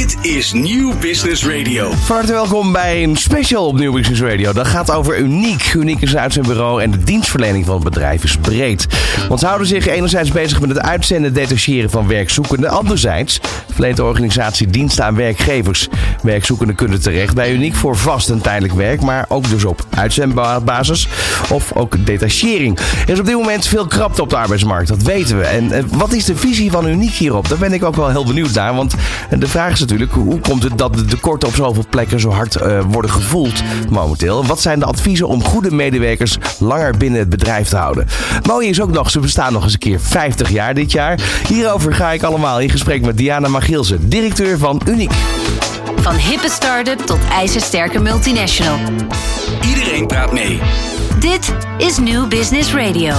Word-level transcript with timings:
Dit 0.00 0.16
is 0.22 0.52
Nieuw 0.52 0.98
Business 0.98 1.46
Radio. 1.46 1.90
Van 1.90 2.16
harte 2.16 2.32
welkom 2.32 2.72
bij 2.72 3.02
een 3.02 3.16
special 3.16 3.66
op 3.66 3.78
Nieuw 3.78 3.92
Business 3.92 4.20
Radio. 4.20 4.52
Dat 4.52 4.66
gaat 4.66 4.90
over 4.90 5.18
Uniek. 5.18 5.74
Uniek 5.74 6.00
is 6.00 6.16
uit 6.16 6.32
zijn 6.32 6.46
bureau 6.46 6.82
en 6.82 6.90
de 6.90 7.02
dienstverlening 7.02 7.64
van 7.66 7.74
het 7.74 7.84
bedrijf 7.84 8.24
is 8.24 8.36
breed. 8.36 8.86
Want 9.28 9.40
ze 9.40 9.46
houden 9.46 9.66
zich 9.66 9.86
enerzijds 9.86 10.30
bezig 10.30 10.60
met 10.60 10.68
het 10.68 10.80
uitzenden 10.80 11.26
en 11.26 11.34
detacheren 11.34 11.90
van 11.90 12.08
werkzoekenden. 12.08 12.70
Anderzijds 12.70 13.40
verleent 13.80 14.00
de 14.00 14.08
organisatie 14.08 14.66
diensten 14.66 15.04
aan 15.04 15.14
werkgevers. 15.14 15.88
Werkzoekenden 16.22 16.76
kunnen 16.76 17.00
terecht 17.00 17.34
bij 17.34 17.52
Uniek 17.52 17.74
voor 17.74 17.96
vast 17.96 18.30
en 18.30 18.40
tijdelijk 18.40 18.74
werk, 18.74 19.00
maar 19.00 19.24
ook 19.28 19.48
dus 19.48 19.64
op 19.64 19.86
uitzendbasis 19.90 21.08
of 21.50 21.72
ook 21.72 22.06
detachering. 22.06 22.78
Er 22.78 23.12
is 23.12 23.18
op 23.18 23.26
dit 23.26 23.34
moment 23.34 23.66
veel 23.66 23.86
krapte 23.86 24.22
op 24.22 24.30
de 24.30 24.36
arbeidsmarkt, 24.36 24.88
dat 24.88 25.02
weten 25.02 25.38
we. 25.38 25.44
En 25.44 25.72
eh, 25.72 25.84
wat 25.90 26.12
is 26.12 26.24
de 26.24 26.36
visie 26.36 26.70
van 26.70 26.88
Uniek 26.88 27.12
hierop? 27.12 27.48
Daar 27.48 27.58
ben 27.58 27.72
ik 27.72 27.84
ook 27.84 27.96
wel 27.96 28.08
heel 28.08 28.24
benieuwd 28.24 28.54
naar. 28.54 28.74
Want 28.74 28.94
de 29.38 29.48
vraag 29.48 29.72
is 29.72 29.80
natuurlijk, 29.80 30.12
hoe 30.12 30.40
komt 30.40 30.62
het 30.62 30.78
dat 30.78 30.94
de 30.94 31.04
tekorten 31.04 31.48
op 31.48 31.54
zoveel 31.54 31.84
plekken 31.90 32.20
zo 32.20 32.30
hard 32.30 32.56
eh, 32.56 32.80
worden 32.88 33.10
gevoeld 33.10 33.62
momenteel? 33.90 34.46
Wat 34.46 34.60
zijn 34.60 34.78
de 34.78 34.84
adviezen 34.84 35.28
om 35.28 35.44
goede 35.44 35.70
medewerkers 35.70 36.38
langer 36.58 36.96
binnen 36.96 37.20
het 37.20 37.28
bedrijf 37.28 37.68
te 37.68 37.76
houden? 37.76 38.06
Mooi 38.46 38.68
is 38.68 38.80
ook 38.80 38.92
nog, 38.92 39.10
ze 39.10 39.20
bestaan 39.20 39.52
nog 39.52 39.62
eens 39.62 39.72
een 39.72 39.78
keer 39.78 40.00
50 40.00 40.50
jaar 40.50 40.74
dit 40.74 40.92
jaar. 40.92 41.20
Hierover 41.48 41.94
ga 41.94 42.12
ik 42.12 42.22
allemaal 42.22 42.60
in 42.60 42.70
gesprek 42.70 43.02
met 43.02 43.16
Diana 43.16 43.48
Magielsen, 43.70 44.08
directeur 44.08 44.58
van 44.58 44.82
Uniek. 44.86 45.12
Van 45.96 46.14
hippe 46.14 46.48
start-up 46.48 46.98
tot 46.98 47.18
ijzersterke 47.32 48.00
multinational. 48.00 48.78
Iedereen 49.68 50.06
praat 50.06 50.32
mee. 50.32 50.60
Dit 51.20 51.54
is 51.78 51.98
New 51.98 52.28
Business 52.28 52.74
Radio. 52.74 53.14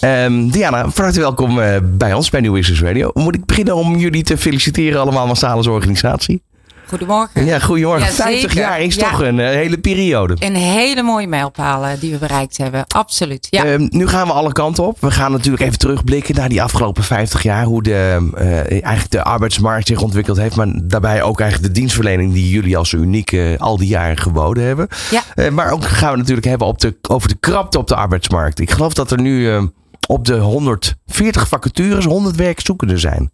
Ehm, 0.00 0.48
Diana, 0.48 0.90
van 0.90 1.04
harte 1.04 1.20
welkom 1.20 1.60
eh, 1.60 1.76
bij 1.82 2.12
ons 2.14 2.30
bij 2.30 2.40
New 2.40 2.52
Business 2.52 2.82
Radio. 2.82 3.10
Moet 3.14 3.34
ik 3.34 3.44
beginnen 3.44 3.76
om 3.76 3.96
jullie 3.96 4.22
te 4.22 4.36
feliciteren 4.36 5.00
allemaal 5.00 5.26
als 5.40 5.66
organisatie? 5.66 6.42
Goedemorgen. 6.86 7.44
Ja, 7.44 7.58
goedemorgen. 7.58 8.06
Ja, 8.06 8.12
50 8.12 8.40
zeker. 8.40 8.56
jaar 8.56 8.80
is 8.80 8.94
Ja. 8.94 9.10
toch 9.10 9.20
een 9.22 9.38
eh, 9.40 9.46
hele 9.46 9.78
periode. 9.78 10.36
Een 10.38 10.54
hele 10.54 11.02
mooie 11.02 11.26
mijlpaal 11.26 11.98
die 12.00 12.12
we 12.12 12.18
bereikt 12.18 12.56
hebben. 12.56 12.84
Absoluut. 12.86 13.46
Ja. 13.50 13.64
Ehm, 13.64 13.86
nu 13.90 14.06
gaan 14.08 14.26
we 14.26 14.32
alle 14.32 14.52
kanten 14.52 14.86
op. 14.86 15.00
We 15.00 15.10
gaan 15.10 15.32
natuurlijk 15.32 15.62
even 15.62 15.78
terugblikken 15.78 16.34
naar 16.34 16.48
die 16.48 16.62
afgelopen 16.62 17.02
50 17.02 17.42
jaar. 17.42 17.64
Hoe 17.64 17.82
de, 17.82 18.30
eh, 18.36 18.56
eigenlijk 18.82 19.10
de 19.10 19.22
arbeidsmarkt 19.22 19.86
zich 19.86 20.00
ontwikkeld 20.00 20.36
heeft. 20.36 20.56
Maar 20.56 20.68
daarbij 20.84 21.22
ook 21.22 21.40
eigenlijk 21.40 21.74
de 21.74 21.80
dienstverlening 21.80 22.32
die 22.32 22.48
jullie 22.48 22.76
als 22.76 22.92
uniek 22.92 23.32
eh, 23.32 23.56
al 23.58 23.76
die 23.76 23.88
jaren 23.88 24.18
geboden 24.18 24.64
hebben. 24.64 24.88
Ja. 25.10 25.50
Maar 25.50 25.70
ook 25.70 25.84
gaan 25.84 26.10
we 26.12 26.18
natuurlijk 26.18 26.46
hebben 26.46 26.66
op 26.66 26.80
de, 26.80 26.96
over 27.08 27.28
de 27.28 27.36
krapte 27.40 27.78
op 27.78 27.88
de 27.88 27.94
arbeidsmarkt. 27.96 28.60
Ik 28.60 28.70
geloof 28.70 28.94
dat 28.94 29.10
er 29.10 29.20
nu 29.20 29.68
op 30.08 30.24
de 30.24 30.36
140 30.38 31.48
vacatures 31.48 32.04
100 32.04 32.36
werkzoekenden 32.36 32.98
zijn. 32.98 33.30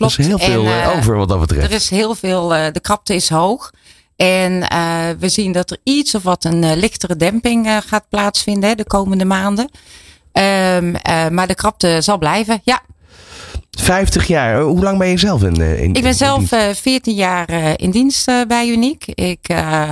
Klopt. 0.00 0.16
Dat 0.16 0.18
is 0.18 0.26
heel 0.26 0.38
veel 0.38 0.64
En, 0.66 0.72
eh, 0.72 0.84
eh, 0.84 0.96
over 0.96 1.16
wat 1.16 1.28
dat 1.28 1.40
betreft. 1.40 1.64
Er 1.66 1.72
is 1.72 1.90
heel 1.90 2.14
veel, 2.14 2.54
eh, 2.54 2.72
de 2.72 2.80
krapte 2.80 3.14
is 3.14 3.28
hoog. 3.28 3.70
En 4.16 4.60
we 5.18 5.28
zien 5.28 5.52
dat 5.52 5.70
er 5.70 5.78
iets 5.82 6.14
of 6.14 6.22
wat 6.22 6.44
een 6.44 6.76
lichtere 6.76 7.16
demping 7.16 7.82
gaat 7.86 8.04
plaatsvinden 8.08 8.68
hè, 8.68 8.74
de 8.74 8.84
komende 8.84 9.24
maanden. 9.24 9.70
Ehm, 10.32 10.94
eh, 10.94 11.28
maar 11.28 11.46
de 11.46 11.54
krapte 11.54 11.98
zal 12.00 12.18
blijven. 12.18 12.60
Ja, 12.64 12.82
50 13.70 14.26
jaar. 14.26 14.60
Hoe 14.60 14.82
lang 14.82 14.98
ben 14.98 15.08
je 15.08 15.18
zelf 15.18 15.42
in, 15.42 15.56
in 15.56 15.94
ik 15.94 16.02
ben 16.02 16.14
zelf 16.14 16.38
dienst? 16.38 16.52
eh 16.52 16.68
14 16.74 17.14
jaar 17.14 17.80
in 17.80 17.90
dienst 17.90 18.30
bij 18.48 18.68
Uniek. 18.68 19.06
Ik 19.06 19.48
eh, 19.48 19.90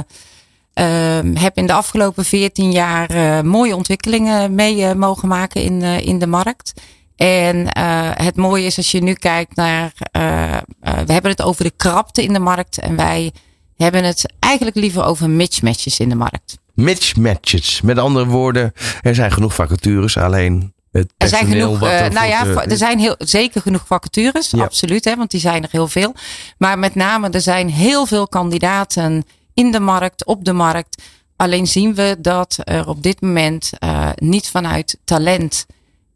ehm, 0.75 1.37
heb 1.37 1.57
in 1.57 1.67
de 1.67 1.73
afgelopen 1.73 2.25
14 2.25 2.73
jaar 2.73 3.45
mooie 3.47 3.77
ontwikkelingen 3.77 4.55
mee 4.55 4.95
mogen 4.95 5.29
maken 5.29 5.63
in, 5.63 5.83
in 5.83 6.19
de 6.19 6.27
markt. 6.27 6.73
En 7.19 7.73
eh, 7.73 8.11
het 8.15 8.37
mooie 8.37 8.65
is 8.65 8.77
als 8.77 8.91
je 8.91 9.03
nu 9.03 9.13
kijkt 9.13 9.57
naar, 9.57 9.93
eh, 10.11 10.55
eh, 10.55 10.61
we 10.81 11.13
hebben 11.13 11.31
het 11.31 11.43
over 11.43 11.65
de 11.65 11.73
krapte 11.77 12.23
in 12.23 12.33
de 12.33 12.39
markt 12.39 12.79
en 12.79 12.97
wij 12.97 13.33
hebben 13.77 14.05
het 14.05 14.33
eigenlijk 14.39 14.77
liever 14.77 15.05
over 15.05 15.31
mismatches 15.31 15.99
in 15.99 16.09
de 16.09 16.15
markt. 16.15 16.59
Mismatches. 16.75 17.81
Met 17.81 17.99
andere 17.99 18.27
woorden, 18.27 18.73
er 19.03 19.15
zijn 19.15 19.33
genoeg 19.33 19.55
vacatures. 19.55 20.17
Alleen 20.17 20.75
het 20.93 21.13
Er 21.17 21.29
zijn 21.29 21.47
genoeg, 21.47 21.83
ervoor 21.83 22.13
nou 22.13 22.27
ja, 22.27 22.65
er 22.65 22.77
zijn 22.77 22.99
heel, 22.99 23.15
zeker 23.19 23.61
genoeg 23.61 23.87
vacatures, 23.87 24.51
Ja. 24.51 24.65
absoluut, 24.65 25.05
hè, 25.05 25.17
want 25.17 25.31
die 25.31 25.41
zijn 25.41 25.63
er 25.63 25.69
heel 25.73 25.89
veel. 25.89 26.15
Maar 26.59 26.79
met 26.79 26.95
name, 26.95 27.31
er 27.31 27.41
zijn 27.41 27.71
heel 27.71 28.07
veel 28.07 28.29
kandidaten 28.29 29.25
in 29.55 29.71
de 29.71 29.81
markt, 29.81 30.25
op 30.25 30.45
de 30.45 30.53
markt. 30.53 31.03
Alleen 31.37 31.67
zien 31.67 31.95
we 31.95 32.17
dat 32.19 32.59
er 32.65 32.89
op 32.89 33.03
dit 33.03 33.21
moment 33.21 33.71
niet 34.15 34.49
vanuit 34.49 34.99
talent 35.05 35.67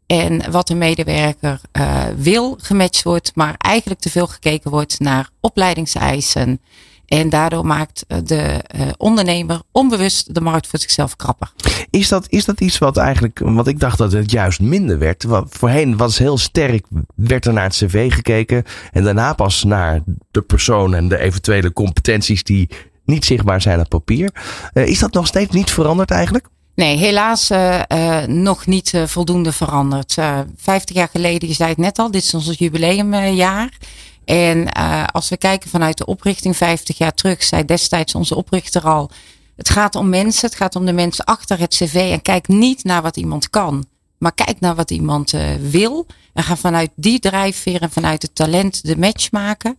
en 0.05 0.51
wat 0.51 0.69
een 0.69 0.77
medewerker 0.77 1.61
eh, 1.71 2.03
wil 2.17 2.57
gematcht 2.61 3.03
wordt, 3.03 3.31
maar 3.35 3.55
eigenlijk 3.57 4.01
te 4.01 4.09
veel 4.09 4.27
gekeken 4.27 4.71
wordt 4.71 4.99
naar 4.99 5.29
opleidingseisen. 5.39 6.59
En 7.05 7.29
daardoor 7.29 7.65
maakt 7.65 8.05
eh, 8.07 8.17
de 8.23 8.41
eh, 8.41 8.87
ondernemer 8.97 9.61
onbewust 9.71 10.33
de 10.33 10.41
markt 10.41 10.67
voor 10.67 10.79
zichzelf 10.79 11.15
krapper. 11.15 11.51
Is 11.89 12.07
dat, 12.07 12.25
is 12.29 12.45
dat 12.45 12.61
iets 12.61 12.77
wat 12.77 12.97
eigenlijk, 12.97 13.39
want 13.39 13.67
ik 13.67 13.79
dacht 13.79 13.97
dat 13.97 14.11
het 14.11 14.31
juist 14.31 14.59
minder 14.59 14.99
werd. 14.99 15.23
Want 15.23 15.55
voorheen 15.57 15.97
was 15.97 16.17
heel 16.17 16.37
sterk, 16.37 16.85
werd 17.15 17.45
er 17.45 17.53
naar 17.53 17.63
het 17.63 17.73
cv 17.73 18.13
gekeken. 18.13 18.63
En 18.91 19.03
daarna 19.03 19.33
pas 19.33 19.63
naar 19.63 20.01
de 20.31 20.41
persoon 20.41 20.93
en 20.93 21.07
de 21.07 21.17
eventuele 21.17 21.73
competenties 21.73 22.43
die 22.43 22.69
niet 23.05 23.25
zichtbaar 23.25 23.61
zijn 23.61 23.79
op 23.79 23.89
papier. 23.89 24.29
Eh, 24.73 24.87
is 24.87 24.99
dat 24.99 25.13
nog 25.13 25.27
steeds 25.27 25.53
niet 25.53 25.71
veranderd 25.71 26.11
eigenlijk? 26.11 26.47
Nee, 26.75 26.97
helaas 26.97 27.49
eh, 27.49 27.81
eh, 27.87 28.27
nog 28.27 28.65
niet 28.65 28.93
eh, 28.93 29.03
voldoende 29.05 29.51
veranderd. 29.51 30.13
50 30.57 30.95
jaar 30.95 31.09
geleden, 31.11 31.47
je 31.47 31.53
zei 31.53 31.69
het 31.69 31.77
net 31.77 31.99
al, 31.99 32.11
dit 32.11 32.23
is 32.23 32.33
ons 32.33 32.57
jubileumjaar. 32.57 33.77
En 34.25 34.71
als 35.11 35.29
we 35.29 35.37
kijken 35.37 35.69
vanuit 35.69 35.97
de 35.97 36.05
oprichting 36.05 36.57
50 36.57 36.97
jaar 36.97 37.13
terug, 37.13 37.43
zei 37.43 37.65
destijds 37.65 38.15
onze 38.15 38.35
oprichter 38.35 38.87
al. 38.87 39.09
Het 39.55 39.69
gaat 39.69 39.95
om 39.95 40.09
mensen, 40.09 40.47
het 40.47 40.57
gaat 40.57 40.75
om 40.75 40.85
de 40.85 40.93
mensen 40.93 41.25
achter 41.25 41.59
het 41.59 41.75
cv. 41.75 42.09
En 42.11 42.21
kijk 42.21 42.47
niet 42.47 42.83
naar 42.83 43.01
wat 43.01 43.17
iemand 43.17 43.49
kan, 43.49 43.85
maar 44.17 44.33
kijk 44.33 44.59
naar 44.59 44.75
wat 44.75 44.91
iemand 44.91 45.33
wil. 45.59 46.05
En 46.33 46.43
ga 46.43 46.55
vanuit 46.55 46.89
die 46.95 47.19
drijfveer 47.19 47.81
en 47.81 47.91
vanuit 47.91 48.21
het 48.21 48.35
talent 48.35 48.85
de 48.85 48.97
match 48.97 49.31
maken. 49.31 49.77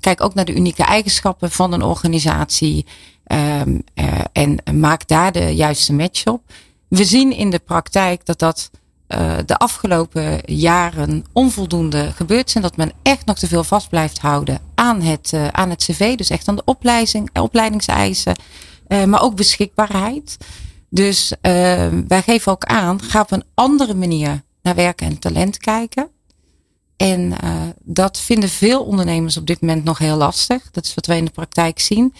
Kijk 0.00 0.20
ook 0.20 0.34
naar 0.34 0.44
de 0.44 0.54
unieke 0.54 0.84
eigenschappen 0.84 1.50
van 1.50 1.72
een 1.72 1.82
organisatie. 1.82 2.86
Ehm, 3.24 3.78
eh, 3.94 4.20
en 4.32 4.58
maak 4.72 5.08
daar 5.08 5.32
de 5.32 5.54
juiste 5.54 5.92
match 5.92 6.26
op. 6.26 6.42
We 6.88 7.04
zien 7.04 7.32
in 7.32 7.50
de 7.50 7.58
praktijk 7.58 8.26
dat 8.26 8.38
dat 8.38 8.70
eh, 9.06 9.36
de 9.46 9.56
afgelopen 9.56 10.40
jaren 10.44 11.24
onvoldoende 11.32 12.12
gebeurt 12.12 12.48
is. 12.48 12.54
En 12.54 12.62
dat 12.62 12.76
men 12.76 12.92
echt 13.02 13.26
nog 13.26 13.38
te 13.38 13.46
veel 13.46 13.64
vast 13.64 13.88
blijft 13.88 14.18
houden 14.18 14.60
aan 14.74 15.00
het, 15.00 15.32
eh, 15.32 15.48
aan 15.48 15.70
het 15.70 15.84
cv. 15.84 16.16
Dus 16.16 16.30
echt 16.30 16.48
aan 16.48 16.56
de 16.56 16.62
opleiding, 16.64 17.38
opleidingseisen. 17.38 18.36
maar 19.06 19.22
ook 19.22 19.36
beschikbaarheid. 19.36 20.36
Dus 20.88 21.32
eh, 21.40 21.88
wij 22.08 22.22
geven 22.22 22.52
ook 22.52 22.64
aan, 22.64 23.02
ga 23.02 23.20
op 23.20 23.30
een 23.30 23.44
andere 23.54 23.94
manier 23.94 24.42
naar 24.62 24.74
werken 24.74 25.06
en 25.06 25.18
talent 25.18 25.58
kijken. 25.58 26.08
En 26.96 27.34
dat 27.82 28.18
vinden 28.18 28.48
veel 28.48 28.84
ondernemers 28.84 29.36
op 29.36 29.46
dit 29.46 29.60
moment 29.60 29.84
nog 29.84 29.98
heel 29.98 30.16
lastig. 30.16 30.70
Dat 30.70 30.84
is 30.84 30.94
wat 30.94 31.06
wij 31.06 31.18
in 31.18 31.24
de 31.24 31.30
praktijk 31.30 31.80
zien. 31.80 32.14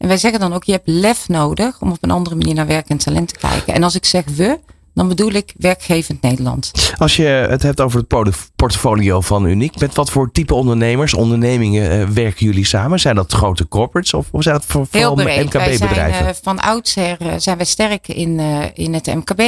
En 0.00 0.08
wij 0.08 0.16
zeggen 0.16 0.40
dan 0.40 0.52
ook, 0.52 0.64
je 0.64 0.72
hebt 0.72 0.88
lef 0.88 1.28
nodig 1.28 1.80
om 1.80 1.90
op 1.90 1.98
een 2.00 2.10
andere 2.10 2.36
manier 2.36 2.54
naar 2.54 2.66
werk 2.66 2.88
en 2.88 2.96
talent 2.96 3.28
te 3.28 3.38
kijken. 3.38 3.74
En 3.74 3.82
als 3.82 3.94
ik 3.94 4.04
zeg 4.04 4.24
we, 4.24 4.58
dan 4.94 5.08
bedoel 5.08 5.30
ik 5.30 5.54
werkgevend 5.56 6.22
Nederland. 6.22 6.92
Als 6.98 7.16
je 7.16 7.24
het 7.24 7.62
hebt 7.62 7.80
over 7.80 7.98
het 7.98 8.08
port- 8.08 8.50
portfolio 8.56 9.20
van 9.20 9.44
Uniek, 9.44 9.78
met 9.78 9.94
wat 9.94 10.10
voor 10.10 10.32
type 10.32 10.54
ondernemers, 10.54 11.14
ondernemingen 11.14 11.90
eh, 11.90 12.08
werken 12.08 12.46
jullie 12.46 12.64
samen? 12.64 13.00
Zijn 13.00 13.14
dat 13.14 13.32
grote 13.32 13.68
corporates 13.68 14.14
of, 14.14 14.28
zijn 14.32 14.54
dat 14.54 14.64
voor, 14.66 14.86
vooral 14.90 15.14
breed. 15.14 15.52
Wij 15.52 15.76
zijn 15.76 15.90
MKB-bedrijven? 15.90 16.26
uh, 16.26 16.32
van 16.42 16.60
oudsher 16.60 17.16
uh, 17.22 17.32
zijn 17.36 17.56
wij 17.56 17.66
sterk 17.66 18.08
in, 18.08 18.38
uh, 18.38 18.64
in 18.74 18.94
het 18.94 19.06
MKB. 19.06 19.42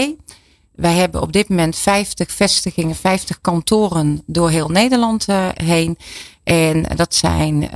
Wij 0.74 0.94
hebben 0.94 1.20
op 1.22 1.32
dit 1.32 1.48
moment 1.48 1.76
50 1.76 2.32
vestigingen, 2.32 2.94
50 2.94 3.40
kantoren 3.40 4.22
door 4.26 4.50
heel 4.50 4.68
Nederland 4.68 5.28
uh, 5.28 5.48
heen. 5.54 5.98
En 6.44 6.86
dat 6.96 7.14
zijn 7.14 7.70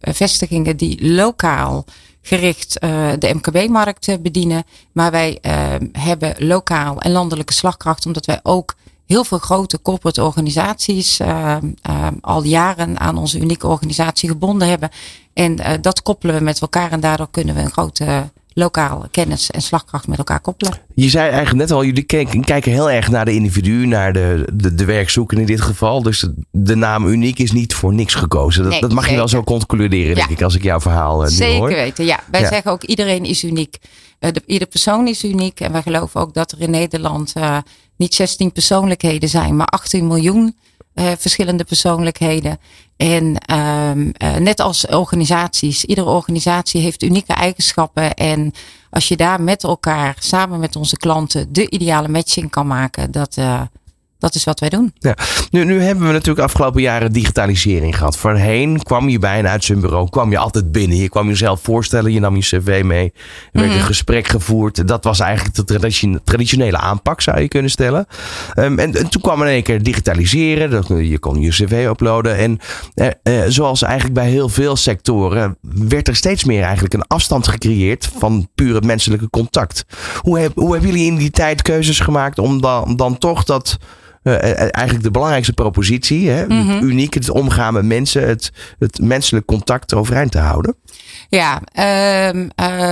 vestigingen 0.00 0.76
die 0.76 1.12
lokaal 1.12 1.84
gericht 2.22 2.84
uh, 2.84 3.10
de 3.18 3.34
MKB-markt 3.34 4.22
bedienen. 4.22 4.64
Maar 4.92 5.10
wij 5.10 5.38
uh, 5.42 5.74
hebben 5.92 6.34
lokaal 6.38 7.00
en 7.00 7.10
landelijke 7.10 7.52
slagkracht, 7.52 8.06
omdat 8.06 8.26
wij 8.26 8.40
ook 8.42 8.74
heel 9.06 9.24
veel 9.24 9.38
grote 9.38 9.82
corporate 9.82 10.24
organisaties 10.24 11.20
uh, 11.20 11.56
al 12.20 12.42
jaren 12.42 13.00
aan 13.00 13.16
onze 13.16 13.38
unieke 13.38 13.66
organisatie 13.66 14.28
gebonden 14.28 14.68
hebben. 14.68 14.90
En 15.32 15.60
uh, 15.60 15.72
dat 15.80 16.02
koppelen 16.02 16.34
we 16.34 16.44
met 16.44 16.60
elkaar 16.60 16.92
en 16.92 17.00
daardoor 17.00 17.30
kunnen 17.30 17.54
we 17.54 17.60
een 17.60 17.70
grote 17.70 18.30
lokaal 18.52 19.06
kennis 19.10 19.50
en 19.50 19.62
slagkracht 19.62 20.06
met 20.06 20.18
elkaar 20.18 20.40
koppelen. 20.40 20.74
Je 20.94 21.08
zei 21.08 21.28
eigenlijk 21.28 21.56
net 21.58 21.70
al, 21.70 21.84
jullie 21.84 22.02
kijken, 22.02 22.44
kijken 22.44 22.72
heel 22.72 22.90
erg 22.90 23.08
naar 23.08 23.24
de 23.24 23.34
individu, 23.34 23.86
naar 23.86 24.12
de, 24.12 24.48
de, 24.54 24.74
de 24.74 24.84
werkzoeker 24.84 25.38
in 25.38 25.46
dit 25.46 25.60
geval. 25.60 26.02
Dus 26.02 26.28
de, 26.50 26.74
naam 26.74 27.06
uniek 27.06 27.38
is 27.38 27.52
niet 27.52 27.74
voor 27.74 27.94
niks 27.94 28.14
gekozen. 28.14 28.62
Dat, 28.62 28.72
Nee, 28.72 28.80
dat 28.80 28.90
mag 28.92 29.00
zeker. 29.04 29.12
je 29.12 29.18
wel 29.18 29.28
zo 29.28 29.42
concluderen, 29.44 30.08
Ja. 30.08 30.14
denk 30.14 30.28
ik, 30.28 30.42
als 30.42 30.54
ik 30.54 30.62
jouw 30.62 30.80
verhaal 30.80 31.22
uh, 31.24 31.28
nu 31.30 31.34
Zeker 31.34 31.56
hoor. 31.58 31.68
weten, 31.68 32.04
ja. 32.04 32.20
Wij 32.30 32.40
Ja. 32.40 32.48
zeggen 32.48 32.70
ook 32.72 32.82
iedereen 32.82 33.24
is 33.24 33.44
uniek. 33.44 33.76
Uh, 34.20 34.30
de, 34.32 34.42
ieder 34.46 34.68
persoon 34.68 35.06
is 35.06 35.24
uniek. 35.24 35.60
En 35.60 35.72
wij 35.72 35.82
geloven 35.82 36.20
ook 36.20 36.34
dat 36.34 36.52
er 36.52 36.60
in 36.60 36.70
Nederland 36.70 37.32
uh, 37.36 37.58
niet 37.96 38.14
16 38.14 38.52
persoonlijkheden 38.52 39.28
zijn, 39.28 39.56
maar 39.56 39.66
18 39.66 40.06
miljoen 40.06 40.56
uh, 40.94 41.10
verschillende 41.18 41.64
persoonlijkheden. 41.64 42.58
En 42.96 43.38
ehm, 43.38 44.10
eh, 44.12 44.36
net 44.36 44.60
als 44.60 44.86
organisaties, 44.86 45.84
iedere 45.84 46.08
organisatie 46.08 46.80
heeft 46.80 47.02
unieke 47.02 47.32
eigenschappen. 47.32 48.14
En 48.14 48.52
als 48.90 49.08
je 49.08 49.16
daar 49.16 49.40
met 49.40 49.64
elkaar, 49.64 50.16
samen 50.18 50.60
met 50.60 50.76
onze 50.76 50.96
klanten, 50.96 51.52
de 51.52 51.70
ideale 51.70 52.08
matching 52.08 52.50
kan 52.50 52.66
maken, 52.66 53.10
dat, 53.10 53.36
uh, 53.36 53.60
dat 54.20 54.34
is 54.34 54.44
wat 54.44 54.60
wij 54.60 54.68
doen. 54.68 54.92
Ja. 54.98 55.14
Nu, 55.50 55.64
nu 55.64 55.82
hebben 55.82 56.06
we 56.06 56.12
natuurlijk 56.12 56.46
afgelopen 56.46 56.82
jaren 56.82 57.12
digitalisering 57.12 57.96
gehad. 57.96 58.16
Voorheen 58.16 58.82
kwam 58.82 59.08
je 59.08 59.18
bij 59.18 59.38
een 59.38 59.48
uitzendbureau, 59.48 60.08
kwam 60.10 60.30
je 60.30 60.38
altijd 60.38 60.72
binnen. 60.72 60.96
Je 60.96 61.08
kwam 61.08 61.28
jezelf 61.28 61.60
voorstellen, 61.62 62.12
je 62.12 62.20
nam 62.20 62.36
je 62.36 62.42
cv 62.42 62.82
mee. 62.84 63.12
Er 63.52 63.60
werd 63.60 63.72
een 63.72 63.76
mhm. 63.76 63.86
gesprek 63.86 64.26
gevoerd. 64.28 64.88
Dat 64.88 65.04
was 65.04 65.20
eigenlijk 65.20 65.54
de 65.54 66.20
traditionele 66.24 66.76
aanpak, 66.76 67.20
zou 67.20 67.40
je 67.40 67.48
kunnen 67.48 67.70
stellen. 67.70 68.06
Um, 68.56 68.78
en, 68.78 68.92
toen 68.92 69.22
kwam 69.22 69.40
er 69.40 69.46
in 69.46 69.52
één 69.52 69.62
keer 69.62 69.82
digitaliseren. 69.82 71.08
Je 71.08 71.18
kon 71.18 71.40
je 71.40 71.50
cv 71.50 71.86
uploaden. 71.88 72.36
En 72.36 72.58
eh, 72.94 73.06
eh, 73.22 73.44
zoals 73.48 73.82
eigenlijk 73.82 74.14
bij 74.14 74.28
heel 74.28 74.48
veel 74.48 74.76
sectoren, 74.76 75.56
werd 75.60 76.08
er 76.08 76.16
steeds 76.16 76.44
meer 76.44 76.62
eigenlijk 76.62 76.94
een 76.94 77.06
afstand 77.06 77.48
gecreëerd 77.48 78.10
van 78.18 78.48
pure 78.54 78.80
menselijke 78.82 79.30
contact. 79.30 79.84
Hoe, 80.18 80.38
heb, 80.38 80.52
hoe 80.54 80.72
hebben 80.72 80.90
jullie 80.90 81.06
in 81.06 81.16
die 81.16 81.30
tijd 81.30 81.62
keuzes 81.62 82.00
gemaakt 82.00 82.38
om 82.38 82.60
dan, 82.60 82.96
dan 82.96 83.18
toch 83.18 83.44
dat 83.44 83.78
eigenlijk 84.22 85.02
de 85.02 85.10
belangrijkste 85.10 85.52
propositie. 85.52 86.28
Hè? 86.28 86.46
Mhm. 86.46 86.84
Uniek, 86.84 87.14
het 87.14 87.30
omgaan 87.30 87.72
met 87.72 87.84
mensen, 87.84 88.28
het, 88.28 88.52
het 88.78 88.98
menselijk 88.98 89.46
contact 89.46 89.94
overeind 89.94 90.32
te 90.32 90.38
houden. 90.38 90.76
Ja, 91.28 91.60
uh, 91.60 92.44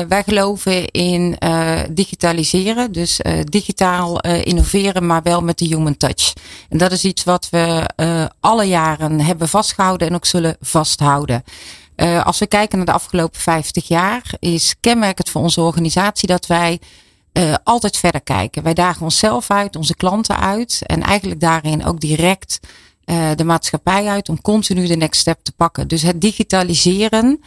wij 0.09 0.23
geloven 0.27 0.87
in 0.87 1.37
uh, 1.45 1.81
digitaliseren. 1.91 2.93
Dus 2.93 3.21
digitaal 3.45 4.21
innoveren, 4.21 5.07
maar 5.07 5.23
wel 5.23 5.43
met 5.43 5.59
de 5.59 5.65
human 5.65 5.97
touch. 5.97 6.33
En 6.69 6.79
dat 6.79 6.93
is 6.93 7.05
iets 7.05 7.25
wat 7.25 7.49
we 7.51 7.91
alle 8.41 8.65
jaren 8.65 9.21
hebben 9.21 9.49
vastgehouden 9.49 10.09
en 10.09 10.15
ook 10.15 10.27
zullen 10.27 10.57
vasthouden. 10.61 11.43
als 12.25 12.39
we 12.39 12.47
kijken 12.47 12.77
naar 12.77 12.87
de 12.87 12.93
afgelopen 12.93 13.41
50 13.41 13.89
jaar, 13.89 14.23
is 14.39 14.75
kenmerkend 14.81 15.31
voor 15.31 15.43
onze 15.43 15.61
organisatie 15.61 16.29
dat 16.29 16.47
wij 16.47 16.81
uh, 17.39 17.55
altijd 17.65 17.97
verder 17.97 18.21
kijken. 18.21 18.63
Wij 18.63 18.75
dagen 18.75 19.03
onszelf 19.03 19.51
uit, 19.51 19.77
onze 19.77 19.95
klanten 19.95 20.39
uit 20.39 20.83
en 20.87 21.03
eigenlijk 21.03 21.41
daarin 21.41 21.85
ook 21.85 22.01
direct 22.01 22.61
uh, 23.05 23.31
de 23.37 23.45
maatschappij 23.45 24.07
uit 24.07 24.29
om 24.29 24.41
continu 24.41 24.87
de 24.87 24.97
next 24.97 25.21
step 25.21 25.39
te 25.43 25.53
pakken. 25.53 25.89
Dus 25.89 26.03
het 26.03 26.21
digitaliseren 26.21 27.41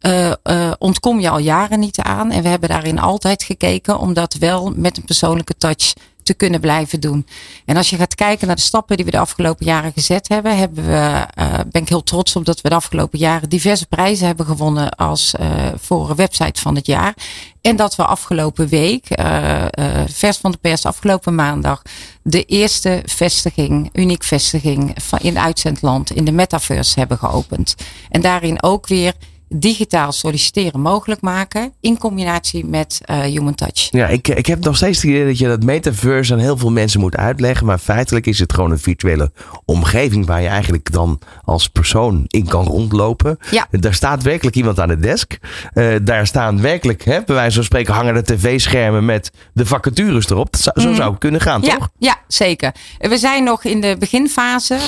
uh, 0.00 0.32
ontkom 0.78 1.20
je 1.20 1.30
al 1.30 1.38
jaren 1.38 1.80
niet 1.80 1.98
aan. 1.98 2.30
En 2.30 2.42
we 2.42 2.48
hebben 2.48 2.68
daarin 2.68 2.98
altijd 2.98 3.42
gekeken 3.42 3.98
om 3.98 4.12
dat 4.12 4.34
wel 4.34 4.72
met 4.76 4.96
een 4.96 5.04
persoonlijke 5.04 5.56
touch 5.56 5.92
te 6.28 6.34
kunnen 6.34 6.60
blijven 6.60 7.00
doen. 7.00 7.26
En 7.64 7.76
als 7.76 7.90
je 7.90 7.96
gaat 7.96 8.14
kijken 8.14 8.46
naar 8.46 8.56
de 8.56 8.62
stappen 8.62 8.96
die 8.96 9.04
we 9.04 9.10
de 9.10 9.18
afgelopen 9.18 9.66
jaren 9.66 9.92
gezet 9.92 10.28
hebben, 10.28 10.56
hebben 10.56 10.86
we, 10.86 11.26
uh, 11.38 11.54
ben 11.70 11.82
ik 11.82 11.88
heel 11.88 12.02
trots 12.02 12.36
op 12.36 12.44
dat 12.44 12.60
we 12.60 12.68
de 12.68 12.74
afgelopen 12.74 13.18
jaren 13.18 13.48
diverse 13.48 13.86
prijzen 13.86 14.26
hebben 14.26 14.46
gewonnen 14.46 14.90
als 14.90 15.34
uh, 15.40 15.46
voor 15.76 16.14
website 16.14 16.60
van 16.60 16.74
het 16.74 16.86
jaar. 16.86 17.14
En 17.60 17.76
dat 17.76 17.96
we 17.96 18.04
afgelopen 18.04 18.68
week, 18.68 19.18
uh, 19.18 19.64
vers 20.06 20.36
van 20.36 20.50
de 20.50 20.58
pers, 20.60 20.84
afgelopen 20.84 21.34
maandag, 21.34 21.82
de 22.22 22.44
eerste 22.44 23.02
vestiging, 23.04 23.90
uniek 23.92 24.24
vestiging 24.24 24.92
van 24.94 25.18
in 25.18 25.38
uitzendland 25.38 26.10
in 26.10 26.24
de 26.24 26.32
metaverse 26.32 26.98
hebben 26.98 27.18
geopend. 27.18 27.74
En 28.10 28.20
daarin 28.20 28.62
ook 28.62 28.86
weer 28.86 29.12
digitaal 29.48 30.12
solliciteren 30.12 30.80
mogelijk 30.80 31.20
maken 31.20 31.72
in 31.80 31.98
combinatie 31.98 32.66
met 32.66 33.00
uh, 33.10 33.20
human 33.20 33.54
touch. 33.54 33.88
Ja, 33.90 34.06
ik, 34.06 34.28
ik 34.28 34.46
heb 34.46 34.64
nog 34.64 34.76
steeds 34.76 35.02
het 35.02 35.10
idee 35.10 35.26
dat 35.26 35.38
je 35.38 35.46
dat 35.46 35.62
metaverse 35.62 36.32
aan 36.32 36.38
heel 36.38 36.56
veel 36.56 36.70
mensen 36.70 37.00
moet 37.00 37.16
uitleggen, 37.16 37.66
maar 37.66 37.78
feitelijk 37.78 38.26
is 38.26 38.38
het 38.38 38.52
gewoon 38.52 38.70
een 38.70 38.78
virtuele 38.78 39.32
omgeving 39.64 40.26
waar 40.26 40.42
je 40.42 40.48
eigenlijk 40.48 40.92
dan 40.92 41.18
als 41.44 41.68
persoon 41.68 42.24
in 42.26 42.46
kan 42.46 42.64
rondlopen. 42.64 43.38
Ja. 43.50 43.66
Daar 43.70 43.94
staat 43.94 44.22
werkelijk 44.22 44.56
iemand 44.56 44.80
aan 44.80 44.88
de 44.88 44.98
desk. 44.98 45.38
Uh, 45.74 45.96
daar 46.02 46.26
staan 46.26 46.60
werkelijk, 46.60 47.04
hè, 47.04 47.22
bij 47.22 47.34
wijze 47.34 47.54
van 47.54 47.64
spreken, 47.64 47.94
hangen 47.94 48.14
de 48.14 48.22
tv-schermen 48.22 49.04
met 49.04 49.30
de 49.52 49.66
vacatures 49.66 50.30
erop. 50.30 50.52
Dat 50.52 50.60
zo 50.60 50.88
mhm. 50.88 50.94
zou 50.94 51.10
het 51.10 51.18
kunnen 51.18 51.40
gaan, 51.40 51.62
ja, 51.62 51.74
toch? 51.74 51.88
Ja, 51.98 52.16
zeker. 52.26 52.74
We 52.98 53.18
zijn 53.18 53.44
nog 53.44 53.64
in 53.64 53.80
de 53.80 53.96
beginfase. 53.98 54.74
Uh, 54.74 54.80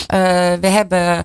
we 0.61 0.67
hebben 0.67 1.25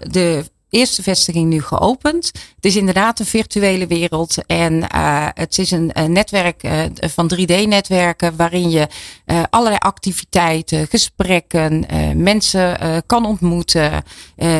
de 0.00 0.44
eerste 0.70 1.02
vestiging 1.02 1.48
nu 1.48 1.62
geopend. 1.62 2.26
Het 2.26 2.64
is 2.64 2.76
inderdaad 2.76 3.18
een 3.18 3.26
virtuele 3.26 3.86
wereld 3.86 4.46
en 4.46 4.72
uh, 4.74 5.26
het 5.34 5.58
is 5.58 5.70
een, 5.70 5.92
netwerk 6.08 6.62
uh, 6.62 6.82
van 6.94 7.32
3D-netwerken 7.34 8.36
waarin 8.36 8.70
je 8.70 8.88
uh, 9.26 9.42
allerlei 9.50 9.78
activiteiten, 9.78 10.86
gesprekken, 10.86 11.86
mensen 12.14 12.78
kan 13.06 13.26
ontmoeten, 13.26 14.04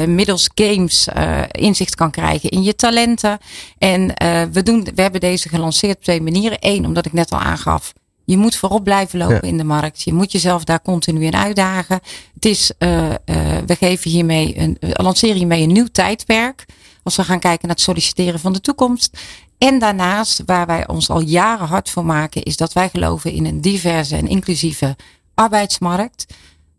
middels 0.07 0.51
games 0.55 1.09
inzicht 1.51 1.95
kan 1.95 2.11
krijgen 2.11 2.51
in 2.51 2.63
je 2.63 2.75
talenten. 2.75 3.39
En 3.79 4.07
we, 4.53 4.63
doen, 4.63 4.89
we 4.95 5.03
hebben 5.03 5.21
deze 5.21 5.49
gelanceerd 5.49 5.97
op 5.97 6.03
twee 6.03 6.23
manieren. 6.23 6.59
Eén, 6.61 6.87
omdat 6.87 7.07
ik 7.07 7.13
net 7.13 7.31
al 7.31 7.39
aangaf, 7.39 7.93
je 8.29 8.37
moet 8.37 8.57
voorop 8.57 8.85
blijven 8.85 9.19
lopen 9.19 9.43
in 9.43 9.57
de 9.57 9.65
markt. 9.65 10.03
Je 10.03 10.13
moet 10.13 10.33
jezelf 10.33 10.65
daar 10.65 10.83
continu 10.83 11.25
in 11.25 11.35
uitdagen. 11.35 12.01
Het 12.35 12.45
is, 12.45 12.73
uh, 12.79 13.09
uh, 13.09 13.15
we 13.67 13.77
geven 13.77 14.11
hiermee 14.11 14.59
een, 14.59 14.77
we 14.81 15.03
lanceren 15.03 15.37
hiermee 15.37 15.63
een 15.63 15.73
nieuw 15.73 15.87
tijdperk. 15.93 16.65
Als 17.03 17.17
we 17.17 17.25
gaan 17.25 17.39
kijken 17.39 17.67
naar 17.67 17.77
het 17.77 17.85
solliciteren 17.85 18.41
van 18.41 18.53
de 18.53 18.61
toekomst. 18.61 19.19
En 19.59 19.79
daarnaast, 19.79 20.43
waar 20.47 20.67
wij 20.67 20.89
ons 20.89 21.11
al 21.11 21.21
jaren 21.21 21.67
hard 21.67 21.91
voor 21.91 22.05
maken, 22.05 22.43
is 22.43 22.57
dat 22.57 22.73
wij 22.73 22.89
geloven 22.89 23.33
in 23.33 23.47
een 23.47 23.61
diverse 23.61 24.17
en 24.17 24.29
inclusieve 24.29 24.97
arbeidsmarkt. 25.35 26.27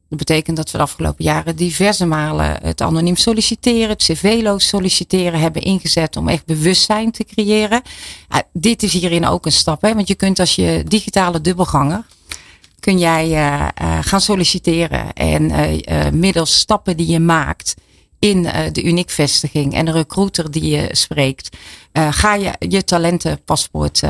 Dat 0.09 0.17
betekent 0.17 0.57
dat 0.57 0.71
we 0.71 0.77
de 0.77 0.83
afgelopen 0.83 1.23
jaren 1.23 1.55
diverse 1.55 2.05
malen 2.05 2.59
het 2.63 2.81
anoniem 2.81 3.15
solliciteren, 3.15 3.89
het 3.89 4.03
cv-loos 4.03 4.67
solliciteren 4.67 5.39
hebben 5.39 5.61
ingezet 5.61 6.15
om 6.15 6.27
echt 6.27 6.45
bewustzijn 6.45 7.11
te 7.11 7.23
creëren. 7.23 7.81
dit 8.53 8.83
is 8.83 8.93
hierin 8.93 9.25
ook 9.25 9.45
een 9.45 9.51
stap, 9.51 9.81
hè? 9.81 9.93
want 9.93 10.07
je 10.07 10.15
kunt 10.15 10.39
als 10.39 10.55
je 10.55 10.83
digitale 10.87 11.41
dubbelganger, 11.41 12.05
kun 12.79 12.97
jij 12.97 13.27
uh, 13.27 13.67
uh, 13.81 13.97
gaan 14.01 14.21
solliciteren 14.21 15.13
en 15.13 15.51
uh, 15.51 16.09
middels 16.09 16.57
stappen 16.57 16.97
die 16.97 17.07
je 17.07 17.19
maakt 17.19 17.73
in 18.19 18.43
de 18.71 18.83
uniek 18.83 19.09
vestiging 19.09 19.73
en 19.73 19.85
de 19.85 19.91
recruiter 19.91 20.51
die 20.51 20.65
je 20.65 20.89
spreekt, 20.91 21.57
ga 21.93 22.35
je 22.35 22.51
je 22.59 22.83
talentenpaspoort 22.83 24.01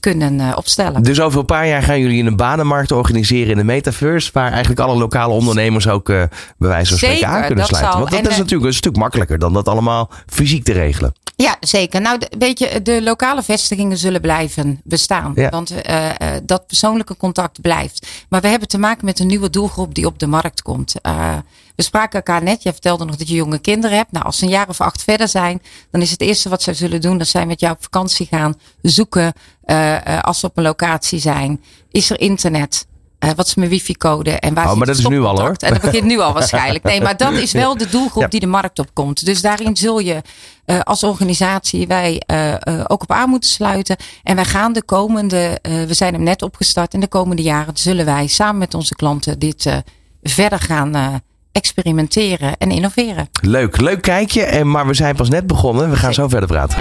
kunnen 0.00 0.38
uh, 0.38 0.52
opstellen. 0.56 1.02
Dus 1.02 1.20
over 1.20 1.38
een 1.38 1.44
paar 1.44 1.66
jaar 1.66 1.82
gaan 1.82 2.00
jullie 2.00 2.24
een 2.24 2.36
banenmarkt 2.36 2.92
organiseren 2.92 3.50
in 3.50 3.56
de 3.56 3.64
metaverse, 3.64 4.30
waar 4.32 4.50
eigenlijk 4.50 4.80
alle 4.80 4.96
lokale 4.96 5.32
ondernemers 5.32 5.88
ook 5.88 6.08
uh, 6.08 6.22
bij 6.58 6.68
wijze 6.68 6.88
van 6.88 6.98
spreken 6.98 7.28
aan 7.28 7.46
kunnen 7.46 7.64
sluiten. 7.64 7.98
Want 7.98 8.10
dat 8.10 8.26
is 8.26 8.36
natuurlijk 8.36 8.70
een 8.70 8.74
stuk 8.74 8.96
makkelijker 8.96 9.38
dan 9.38 9.52
dat 9.52 9.68
allemaal 9.68 10.10
fysiek 10.26 10.64
te 10.64 10.72
regelen. 10.72 11.14
Ja, 11.36 11.56
zeker. 11.60 12.00
Nou, 12.00 12.18
weet 12.38 12.58
je, 12.58 12.82
de 12.82 13.02
lokale 13.02 13.42
vestigingen 13.42 13.98
zullen 13.98 14.20
blijven 14.20 14.80
bestaan. 14.84 15.32
Ja. 15.34 15.48
Want 15.48 15.72
uh, 15.72 16.10
dat 16.42 16.66
persoonlijke 16.66 17.16
contact 17.16 17.60
blijft. 17.60 18.06
Maar 18.28 18.40
we 18.40 18.48
hebben 18.48 18.68
te 18.68 18.78
maken 18.78 19.04
met 19.04 19.18
een 19.18 19.26
nieuwe 19.26 19.50
doelgroep 19.50 19.94
die 19.94 20.06
op 20.06 20.18
de 20.18 20.26
markt 20.26 20.62
komt. 20.62 20.94
Uh, 21.02 21.34
we 21.76 21.82
spraken 21.82 22.12
elkaar 22.12 22.42
net. 22.42 22.62
Jij 22.62 22.72
vertelde 22.72 23.04
nog 23.04 23.16
dat 23.16 23.28
je 23.28 23.34
jonge 23.34 23.58
kinderen 23.58 23.96
hebt. 23.96 24.12
Nou, 24.12 24.24
als 24.24 24.38
ze 24.38 24.44
een 24.44 24.50
jaar 24.50 24.68
of 24.68 24.80
acht 24.80 25.02
verder 25.02 25.28
zijn, 25.28 25.62
dan 25.90 26.00
is 26.00 26.10
het 26.10 26.20
eerste 26.20 26.48
wat 26.48 26.62
zij 26.62 26.74
zullen 26.74 27.00
doen, 27.00 27.18
dat 27.18 27.26
zij 27.26 27.46
met 27.46 27.60
jou 27.60 27.74
op 27.74 27.82
vakantie 27.82 28.26
gaan 28.26 28.54
zoeken. 28.82 29.32
Uh, 29.66 30.20
als 30.20 30.40
ze 30.40 30.46
op 30.46 30.56
een 30.56 30.62
locatie 30.62 31.18
zijn. 31.18 31.62
Is 31.90 32.10
er 32.10 32.20
internet? 32.20 32.86
Uh, 33.20 33.30
wat 33.36 33.46
is 33.46 33.54
mijn 33.54 33.70
wifi-code? 33.70 34.30
En 34.30 34.54
waar 34.54 34.70
oh, 34.70 34.76
maar 34.76 34.86
dat 34.86 34.98
is 34.98 35.06
nu 35.06 35.20
al 35.20 35.40
hoor. 35.40 35.54
En 35.58 35.72
dat 35.72 35.82
begint 35.82 36.04
nu 36.04 36.18
al 36.18 36.32
waarschijnlijk. 36.38 36.84
Nee, 36.84 37.00
maar 37.00 37.16
dat 37.16 37.32
is 37.32 37.52
wel 37.52 37.76
de 37.76 37.88
doelgroep 37.88 38.30
die 38.30 38.40
de 38.40 38.46
markt 38.46 38.78
op 38.78 38.88
komt. 38.92 39.24
Dus 39.24 39.40
daarin 39.40 39.76
zul 39.76 39.98
je 39.98 40.22
uh, 40.66 40.80
als 40.80 41.02
organisatie 41.02 41.86
wij 41.86 42.22
uh, 42.26 42.54
ook 42.86 43.02
op 43.02 43.12
aan 43.12 43.28
moeten 43.28 43.50
sluiten. 43.50 43.96
En 44.22 44.34
wij 44.36 44.44
gaan 44.44 44.72
de 44.72 44.82
komende, 44.82 45.58
we 45.62 45.94
zijn 45.94 46.14
hem 46.14 46.22
net 46.22 46.42
opgestart. 46.42 46.94
En 46.94 47.00
de 47.00 47.08
komende 47.08 47.42
jaren 47.42 47.76
zullen 47.76 48.04
wij 48.04 48.26
samen 48.26 48.58
met 48.58 48.74
onze 48.74 48.94
klanten 48.94 49.38
dit 49.38 49.82
verder 50.22 50.60
gaan 50.60 51.22
experimenteren 51.56 52.56
en 52.58 52.70
innoveren. 52.70 53.28
Leuk, 53.40 53.80
leuk 53.80 54.02
kijkje. 54.02 54.42
En, 54.42 54.70
maar 54.70 54.86
we 54.86 54.94
zijn 54.94 55.16
pas 55.16 55.28
net 55.28 55.46
begonnen. 55.46 55.90
We 55.90 55.96
gaan 55.96 56.14
zo 56.14 56.28
verder 56.28 56.48
praten. 56.48 56.78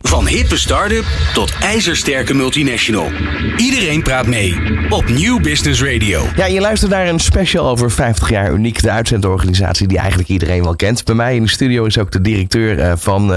Van 0.00 0.26
hippe 0.26 0.58
start-up 0.58 1.04
tot 1.34 1.52
ijzersterke 1.60 2.34
multinational. 2.34 3.10
Iedereen 3.56 4.02
praat 4.02 4.26
mee 4.26 4.56
op 4.88 5.08
Nieuw 5.08 5.40
Business 5.40 5.82
Radio. 5.82 6.22
Ja, 6.36 6.46
je 6.46 6.60
luistert 6.60 6.90
naar 6.90 7.08
een 7.08 7.18
special 7.18 7.68
over 7.68 7.90
50 7.90 8.30
jaar 8.30 8.52
uniek. 8.52 8.82
De 8.82 8.90
uitzendorganisatie 8.90 9.86
die 9.86 9.98
eigenlijk 9.98 10.28
iedereen 10.28 10.62
wel 10.62 10.76
kent. 10.76 11.04
Bij 11.04 11.14
mij 11.14 11.36
in 11.36 11.42
de 11.42 11.48
studio 11.48 11.84
is 11.84 11.98
ook 11.98 12.10
de 12.10 12.20
directeur 12.20 12.78
eh, 12.78 12.92
van 12.96 13.22
uh, 13.22 13.28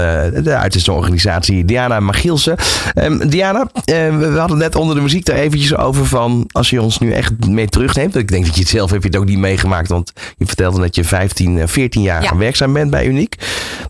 de 0.42 0.54
uitzendorganisatie 0.54 1.64
Diana 1.64 2.00
Magielsen. 2.00 2.56
Um, 2.94 3.28
Diana, 3.28 3.60
uh, 3.60 3.84
we 4.18 4.34
hadden 4.38 4.58
net 4.58 4.76
onder 4.76 4.96
de 4.96 5.02
muziek 5.02 5.28
er 5.28 5.34
eventjes 5.34 5.76
over 5.76 6.06
van... 6.06 6.48
als 6.50 6.70
je 6.70 6.82
ons 6.82 6.98
nu 6.98 7.12
echt 7.12 7.46
mee 7.46 7.68
terugneemt. 7.68 8.16
Ik 8.16 8.28
denk 8.28 8.44
dat 8.44 8.54
je 8.54 8.60
het 8.60 8.70
zelf 8.70 8.90
heb 8.90 9.02
je 9.02 9.08
het 9.08 9.16
ook 9.16 9.24
niet 9.24 9.38
meegemaakt. 9.38 9.88
Want 9.88 10.12
je 10.36 10.46
vertelt 10.46 10.73
dat 10.80 10.94
je 10.94 11.04
15, 11.04 11.68
14 11.68 12.00
eh, 12.00 12.06
jaar 12.06 12.38
werkzaam 12.38 12.72
bent 12.72 12.90
bij 12.90 13.06
Uniek. 13.06 13.36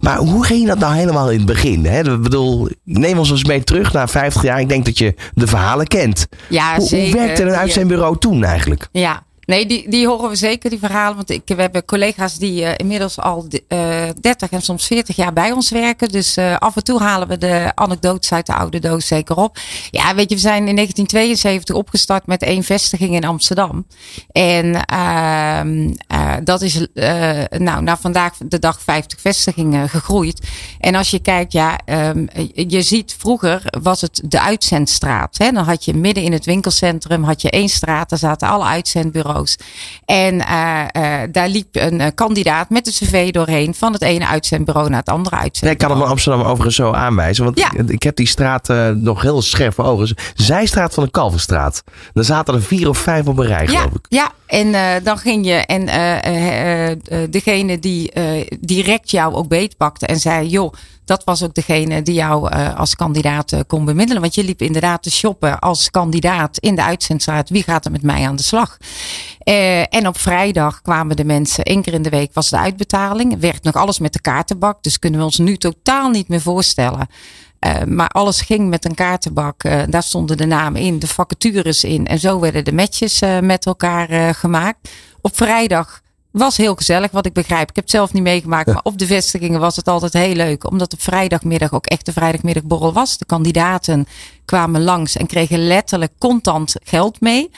Maar 0.01 0.19
hoe 0.19 0.45
ging 0.45 0.67
dat 0.67 0.79
nou 0.79 0.95
helemaal 0.95 1.31
in 1.31 1.37
het 1.37 1.47
begin? 1.47 1.87
Hè? 1.87 2.13
Ik 2.13 2.23
bedoel, 2.23 2.69
neem 2.85 3.19
ons 3.19 3.31
eens 3.31 3.45
mee 3.45 3.65
terug 3.65 3.93
naar 3.93 4.09
50 4.09 4.43
jaar. 4.43 4.61
Ik 4.61 4.69
denk 4.69 4.85
dat 4.85 4.99
je 4.99 5.15
de 5.35 5.47
verhalen 5.47 5.87
kent. 5.87 6.27
Ja, 6.49 6.77
hoe, 6.77 6.87
zeker. 6.87 7.19
Hoe 7.19 7.27
werkte 7.27 7.45
het 7.45 7.55
uit 7.55 7.73
zijn 7.73 7.87
bureau 7.87 8.19
toen 8.19 8.45
eigenlijk? 8.45 8.89
Ja, 8.93 9.23
Nee, 9.45 9.67
die, 9.67 9.91
die 9.91 10.07
horen 10.07 10.29
we 10.29 10.37
zeker, 10.37 10.71
die 10.71 10.79
verhalen. 10.79 11.17
Want 11.17 11.31
ik, 11.31 11.43
we 11.47 11.61
hebben 11.61 11.85
collega's 11.85 12.39
die 12.39 12.63
uh, 12.63 12.71
inmiddels 12.77 13.19
al 13.19 13.47
uh, 13.69 14.09
30 14.21 14.51
en 14.51 14.63
soms 14.63 14.87
40 14.87 15.17
jaar 15.17 15.33
bij 15.33 15.53
ons 15.53 15.71
werken. 15.71 16.09
Dus 16.09 16.39
uh, 16.39 16.57
af 16.57 16.77
en 16.77 16.85
toe 16.85 17.01
halen 17.01 17.29
we 17.29 17.39
de 17.39 17.73
anekdotes 17.75 18.33
uit 18.33 18.47
de 18.47 18.55
oude 18.55 18.79
doos 18.79 19.07
zeker 19.07 19.37
op. 19.37 19.59
Ja, 19.91 20.15
weet 20.15 20.29
je, 20.29 20.35
we 20.35 20.41
zijn 20.41 20.69
in 20.69 20.75
1972 20.75 21.75
opgestart 21.75 22.27
met 22.27 22.43
één 22.43 22.63
vestiging 22.63 23.15
in 23.15 23.25
Amsterdam. 23.25 23.87
En 24.33 24.87
uh, 26.15 26.33
dat 26.45 26.63
is 26.63 26.87
nou, 27.51 27.83
na 27.83 27.97
vandaag 27.97 28.33
de 28.39 28.59
dag 28.59 28.81
50 28.83 29.21
vestigingen 29.21 29.89
gegroeid. 29.89 30.41
En 30.81 30.95
als 30.95 31.11
je 31.11 31.19
kijkt, 31.19 31.53
ja, 31.53 31.79
um, 31.87 32.29
je 32.55 32.83
ziet 32.83 33.17
vroeger 33.19 33.63
was 33.83 34.01
het 34.01 34.21
de 34.25 34.41
uitzendstraat. 34.41 35.39
Hè? 35.39 35.51
Dan 35.51 35.65
had 35.65 35.85
je 35.85 35.95
midden 35.95 36.23
in 36.25 36.33
het 36.33 36.45
winkelcentrum 36.45 37.23
had 37.23 37.43
je 37.43 37.51
één 37.51 37.69
straat, 37.69 38.09
daar 38.09 38.19
zaten 38.19 38.49
alle 38.49 38.65
uitzendbureaus 38.65 39.59
en 40.05 40.35
uh, 40.35 40.81
uh, 40.97 41.21
daar 41.33 41.49
liep 41.49 41.77
een 41.77 42.01
uh, 42.01 42.07
kandidaat 42.15 42.71
met 42.71 42.85
de 42.85 42.91
cv 42.91 43.31
doorheen 43.33 43.75
van 43.75 43.93
het 43.93 44.03
ene 44.03 44.27
uitzendbureau 44.27 44.89
naar 44.89 44.99
het 44.99 45.09
andere 45.09 45.37
uitzendbureau. 45.37 45.67
Ja, 45.67 45.73
ik 45.73 45.79
kan 45.79 45.91
hem 45.91 46.01
in 46.07 46.11
Amsterdam 46.11 46.43
overigens 46.43 46.77
zo 46.77 46.93
aanwijzen. 46.93 47.45
Want 47.45 47.59
Ja. 47.59 47.73
ik, 47.77 47.89
ik 47.91 48.03
heb 48.03 48.17
die 48.17 48.27
straat 48.27 48.69
nog 48.95 49.23
heel 49.23 49.43
scherp 49.43 49.75
voor 49.75 49.85
ogen. 49.85 50.17
Zijstraat 50.35 50.95
van 50.95 51.05
de 51.05 51.11
Kalverstraat. 51.11 51.83
Daar 52.13 52.25
zaten 52.25 52.55
er 52.55 52.63
vier 52.63 52.89
of 52.89 52.99
vijf 52.99 53.27
op 53.27 53.39
een 53.39 53.47
rij, 53.47 53.67
Ja, 53.67 53.79
geloof 53.79 53.95
ik. 53.95 54.07
ja, 54.09 54.33
en 54.47 54.67
uh, 54.67 54.87
dan 55.03 55.19
ging 55.19 55.47
je 55.47 55.53
en 55.53 55.83
uh, 55.83 55.95
uh, 56.04 56.04
degene 57.31 57.79
die 57.79 58.13
direct 58.61 59.11
jou 59.11 59.35
ook 59.35 59.49
beetpakte 59.49 60.07
en 60.07 60.21
zei, 60.21 60.49
joh, 60.49 60.73
dat 61.05 61.25
was 61.25 61.43
ook 61.43 61.55
degene 61.55 62.03
die 62.03 62.15
jou 62.15 62.51
als 62.77 62.97
kandidaat 62.97 63.65
kon 63.67 63.85
bemiddelen. 63.85 64.23
Want 64.23 64.35
je 64.35 64.45
liep 64.45 64.63
inderdaad 64.63 65.03
te 65.03 65.11
shoppen 65.11 65.59
als 65.59 65.91
kandidaat 65.91 66.59
in 66.59 66.75
de 66.75 66.83
uitzendstraat. 66.83 67.51
Wie 67.51 67.63
gaat 67.63 67.85
er 67.85 67.91
met 67.91 68.03
mij 68.03 68.27
aan 68.27 68.37
de 68.37 68.43
slag? 68.43 68.77
en 69.89 70.07
op 70.07 70.19
vrijdag 70.19 70.83
kwamen 70.83 71.17
de 71.17 71.25
mensen, 71.25 71.65
één 71.65 71.83
keer 71.83 71.93
in 71.93 72.03
de 72.03 72.11
week 72.11 72.35
was 72.35 72.51
de 72.51 72.59
uitbetaling. 72.59 73.41
Werd 73.41 73.63
nog 73.63 73.75
alles 73.75 73.99
met 73.99 74.13
de 74.13 74.21
kaartenbak, 74.21 74.83
dus 74.83 74.99
kunnen 74.99 75.19
we 75.19 75.25
ons 75.25 75.39
nu 75.39 75.57
totaal 75.57 76.11
niet 76.11 76.29
meer 76.29 76.41
voorstellen. 76.41 77.09
Uh, 77.67 77.83
maar 77.83 78.09
alles 78.09 78.41
ging 78.41 78.69
met 78.69 78.85
een 78.85 78.95
kaartenbak. 78.95 79.65
Uh, 79.65 79.83
daar 79.89 80.03
stonden 80.03 80.37
de 80.37 80.47
namen 80.47 80.81
in, 80.81 80.99
de 80.99 81.07
vacatures 81.07 81.85
in. 81.85 82.07
En 82.07 82.19
zo 82.19 82.41
werden 82.41 82.65
de 82.65 82.73
matches 82.73 83.23
uh, 83.23 83.39
met 83.39 83.67
elkaar 83.67 84.35
gemaakt. 84.35 84.91
Op 85.21 85.37
vrijdag 85.37 86.03
was 86.31 86.57
heel 86.57 86.75
gezellig, 86.75 87.11
wat 87.11 87.27
ik 87.27 87.33
begrijp. 87.33 87.69
Ik 87.69 87.77
heb 87.77 87.85
het 87.85 87.93
zelf 87.93 88.13
niet 88.13 88.23
meegemaakt, 88.23 88.67
maar 88.67 88.83
op 88.83 88.99
de 88.99 89.07
vestigingen 89.07 89.61
was 89.61 89.77
het 89.77 89.89
altijd 89.89 90.13
heel 90.13 90.35
leuk. 90.35 90.71
Omdat 90.71 90.91
de 90.91 90.97
vrijdagmiddag 90.99 91.73
ook 91.73 91.87
echt 91.87 92.07
de 92.07 92.13
vrijdagmiddagborrel 92.13 92.93
was. 92.93 93.19
De 93.19 93.25
kandidaten 93.25 94.07
kwamen 94.45 94.83
langs 94.83 95.17
en 95.17 95.27
kregen 95.27 95.67
letterlijk 95.67 96.13
contant 96.19 96.75
geld 96.83 97.21
mee. 97.21 97.51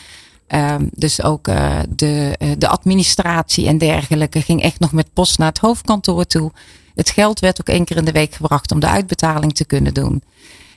Um, 0.48 0.90
dus 0.92 1.22
ook 1.22 1.48
uh, 1.48 1.78
de, 1.88 2.36
uh, 2.38 2.50
de 2.58 2.68
administratie 2.68 3.66
en 3.66 3.78
dergelijke 3.78 4.42
ging 4.42 4.62
echt 4.62 4.78
nog 4.78 4.92
met 4.92 5.12
post 5.12 5.38
naar 5.38 5.48
het 5.48 5.58
hoofdkantoor 5.58 6.24
toe. 6.24 6.52
Het 6.96 7.10
geld 7.10 7.40
werd 7.40 7.60
ook 7.60 7.68
één 7.68 7.84
keer 7.84 7.96
in 7.96 8.04
de 8.04 8.12
week 8.12 8.34
gebracht 8.34 8.72
om 8.72 8.80
de 8.80 8.86
uitbetaling 8.86 9.54
te 9.54 9.64
kunnen 9.64 9.94
doen. 9.94 10.22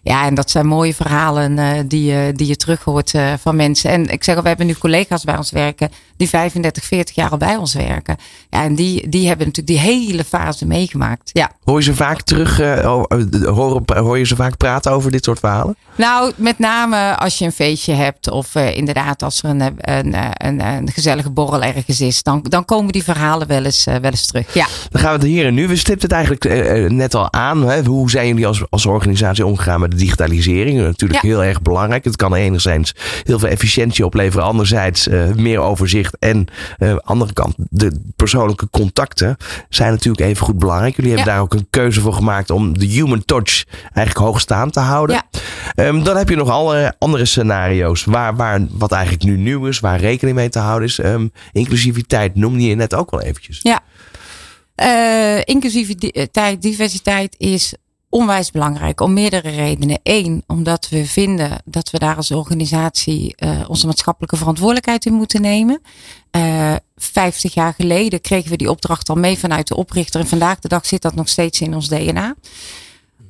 Ja, 0.02 0.26
en 0.26 0.34
dat 0.34 0.50
zijn 0.50 0.68
mooie 0.68 0.94
verhalen 0.94 1.58
uh, 1.58 1.72
die, 1.88 2.04
je, 2.04 2.32
die 2.36 2.48
je 2.48 2.56
terug 2.56 2.84
hoort 2.84 3.14
uh, 3.14 3.34
van 3.40 3.56
mensen. 3.56 3.90
En 3.90 4.10
ik 4.10 4.24
zeg 4.24 4.36
al, 4.36 4.42
we 4.42 4.48
hebben 4.48 4.68
nu 4.68 4.74
collega's 4.74 5.24
bij 5.24 5.38
ons 5.38 5.52
werken 5.52 5.90
die 6.20 6.30
35, 6.30 6.84
40 6.84 7.16
jaar 7.16 7.30
al 7.30 7.38
bij 7.38 7.56
ons 7.56 7.74
werken. 7.74 8.18
Ja, 8.50 8.64
en 8.64 8.76
die, 8.76 9.10
die 9.10 9.28
hebben 9.28 9.46
natuurlijk 9.46 9.84
die 9.84 9.94
hele 9.94 10.24
fase 10.24 10.66
meegemaakt. 10.66 11.30
Ja. 11.34 11.52
Hoor 11.64 11.78
je 11.78 11.84
ze 11.84 11.96
vaak 11.96 12.22
terug, 12.22 12.62
uh, 12.62 12.80
hoor, 13.46 13.82
hoor 13.86 14.18
je 14.18 14.26
ze 14.26 14.36
vaak 14.36 14.58
praten 14.58 14.92
over 14.92 15.12
dit 15.12 15.24
soort 15.24 15.40
verhalen? 15.40 15.76
Nou, 15.96 16.32
met 16.36 16.60
name 16.60 17.18
als 17.18 17.38
je 17.38 17.46
een 17.46 17.52
feestje 17.52 17.94
hebt 17.94 18.30
of 18.30 18.56
inderdaad 18.56 19.24
als 19.24 19.44
er 19.44 19.50
een, 19.50 19.62
een, 19.62 20.16
een, 20.46 20.60
een, 20.60 20.92
gezellige 20.92 21.30
borrel 21.30 21.64
ergens 21.64 22.02
is, 22.02 22.24
dan, 22.24 22.46
dan 22.50 22.66
komen 22.66 22.92
die 22.92 23.04
verhalen 23.04 23.48
wel 23.48 23.66
eens, 23.66 23.84
wel 23.84 24.02
eens 24.02 24.26
terug. 24.26 24.54
Ja. 24.54 24.68
Dan 24.90 25.02
gaan 25.02 25.12
we 25.12 25.18
het 25.20 25.28
hier 25.28 25.46
en 25.46 25.54
nu. 25.54 25.68
We 25.68 25.76
stipten 25.76 26.10
het 26.10 26.18
eigenlijk 26.18 26.44
net 26.92 27.16
al 27.16 27.34
aan. 27.34 27.68
Hè? 27.68 27.84
Hoe 27.84 28.10
zijn 28.10 28.28
jullie 28.28 28.48
als, 28.48 28.64
als 28.70 28.86
organisatie 28.86 29.46
omgegaan 29.46 29.80
met 29.80 29.89
de 29.90 29.96
digitalisering? 29.96 30.80
Natuurlijk 30.80 31.22
ja. 31.22 31.28
heel 31.28 31.44
erg 31.44 31.62
belangrijk. 31.62 32.04
Het 32.04 32.16
kan 32.16 32.34
enerzijds 32.34 32.96
heel 33.24 33.40
veel 33.40 33.48
efficiëntie 33.48 34.06
opleveren, 34.06 34.46
anderzijds 34.46 35.08
uh, 35.08 35.34
meer 35.34 35.60
overzicht. 35.60 36.18
En 36.20 36.48
uh, 36.78 36.96
andere 36.96 37.34
kant, 37.34 37.56
de 37.58 38.00
persoonlijke 38.16 38.70
contacten 38.70 39.38
zijn 39.70 39.92
natuurlijk 39.92 40.26
even 40.26 40.46
goed 40.46 40.60
belangrijk. 40.60 40.96
Jullie 40.96 41.12
hebben 41.12 41.28
ja. 41.30 41.34
daar 41.34 41.44
ook 41.44 41.54
een 41.54 41.68
keuze 41.70 42.02
voor 42.02 42.14
gemaakt 42.14 42.50
om 42.50 42.78
de 42.78 42.86
human 42.86 43.26
touch 43.26 43.66
eigenlijk 43.84 44.26
hoogstaand 44.26 44.74
te 44.74 44.80
houden. 44.80 45.24
Ja. 45.76 45.88
Um, 45.88 46.04
dan 46.04 46.18
heb 46.18 46.30
je 46.30 46.36
nog 46.36 46.50
alle 46.50 46.96
andere 47.00 47.26
scenario's 47.26 48.04
waar, 48.04 48.36
waar 48.36 48.62
wat 48.72 48.92
eigenlijk 48.92 49.24
nu 49.24 49.38
nieuw 49.38 49.66
is, 49.66 49.80
waar 49.80 50.00
rekening 50.00 50.38
mee 50.38 50.50
te 50.50 50.60
houden 50.60 50.88
is. 50.88 50.98
Um, 50.98 51.32
inclusiviteit 51.52 52.36
noemde 52.36 52.64
je 52.64 52.76
net 52.76 52.96
ook 52.96 53.12
wel 53.12 53.22
eventjes. 53.22 53.60
Ja. 53.62 53.80
Uh, 54.84 55.42
inclusiviteit, 55.44 56.62
diversiteit 56.62 57.36
is 57.38 57.74
onwijs 58.10 58.52
belangrijk 58.52 59.02
om 59.02 59.14
meerdere 59.14 59.50
redenen. 59.50 60.00
Eén, 60.04 60.44
omdat 60.48 60.90
we 60.90 61.06
vinden 61.06 61.62
dat 61.66 61.90
we 61.90 62.00
daar 62.00 62.16
als 62.16 62.32
organisatie 62.32 63.36
uh, 63.38 63.66
onze 63.68 63.86
maatschappelijke 63.86 64.38
verantwoordelijkheid 64.38 65.06
in 65.06 65.14
moeten 65.14 65.42
nemen. 65.42 65.82
Uh, 66.32 66.76
Vijftig 66.96 67.54
jaar 67.54 67.74
geleden 67.74 68.22
kregen 68.22 68.50
we 68.50 68.58
die 68.58 68.70
opdracht 68.70 69.10
al 69.10 69.16
mee 69.16 69.38
vanuit 69.38 69.68
de 69.68 69.76
oprichter 69.76 70.20
en 70.20 70.28
vandaag 70.28 70.60
de 70.60 70.68
dag 70.68 70.86
zit 70.86 71.02
dat 71.02 71.16
nog 71.16 71.30
steeds 71.30 71.62
in 71.62 71.76
ons 71.76 71.88
DNA. 71.88 72.36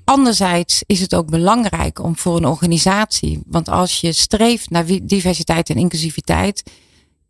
Anderzijds 0.03 0.83
is 0.85 0.99
het 0.99 1.15
ook 1.15 1.29
belangrijk 1.29 2.03
om 2.03 2.17
voor 2.17 2.37
een 2.37 2.45
organisatie, 2.45 3.41
want 3.45 3.69
als 3.69 4.01
je 4.01 4.11
streeft 4.11 4.69
naar 4.69 4.85
diversiteit 5.03 5.69
en 5.69 5.75
inclusiviteit, 5.75 6.63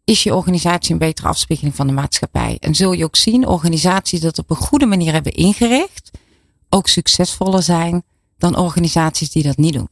is 0.03 0.23
je 0.23 0.35
organisatie 0.35 0.91
een 0.91 0.97
betere 0.97 1.27
afspiegeling 1.27 1.75
van 1.75 1.87
de 1.87 1.93
maatschappij. 1.93 2.57
En 2.59 2.75
zul 2.75 2.91
je 2.91 3.03
ook 3.03 3.15
zien, 3.15 3.47
organisaties 3.47 4.19
dat 4.19 4.39
op 4.39 4.49
een 4.49 4.55
goede 4.55 4.85
manier 4.85 5.13
hebben 5.13 5.33
ingericht, 5.33 6.11
ook 6.69 6.87
succesvoller 6.87 7.63
zijn 7.63 8.03
dan 8.37 8.57
organisaties 8.57 9.29
die 9.29 9.43
dat 9.43 9.57
niet 9.57 9.73
doen. 9.73 9.89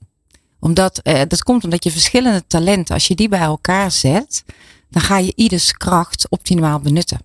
Omdat, 0.60 0.98
eh, 0.98 1.22
dat 1.27 1.43
komt 1.43 1.63
omdat 1.63 1.84
je 1.84 1.91
verschillende 1.91 2.43
talenten, 2.48 2.93
als 2.93 3.07
je 3.07 3.15
die 3.15 3.29
bij 3.29 3.39
elkaar 3.39 3.91
zet, 3.91 4.43
dan 4.89 5.01
ga 5.01 5.17
je 5.17 5.34
ieders 5.36 5.72
kracht 5.72 6.29
optimaal 6.29 6.79
benutten. 6.79 7.19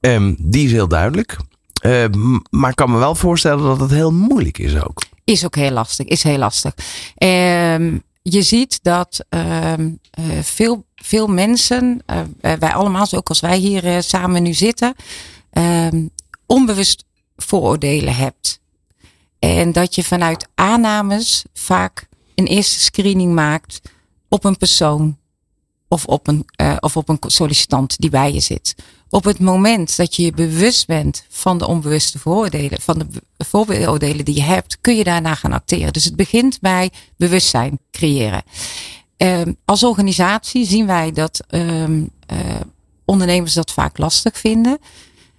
Um, 0.00 0.36
die 0.38 0.66
is 0.66 0.72
heel 0.72 0.88
duidelijk. 0.88 1.36
Uh, 1.82 2.04
maar 2.50 2.70
ik 2.70 2.76
kan 2.76 2.90
me 2.90 2.98
wel 2.98 3.14
voorstellen 3.14 3.64
dat 3.64 3.80
het 3.80 3.90
heel 3.90 4.12
moeilijk 4.12 4.58
is 4.58 4.82
ook. 4.82 5.02
Is 5.24 5.44
ook 5.44 5.56
heel 5.56 5.70
lastig. 5.70 6.06
Is 6.06 6.22
heel 6.22 6.38
lastig. 6.38 6.74
Um, 7.18 8.02
je 8.22 8.42
ziet 8.42 8.78
dat 8.82 9.24
um, 9.28 9.98
uh, 10.18 10.38
veel, 10.42 10.84
veel 10.94 11.26
mensen, 11.26 12.02
uh, 12.06 12.20
wij 12.40 12.72
allemaal, 12.72 13.06
ook 13.12 13.28
als 13.28 13.40
wij 13.40 13.58
hier 13.58 13.84
uh, 13.84 13.96
samen 14.00 14.42
nu 14.42 14.52
zitten, 14.52 14.94
onbewust 16.46 17.04
vooroordelen 17.36 18.14
hebt. 18.14 18.60
En 19.38 19.72
dat 19.72 19.94
je 19.94 20.04
vanuit 20.04 20.48
aannames 20.54 21.44
vaak 21.54 22.08
een 22.34 22.46
eerste 22.46 22.80
screening 22.80 23.34
maakt 23.34 23.80
op 24.28 24.44
een 24.44 24.56
persoon 24.56 25.18
of 25.88 26.06
op 26.06 26.26
een, 26.26 26.46
uh, 26.60 26.76
of 26.80 26.96
op 26.96 27.08
een 27.08 27.18
sollicitant 27.26 27.98
die 27.98 28.10
bij 28.10 28.32
je 28.32 28.40
zit. 28.40 28.74
Op 29.08 29.24
het 29.24 29.38
moment 29.38 29.96
dat 29.96 30.16
je 30.16 30.22
je 30.22 30.32
bewust 30.32 30.86
bent 30.86 31.24
van 31.28 31.58
de 31.58 31.66
onbewuste 31.66 32.18
vooroordelen, 32.18 32.80
van 32.80 32.98
de 32.98 33.06
vooroordelen 33.44 34.24
die 34.24 34.34
je 34.34 34.42
hebt, 34.42 34.78
kun 34.80 34.96
je 34.96 35.04
daarna 35.04 35.34
gaan 35.34 35.52
acteren. 35.52 35.92
Dus 35.92 36.04
het 36.04 36.16
begint 36.16 36.60
bij 36.60 36.90
bewustzijn 37.16 37.78
creëren. 37.90 38.42
Uh, 39.18 39.40
als 39.64 39.82
organisatie 39.82 40.66
zien 40.66 40.86
wij 40.86 41.12
dat 41.12 41.40
um, 41.50 42.10
uh, 42.32 42.38
ondernemers 43.04 43.52
dat 43.52 43.72
vaak 43.72 43.98
lastig 43.98 44.38
vinden. 44.38 44.78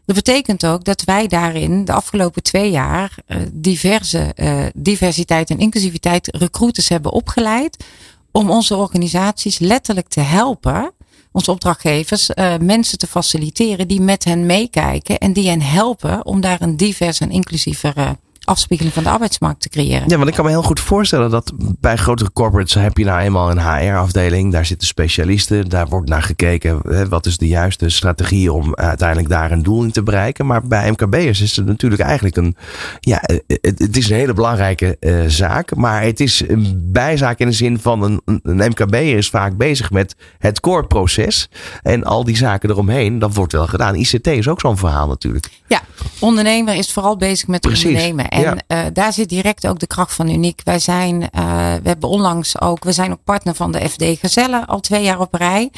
Dat 0.06 0.16
betekent 0.16 0.66
ook 0.66 0.84
dat 0.84 1.04
wij 1.04 1.28
daarin 1.28 1.86
de 1.86 1.94
afgelopen 1.94 2.44
twee 2.44 2.72
jaar 2.72 3.16
uh, 3.28 3.38
diverse 3.54 4.34
uh, 4.36 4.66
diversiteit 4.76 5.50
en 5.50 5.60
inclusiviteit 5.60 6.28
recruiters 6.36 6.90
hebben 6.90 7.12
opgeleid. 7.12 7.86
Om 8.32 8.50
onze 8.50 8.76
organisaties 8.76 9.60
letterlijk 9.60 10.08
te 10.08 10.20
helpen, 10.20 10.92
onze 11.32 11.52
opdrachtgevers, 11.52 12.30
uh, 12.30 12.58
mensen 12.58 12.98
te 12.98 13.08
faciliteren 13.08 13.88
die 13.88 14.02
met 14.02 14.24
hen 14.24 14.46
meekijken 14.46 15.18
en 15.18 15.34
die 15.34 15.50
hen 15.50 15.62
helpen 15.62 16.26
om 16.26 16.42
daar 16.42 16.62
een 16.62 16.78
divers 16.78 17.20
en 17.20 17.32
inclusiever 17.32 18.18
afspiegeling 18.46 18.94
van 18.94 19.04
de 19.04 19.10
arbeidsmarkt 19.10 19.62
te 19.62 19.70
creëren. 19.70 20.10
Ja, 20.10 20.18
want 20.18 20.30
ik 20.30 20.36
kan 20.36 20.46
me 20.46 20.52
heel 20.52 20.64
goed 20.64 20.80
voorstellen 20.80 21.30
dat 21.30 21.54
bij 21.58 21.96
grotere 21.96 22.32
corporates 22.32 22.74
heb 22.74 22.98
je 22.98 23.06
nou 23.06 23.20
eenmaal 23.20 23.52
een 23.52 23.60
HR-afdeling. 23.60 24.52
Daar 24.52 24.66
zitten 24.66 24.88
specialisten. 24.88 25.70
Daar 25.70 25.88
wordt 25.88 26.10
naar 26.10 26.22
gekeken. 26.22 26.80
Hè, 26.88 27.08
wat 27.08 27.26
is 27.26 27.38
de 27.38 27.48
juiste 27.48 27.90
strategie 27.90 28.54
om 28.54 28.76
uiteindelijk 28.76 29.30
daar 29.30 29.52
een 29.52 29.64
doel 29.64 29.84
in 29.84 29.92
te 29.92 30.04
bereiken. 30.04 30.46
Maar 30.46 30.68
bij 30.68 30.92
MKB'ers 30.92 31.42
is 31.42 31.56
het 31.56 31.66
natuurlijk 31.66 32.02
eigenlijk 32.02 32.36
een. 32.36 32.56
Ja, 33.00 33.22
het, 33.48 33.80
het 33.80 33.98
is 33.98 34.10
een 34.10 34.16
hele 34.16 34.34
belangrijke 34.34 34.98
uh, 35.00 35.24
zaak. 35.28 35.76
Maar 35.76 36.04
het 36.04 36.20
is 36.20 36.44
een 36.48 36.82
bijzaak 36.92 37.40
in 37.40 37.48
de 37.48 37.54
zin 37.54 37.80
van 37.80 38.02
een, 38.02 38.22
een 38.44 38.70
MKB'er 38.70 39.18
is 39.18 39.30
vaak 39.30 39.58
bezig 39.58 39.92
met 39.92 40.16
het 40.38 40.60
core-proces. 40.60 41.50
En 41.82 42.04
al 42.04 42.24
die 42.24 42.38
zaken 42.38 42.70
eromheen, 42.70 43.20
dat 43.20 43.34
wordt 43.34 43.52
wel 43.52 43.68
gedaan. 43.68 43.96
ICT 43.96 44.28
is 44.28 44.48
ook 44.48 44.60
zo'n 44.60 44.78
verhaal 44.78 45.08
natuurlijk. 45.08 45.50
Ja, 45.68 45.82
ondernemer 46.20 46.76
is 46.76 46.92
vooral 46.92 47.18
bezig 47.18 47.48
met 47.48 47.62
Precies. 47.62 47.86
ondernemen. 47.86 48.30
En 48.34 48.42
Ja. 48.42 48.56
eh, 48.68 48.80
daar 48.94 49.14
zit 49.14 49.30
direct 49.30 49.68
ook 49.68 49.80
de 49.80 49.88
kracht 49.88 50.14
van 50.14 50.30
Uniek. 50.30 50.62
Wij 50.64 50.80
zijn, 50.80 51.30
eh, 51.30 51.42
we 51.84 51.88
hebben 51.88 52.10
onlangs 52.10 52.62
ook, 52.62 52.84
we 52.84 52.92
zijn 52.92 53.12
ook 53.12 53.24
partner 53.24 53.56
van 53.56 53.72
de 53.72 53.90
FD 53.90 54.04
Gezellen 54.20 54.66
al 54.66 54.80
twee 54.80 55.04
jaar 55.04 55.20
op 55.20 55.34
rij. 55.34 55.72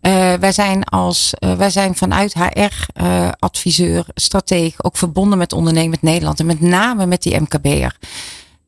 Eh, 0.00 0.32
wij 0.34 0.52
zijn 0.52 0.84
als, 0.84 1.34
wij 1.56 1.70
zijn 1.70 1.94
vanuit 1.96 2.34
HR 2.34 2.86
eh, 2.94 3.28
adviseur, 3.38 4.06
strateeg, 4.14 4.84
ook 4.84 4.96
verbonden 4.96 5.38
met 5.38 5.52
Ondernemend 5.52 6.02
Nederland 6.02 6.40
en 6.40 6.46
met 6.46 6.60
name 6.60 7.06
met 7.06 7.22
die 7.22 7.40
MKB'er. 7.40 7.96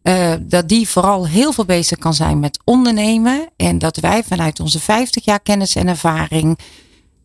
Eh, 0.03 0.33
dat 0.41 0.69
die 0.69 0.89
vooral 0.89 1.27
heel 1.27 1.53
veel 1.53 1.65
bezig 1.65 1.99
kan 1.99 2.15
zijn 2.15 2.39
met 2.41 2.59
ondernemen. 2.65 3.49
En 3.57 3.79
dat 3.79 3.97
wij 3.97 4.23
vanuit 4.25 4.61
onze 4.61 4.81
50 4.81 5.25
jaar 5.25 5.41
kennis 5.41 5.75
en 5.75 5.89
ervaring. 5.89 6.59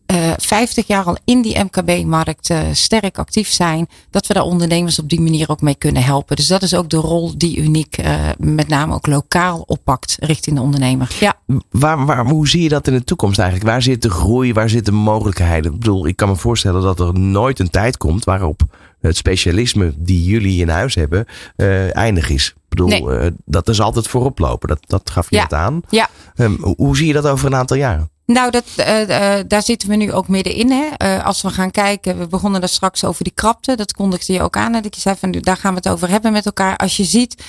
Eh 0.06 0.32
50 0.36 0.86
jaar 0.86 1.04
al 1.04 1.16
in 1.24 1.42
die 1.42 1.58
MKB-markt 1.58 2.50
eh, 2.50 2.60
sterk 2.72 3.18
actief 3.18 3.48
zijn. 3.48 3.88
Dat 4.10 4.26
we 4.26 4.34
daar 4.34 4.42
ondernemers 4.42 4.98
op 4.98 5.08
die 5.08 5.20
manier 5.20 5.48
ook 5.48 5.60
mee 5.60 5.74
kunnen 5.74 6.02
helpen. 6.02 6.36
Dus 6.36 6.46
dat 6.46 6.62
is 6.62 6.74
ook 6.74 6.90
de 6.90 6.96
rol 6.96 7.38
die 7.38 7.56
Uniek 7.56 7.96
eh, 7.98 8.14
met 8.38 8.68
name 8.68 8.94
ook 8.94 9.06
lokaal 9.06 9.60
oppakt 9.66 10.16
richting 10.20 10.56
de 10.56 10.62
ondernemer. 10.62 11.16
Ja. 11.20 11.34
Waar, 11.70 12.06
waar, 12.06 12.26
hoe 12.26 12.48
zie 12.48 12.62
je 12.62 12.68
dat 12.68 12.86
in 12.86 12.92
de 12.92 13.04
toekomst 13.04 13.38
eigenlijk? 13.38 13.70
Waar 13.70 13.82
zit 13.82 14.02
de 14.02 14.10
groei? 14.10 14.52
Waar 14.52 14.68
zitten 14.70 14.92
de 14.92 14.98
mogelijkheden? 14.98 15.72
Ik 15.72 15.78
bedoel, 15.78 16.06
ik 16.06 16.16
kan 16.16 16.28
me 16.28 16.36
voorstellen 16.36 16.82
dat 16.82 17.00
er 17.00 17.18
nooit 17.18 17.58
een 17.58 17.70
tijd 17.70 17.96
komt 17.96 18.24
waarop 18.24 18.62
het 19.00 19.16
specialisme 19.16 19.92
die 19.96 20.24
jullie 20.24 20.60
in 20.60 20.68
huis 20.68 20.94
hebben 20.94 21.24
eh, 21.56 21.96
eindig 21.96 22.28
is. 22.30 22.48
Ik 22.56 22.82
bedoel, 22.82 22.88
Nee. 22.88 23.18
eh, 23.18 23.30
dat 23.44 23.68
is 23.68 23.80
altijd 23.80 24.08
voorop 24.08 24.38
lopen. 24.38 24.68
Dat, 24.68 24.78
dat 24.86 25.10
gaf 25.10 25.30
je 25.30 25.36
Ja. 25.36 25.42
net 25.42 25.52
aan. 25.52 25.80
Ja. 25.88 26.08
Ehm, 26.34 26.52
hoe 26.76 26.96
zie 26.96 27.06
je 27.06 27.12
dat 27.12 27.26
over 27.26 27.46
een 27.46 27.54
aantal 27.54 27.76
jaren? 27.76 28.10
Nou, 28.26 28.50
dat, 28.50 28.64
eh, 28.76 29.38
daar 29.46 29.62
zitten 29.62 29.88
we 29.88 29.96
nu 29.96 30.12
ook 30.12 30.28
middenin. 30.28 30.70
Hè? 30.70 30.86
Eh, 30.96 31.24
als 31.24 31.42
we 31.42 31.50
gaan 31.50 31.70
kijken, 31.70 32.18
we 32.18 32.26
begonnen 32.26 32.60
daar 32.60 32.68
straks 32.68 33.04
over 33.04 33.24
die 33.24 33.32
krapte. 33.34 33.76
Dat 33.76 33.92
kondigde 33.92 34.32
je 34.32 34.42
ook 34.42 34.56
aan. 34.56 34.72
Dat 34.72 34.84
ik 34.84 34.94
zei 34.94 35.16
van, 35.16 35.30
daar 35.30 35.56
gaan 35.56 35.70
we 35.70 35.76
het 35.76 35.88
over 35.88 36.08
hebben 36.08 36.32
met 36.32 36.46
elkaar. 36.46 36.76
Als 36.76 36.96
je 36.96 37.04
ziet, 37.04 37.44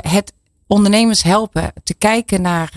het 0.00 0.32
ondernemers 0.66 1.22
helpen 1.22 1.72
te 1.84 1.94
kijken 1.94 2.42
naar 2.42 2.72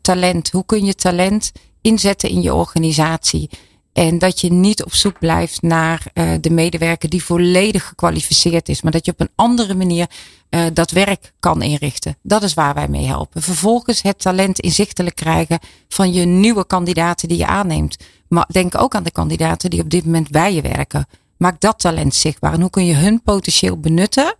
talent. 0.00 0.50
Hoe 0.50 0.64
kun 0.66 0.84
je 0.84 0.94
talent 0.94 1.52
inzetten 1.80 2.28
in 2.28 2.42
je 2.42 2.54
organisatie? 2.54 3.50
En 3.94 4.18
dat 4.18 4.40
je 4.40 4.52
niet 4.52 4.84
op 4.84 4.94
zoek 4.94 5.18
blijft 5.18 5.62
naar 5.62 6.06
eh, 6.12 6.30
de 6.40 6.50
medewerker 6.50 7.08
die 7.08 7.24
volledig 7.24 7.86
gekwalificeerd 7.86 8.68
is. 8.68 8.82
Maar 8.82 8.92
dat 8.92 9.04
je 9.06 9.12
op 9.12 9.20
een 9.20 9.30
andere 9.34 9.74
manier 9.74 10.06
eh, 10.48 10.66
dat 10.72 10.90
werk 10.90 11.32
kan 11.40 11.62
inrichten. 11.62 12.16
Dat 12.22 12.42
is 12.42 12.54
waar 12.54 12.74
wij 12.74 12.88
mee 12.88 13.04
helpen. 13.04 13.42
Vervolgens 13.42 14.02
het 14.02 14.18
talent 14.18 14.60
inzichtelijk 14.60 15.16
krijgen 15.16 15.58
van 15.88 16.12
je 16.12 16.24
nieuwe 16.24 16.66
kandidaten 16.66 17.28
die 17.28 17.38
je 17.38 17.46
aanneemt. 17.46 17.96
Maar 18.28 18.48
denk 18.52 18.80
ook 18.80 18.94
aan 18.94 19.02
de 19.02 19.10
kandidaten 19.10 19.70
die 19.70 19.80
op 19.80 19.90
dit 19.90 20.04
moment 20.04 20.30
bij 20.30 20.54
je 20.54 20.60
werken. 20.60 21.06
Maak 21.36 21.60
dat 21.60 21.78
talent 21.78 22.14
zichtbaar. 22.14 22.52
En 22.52 22.60
hoe 22.60 22.70
kun 22.70 22.84
je 22.84 22.94
hun 22.94 23.22
potentieel 23.22 23.80
benutten 23.80 24.34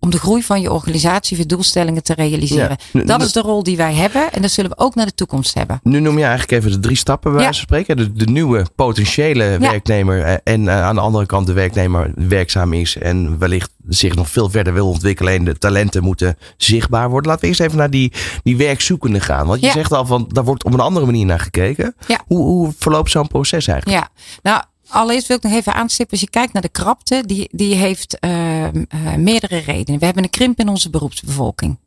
om 0.00 0.10
de 0.10 0.18
groei 0.18 0.42
van 0.42 0.60
je 0.60 0.72
organisatie 0.72 1.36
voor 1.36 1.46
doelstellingen 1.46 2.02
te 2.02 2.14
realiseren. 2.14 2.76
Ja. 2.92 3.02
Dat 3.02 3.22
is 3.22 3.32
de 3.32 3.40
rol 3.40 3.62
die 3.62 3.76
wij 3.76 3.94
hebben 3.94 4.32
en 4.32 4.42
dat 4.42 4.50
zullen 4.50 4.70
we 4.70 4.78
ook 4.78 4.94
naar 4.94 5.06
de 5.06 5.14
toekomst 5.14 5.54
hebben. 5.54 5.80
Nu 5.82 6.00
noem 6.00 6.18
je 6.18 6.24
eigenlijk 6.24 6.52
even 6.52 6.70
de 6.70 6.78
drie 6.78 6.96
stappen 6.96 7.32
bij 7.32 7.40
Ja. 7.40 7.46
van 7.46 7.54
spreken. 7.54 7.96
De, 7.96 8.12
de 8.12 8.24
nieuwe 8.26 8.66
potentiële 8.74 9.58
werknemer 9.58 10.22
eh, 10.22 10.34
en 10.54 10.68
eh, 10.68 10.82
aan 10.82 10.94
de 10.94 11.00
andere 11.00 11.26
kant 11.26 11.46
de 11.46 11.52
werknemer 11.52 12.12
werkzaam 12.14 12.72
is 12.72 12.96
en 12.96 13.38
wellicht 13.38 13.70
zich 13.88 14.14
nog 14.14 14.28
veel 14.28 14.50
verder 14.50 14.72
wil 14.72 14.88
ontwikkelen 14.88 15.32
en 15.34 15.44
de 15.44 15.58
talenten 15.58 16.02
moeten 16.02 16.38
zichtbaar 16.56 17.10
worden. 17.10 17.26
Laten 17.30 17.42
we 17.42 17.48
eerst 17.48 17.60
even 17.60 17.78
naar 17.78 17.90
die, 17.90 18.12
die 18.42 18.56
werkzoekende 18.56 19.20
gaan. 19.20 19.46
Want 19.46 19.60
je 19.60 19.70
zegt 19.70 19.92
al 19.92 20.06
van 20.06 20.28
daar 20.32 20.44
wordt 20.44 20.64
op 20.64 20.72
een 20.72 20.80
andere 20.80 21.06
manier 21.06 21.26
naar 21.26 21.40
gekeken. 21.40 21.94
Ja. 22.06 22.20
Hoe, 22.26 22.38
hoe 22.38 22.72
verloopt 22.78 23.10
zo'n 23.10 23.28
proces 23.28 23.66
eigenlijk? 23.66 24.00
Ja, 24.00 24.08
nou 24.42 24.62
allereerst 24.88 25.26
wil 25.26 25.36
ik 25.36 25.42
nog 25.42 25.52
even 25.52 25.74
aanstippen. 25.74 26.12
Als 26.12 26.20
je 26.20 26.30
kijkt 26.30 26.52
naar 26.52 26.62
de 26.62 26.68
krapte, 26.68 27.22
die, 27.26 27.48
die 27.52 27.74
heeft 27.74 28.18
ehm, 28.18 28.84
eh, 28.88 29.14
meerdere 29.14 29.58
redenen. 29.58 29.98
We 29.98 30.04
hebben 30.04 30.22
een 30.22 30.30
krimp 30.30 30.58
in 30.58 30.68
onze 30.68 30.90
beroepsbevolking. 30.90 31.78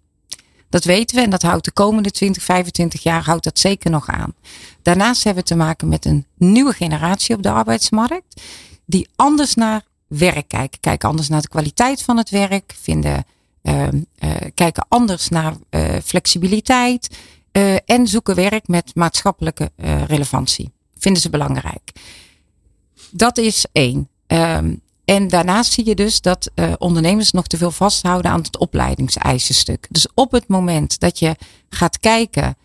Dat 0.69 0.83
weten 0.83 1.15
we 1.15 1.21
en 1.21 1.29
dat 1.29 1.41
houdt 1.41 1.65
de 1.65 1.71
komende 1.71 2.11
20, 2.11 2.43
25 2.43 3.03
jaar 3.03 3.23
houdt 3.23 3.43
dat 3.43 3.59
zeker 3.59 3.91
nog 3.91 4.07
aan. 4.07 4.33
Daarnaast 4.81 5.23
hebben 5.23 5.43
we 5.43 5.49
te 5.49 5.55
maken 5.55 5.87
met 5.87 6.05
een 6.05 6.25
nieuwe 6.37 6.73
generatie 6.73 7.35
op 7.35 7.43
de 7.43 7.51
arbeidsmarkt. 7.51 8.41
Die 8.85 9.09
anders 9.15 9.55
naar 9.55 9.83
werk 10.07 10.47
kijken. 10.47 10.79
Kijken 10.79 11.09
anders 11.09 11.27
naar 11.27 11.41
de 11.41 11.47
kwaliteit 11.47 12.01
van 12.01 12.17
het 12.17 12.29
werk. 12.29 12.73
Vinden, 12.81 13.25
ehm, 13.61 14.01
eh, 14.17 14.31
kijken 14.53 14.85
anders 14.87 15.29
naar 15.29 15.53
eh, 15.69 15.95
flexibiliteit. 16.03 17.17
en 17.85 18.07
zoeken 18.07 18.35
werk 18.35 18.67
met 18.67 18.95
maatschappelijke 18.95 19.71
relevantie. 20.07 20.71
Vinden 20.97 21.21
ze 21.21 21.29
belangrijk. 21.29 21.91
Dat 23.11 23.37
is 23.37 23.65
één. 23.71 24.09
Ehm, 24.27 24.75
en 25.05 25.27
daarnaast 25.27 25.71
zie 25.71 25.85
je 25.85 25.95
dus 25.95 26.21
dat 26.21 26.51
eh, 26.53 26.73
ondernemers 26.77 27.31
nog 27.31 27.47
te 27.47 27.57
veel 27.57 27.71
vasthouden 27.71 28.31
aan 28.31 28.41
het 28.41 28.57
opleidingseisenstuk. 28.57 29.87
Dus 29.89 30.07
op 30.13 30.31
het 30.31 30.47
moment 30.47 30.99
dat 30.99 31.19
je 31.19 31.35
gaat 31.69 31.99
kijken 31.99 32.57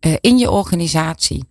eh, 0.00 0.14
in 0.20 0.38
je 0.38 0.50
organisatie. 0.50 1.44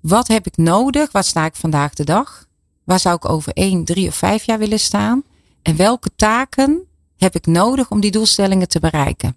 Wat 0.00 0.28
heb 0.28 0.46
ik 0.46 0.56
nodig? 0.56 1.12
Waar 1.12 1.24
sta 1.24 1.44
ik 1.44 1.54
vandaag 1.54 1.94
de 1.94 2.04
dag? 2.04 2.46
Waar 2.84 3.00
zou 3.00 3.16
ik 3.16 3.28
over 3.28 3.52
één, 3.52 3.84
drie 3.84 4.08
of 4.08 4.14
vijf 4.14 4.44
jaar 4.44 4.58
willen 4.58 4.80
staan? 4.80 5.22
En 5.62 5.76
welke 5.76 6.10
taken 6.16 6.82
heb 7.16 7.34
ik 7.34 7.46
nodig 7.46 7.90
om 7.90 8.00
die 8.00 8.10
doelstellingen 8.10 8.68
te 8.68 8.80
bereiken? 8.80 9.36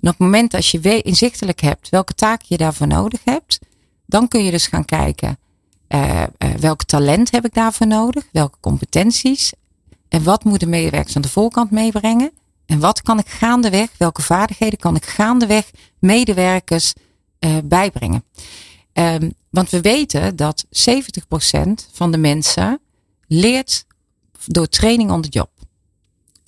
En 0.00 0.08
op 0.08 0.18
het 0.18 0.18
moment 0.18 0.54
als 0.54 0.70
je 0.70 1.02
inzichtelijk 1.02 1.60
hebt 1.60 1.88
welke 1.88 2.14
taken 2.14 2.46
je 2.48 2.56
daarvoor 2.56 2.86
nodig 2.86 3.20
hebt, 3.24 3.58
dan 4.06 4.28
kun 4.28 4.44
je 4.44 4.50
dus 4.50 4.66
gaan 4.66 4.84
kijken 4.84 5.38
welk 6.60 6.82
talent 6.84 7.30
heb 7.30 7.44
ik 7.44 7.54
daarvoor 7.54 7.86
nodig? 7.86 8.24
Welke 8.32 8.58
competenties? 8.60 9.52
En 10.08 10.22
wat 10.22 10.44
moeten 10.44 10.68
medewerkers 10.68 11.16
aan 11.16 11.22
de 11.22 11.28
voorkant 11.28 11.70
meebrengen? 11.70 12.30
En 12.66 12.80
wat 12.80 13.02
kan 13.02 13.18
ik 13.18 13.28
gaandeweg, 13.28 13.90
welke 13.98 14.22
vaardigheden 14.22 14.78
kan 14.78 14.96
ik 14.96 15.06
gaandeweg 15.06 15.70
medewerkers 15.98 16.92
eh, 17.38 17.56
bijbrengen? 17.64 18.24
Ehm, 18.92 19.30
want 19.50 19.70
we 19.70 19.80
weten 19.80 20.36
dat 20.36 20.64
70% 20.70 21.88
van 21.92 22.12
de 22.12 22.18
mensen 22.18 22.80
leert 23.26 23.86
door 24.46 24.68
training 24.68 25.10
on 25.10 25.22
the 25.22 25.28
job. 25.28 25.50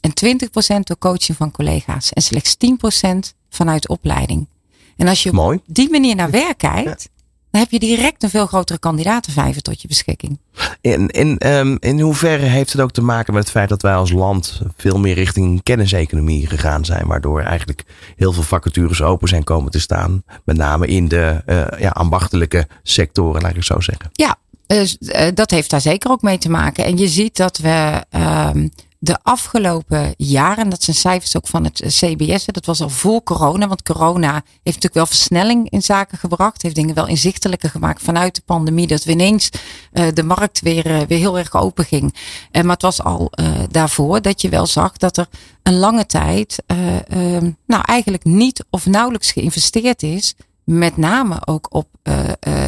En 0.01 0.13
20% 0.15 0.87
door 0.87 0.99
coaching 0.99 1.37
van 1.37 1.51
collega's. 1.51 2.13
En 2.13 2.23
slechts 2.23 2.57
10% 2.57 3.35
vanuit 3.49 3.89
opleiding. 3.89 4.49
En 4.97 5.09
als 5.09 5.23
je 5.23 5.41
op 5.41 5.63
die 5.67 5.91
manier 5.91 6.15
naar 6.15 6.31
werk 6.31 6.59
kijkt, 6.59 7.09
dan 7.55 7.63
heb 7.63 7.73
je 7.73 7.79
direct 7.79 8.23
een 8.23 8.31
veel 8.31 8.47
grotere 8.47 8.79
kandidatenvijver 8.79 9.63
tot 9.63 9.83
je 9.83 9.89
beschikking. 9.89 10.39
En, 10.81 11.09
en 11.09 11.39
ehm, 11.39 11.77
in 11.81 12.01
hoeverre 12.01 12.47
heeft 12.47 12.73
het 12.73 12.81
ook 12.81 12.91
te 12.91 13.03
maken 13.03 13.35
met 13.35 13.43
het 13.43 13.53
feit 13.53 13.69
dat 13.69 13.83
wij 13.83 13.95
als 13.95 14.13
land 14.13 14.61
veel 14.77 14.99
meer 14.99 15.15
richting 15.15 15.63
kenniseconomie 15.63 16.47
gegaan 16.47 16.85
zijn, 16.85 17.07
waardoor 17.07 17.41
eigenlijk 17.41 17.85
heel 18.17 18.33
veel 18.33 18.43
vacatures 18.43 19.03
open 19.03 19.29
zijn 19.29 19.45
komen 19.45 19.71
te 19.71 19.81
staan, 19.81 20.23
met 20.45 20.57
name 20.57 20.87
in 20.87 21.09
de 21.09 21.43
eh, 21.47 21.81
ja, 21.81 21.89
ambachtelijke 21.89 22.67
sectoren, 22.83 23.41
laat 23.41 23.51
ik 23.51 23.57
het 23.57 23.67
zo 23.67 23.81
zeggen. 23.81 24.11
Ja, 24.13 24.37
dus, 24.67 24.99
eh, 24.99 25.29
dat 25.35 25.51
heeft 25.51 25.71
daar 25.71 25.81
zeker 25.81 26.11
ook 26.11 26.23
mee 26.23 26.39
te 26.39 26.51
maken. 26.51 26.85
En 26.85 26.97
je 26.97 27.09
ziet 27.09 27.37
dat 27.37 27.59
we 27.59 28.05
ehm, 28.11 28.69
de 29.05 29.19
afgelopen 29.23 30.15
jaren, 30.17 30.69
dat 30.69 30.83
zijn 30.83 30.97
cijfers 30.97 31.37
ook 31.37 31.47
van 31.47 31.65
het 31.65 31.85
CBS, 31.87 32.45
dat 32.45 32.67
was 32.67 32.81
al 32.81 32.89
voor 32.89 33.23
corona, 33.23 33.69
want 33.69 33.83
corona 33.83 34.33
heeft 34.33 34.65
natuurlijk 34.65 34.95
wel 34.95 35.07
versnelling 35.07 35.71
in 35.71 35.83
zaken 35.83 36.19
gebracht, 36.19 36.63
heeft 36.63 36.75
dingen 36.75 36.95
wel 36.95 37.07
inzichtelijker 37.07 37.71
gemaakt 37.71 38.03
vanuit 38.03 38.35
de 38.35 38.43
pandemie, 38.45 38.87
dat 38.87 39.05
we 39.05 39.13
ineens 39.13 39.51
eh, 39.93 40.07
de 40.15 40.23
markt 40.23 40.61
weer, 40.61 40.87
eh, 40.87 41.07
weer 41.07 41.19
heel 41.19 41.39
erg 41.39 41.55
open 41.55 41.85
ging. 41.85 42.15
Eh, 42.51 42.63
maar 42.63 42.73
het 42.73 42.83
was 42.83 43.03
al 43.03 43.33
daarvoor 43.71 44.23
dat 44.23 44.41
je 44.41 44.49
wel 44.49 44.67
zag 44.67 44.97
dat 44.97 45.17
er 45.17 45.29
een 45.63 45.79
lange 45.79 46.07
tijd, 46.07 46.63
eh, 46.67 47.09
ehm, 47.09 47.51
nou 47.67 47.83
eigenlijk 47.85 48.25
niet 48.25 48.65
of 48.71 48.87
nauwelijks 48.87 49.33
geïnvesteerd 49.33 50.03
is 50.03 50.35
met 50.65 50.97
name 50.97 51.47
ook 51.47 51.67
op 51.71 51.89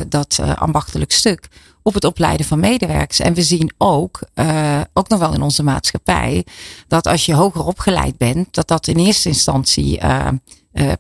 dat 0.08 0.40
ambachtelijk 0.54 1.12
stuk, 1.12 1.48
op 1.86 1.94
het 1.94 2.04
opleiden 2.04 2.46
van 2.46 2.60
medewerkers. 2.60 3.20
En 3.20 3.34
we 3.34 3.42
zien 3.42 3.72
ook, 3.78 4.20
uh, 4.34 4.80
ook 4.92 5.08
nog 5.08 5.18
wel 5.18 5.34
in 5.34 5.42
onze 5.42 5.62
maatschappij, 5.62 6.44
dat 6.88 7.06
als 7.06 7.26
je 7.26 7.34
hoger 7.34 7.64
opgeleid 7.64 8.16
bent, 8.16 8.54
dat 8.54 8.68
dat 8.68 8.86
in 8.86 8.96
eerste 8.96 9.28
instantie 9.28 10.00
uh, 10.00 10.28
uh, 10.72 10.92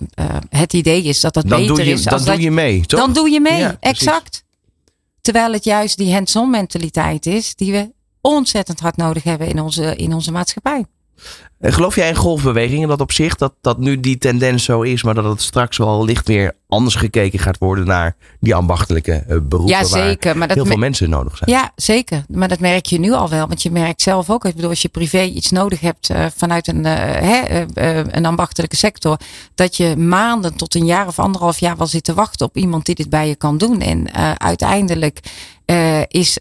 het 0.48 0.72
idee 0.72 1.02
is 1.02 1.20
dat 1.20 1.34
dat 1.34 1.48
dan 1.48 1.60
beter 1.60 1.84
je, 1.84 1.92
is. 1.92 2.02
Dan 2.02 2.18
doe 2.18 2.26
dat, 2.26 2.42
je 2.42 2.50
mee, 2.50 2.86
toch? 2.86 3.00
Dan 3.00 3.12
doe 3.12 3.30
je 3.30 3.40
mee, 3.40 3.58
Ja, 3.58 3.76
exact. 3.80 4.44
Terwijl 5.20 5.52
het 5.52 5.64
juist 5.64 5.96
die 5.96 6.12
hands-on 6.12 6.50
mentaliteit 6.50 7.26
is 7.26 7.54
die 7.54 7.72
we 7.72 7.92
ontzettend 8.20 8.80
hard 8.80 8.96
nodig 8.96 9.22
hebben 9.22 9.48
in 9.48 9.60
onze, 9.60 9.96
in 9.96 10.14
onze 10.14 10.32
maatschappij. 10.32 10.84
Eh, 11.58 11.72
Geloof 11.72 11.94
jij 11.94 12.08
in 12.08 12.14
golfbeweging 12.14 12.82
in 12.82 12.88
dat 12.88 13.00
opzicht? 13.00 13.38
Dat, 13.38 13.52
dat 13.60 13.78
nu 13.78 14.00
die 14.00 14.18
tendens 14.18 14.64
zo 14.64 14.82
is, 14.82 15.02
maar 15.02 15.14
dat 15.14 15.24
het 15.24 15.42
straks 15.42 15.76
wel 15.76 16.04
licht 16.04 16.28
weer 16.28 16.52
anders 16.68 16.94
gekeken 16.94 17.38
gaat 17.38 17.58
worden 17.58 17.86
naar 17.86 18.16
die 18.40 18.54
ambachtelijke 18.54 19.12
eh, 19.12 19.36
beroepen 19.42 19.76
Ja, 19.76 19.84
zeker. 19.84 20.28
waar 20.28 20.36
Maar 20.36 20.48
dat 20.48 20.56
heel 20.56 20.66
veel 20.66 20.76
mensen 20.76 21.10
nodig 21.10 21.36
zijn. 21.36 21.50
Ja, 21.50 21.72
zeker. 21.76 22.24
Maar 22.28 22.48
dat 22.48 22.60
merk 22.60 22.86
je 22.86 22.98
nu 22.98 23.12
al 23.12 23.28
wel. 23.28 23.46
Want 23.46 23.62
je 23.62 23.70
merkt 23.70 24.02
zelf 24.02 24.30
ook. 24.30 24.44
Ik 24.44 24.54
bedoel, 24.54 24.70
als 24.70 24.82
je 24.82 24.88
privé 24.88 25.22
iets 25.22 25.50
nodig 25.50 25.80
hebt 25.80 26.10
uh, 26.10 26.26
vanuit 26.36 26.68
een, 26.68 26.84
uh, 26.84 26.92
hè, 26.94 27.60
uh, 27.60 28.04
een 28.10 28.26
ambachtelijke 28.26 28.76
sector. 28.76 29.16
Dat 29.54 29.76
je 29.76 29.96
maanden 29.96 30.56
tot 30.56 30.74
een 30.74 30.86
jaar 30.86 31.06
of 31.06 31.18
anderhalf 31.18 31.58
jaar 31.60 31.76
wel 31.76 31.86
zit 31.86 32.04
te 32.04 32.14
wachten 32.14 32.46
op 32.46 32.56
iemand 32.56 32.86
die 32.86 32.94
dit 32.94 33.10
bij 33.10 33.28
je 33.28 33.36
kan 33.36 33.58
doen. 33.58 33.80
En 33.80 34.14
uiteindelijk 34.38 35.20
is 36.08 36.38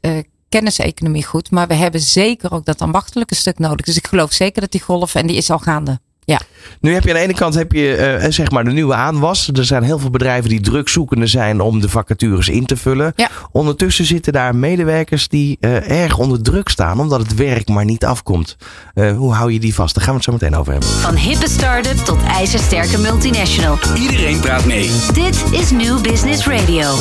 kenniseconomie 0.55 1.25
goed. 1.25 1.51
Maar 1.51 1.67
we 1.67 1.73
hebben 1.73 2.01
zeker 2.01 2.51
ook 2.51 2.65
dat 2.65 2.81
ambachtelijke 2.81 3.35
stuk 3.35 3.59
nodig. 3.59 3.85
Dus 3.85 3.97
ik 3.97 4.07
geloof 4.07 4.31
zeker 4.31 4.61
dat 4.61 4.71
die 4.71 4.81
golf, 4.81 5.15
en 5.15 5.27
die 5.27 5.35
is 5.35 5.49
al 5.49 5.59
gaande. 5.59 5.99
Ja. 6.25 6.39
Nu 6.79 6.93
heb 6.93 7.03
je 7.03 7.09
aan 7.09 7.15
de 7.15 7.21
ene 7.21 7.33
kant 7.33 7.53
heb 7.53 7.71
je 7.71 8.19
uh, 8.21 8.31
zeg 8.31 8.51
maar 8.51 8.63
de 8.63 8.71
nieuwe 8.71 8.93
aanwas. 8.93 9.49
Er 9.53 9.65
zijn 9.65 9.83
heel 9.83 9.99
veel 9.99 10.09
bedrijven 10.09 10.49
die 10.49 10.61
drukzoekende 10.61 11.27
zijn 11.27 11.61
om 11.61 11.81
de 11.81 11.89
vacatures 11.89 12.49
in 12.49 12.65
te 12.65 12.77
vullen. 12.77 13.13
Ja. 13.15 13.29
Ondertussen 13.51 14.05
zitten 14.05 14.33
daar 14.33 14.55
medewerkers 14.55 15.27
die 15.27 15.57
uh, 15.59 16.03
erg 16.03 16.17
onder 16.17 16.41
druk 16.41 16.69
staan 16.69 16.99
omdat 16.99 17.19
het 17.19 17.35
werk 17.35 17.67
maar 17.67 17.85
niet 17.85 18.05
afkomt. 18.05 18.57
Uh, 18.95 19.17
hoe 19.17 19.33
hou 19.33 19.51
je 19.51 19.59
die 19.59 19.73
vast? 19.75 19.95
Daar 19.95 20.03
gaan 20.03 20.13
we 20.13 20.19
het 20.19 20.29
zo 20.29 20.31
meteen 20.31 20.59
over 20.59 20.71
hebben. 20.71 20.89
Van 20.89 21.15
hippe 21.15 21.49
start-up 21.49 21.97
tot 21.97 22.23
ijzersterke 22.23 22.97
multinational. 22.97 23.77
Iedereen 23.95 24.39
praat 24.39 24.65
mee. 24.65 24.91
Dit 25.13 25.43
is 25.51 25.71
New 25.71 26.01
Business 26.01 26.47
Radio. 26.47 26.93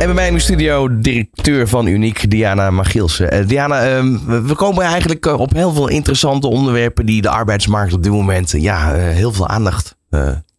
En 0.00 0.06
bij 0.06 0.14
mij 0.14 0.26
in 0.26 0.34
de 0.34 0.40
studio 0.40 1.00
directeur 1.00 1.68
van 1.68 1.86
Uniek, 1.86 2.30
Diana 2.30 2.70
Magielsen. 2.70 3.34
Uh, 3.34 3.48
Diana, 3.48 3.98
uh, 3.98 4.16
we 4.24 4.54
komen 4.54 4.84
eigenlijk 4.84 5.26
op 5.26 5.52
heel 5.52 5.72
veel 5.72 5.88
interessante 5.88 6.46
onderwerpen 6.46 7.06
die 7.06 7.22
de 7.22 7.28
arbeidsmarkt 7.28 7.92
op 7.92 8.02
dit 8.02 8.12
moment 8.12 8.50
ja, 8.50 8.96
uh, 8.96 9.02
heel 9.02 9.32
veel 9.32 9.48
aandacht 9.48 9.96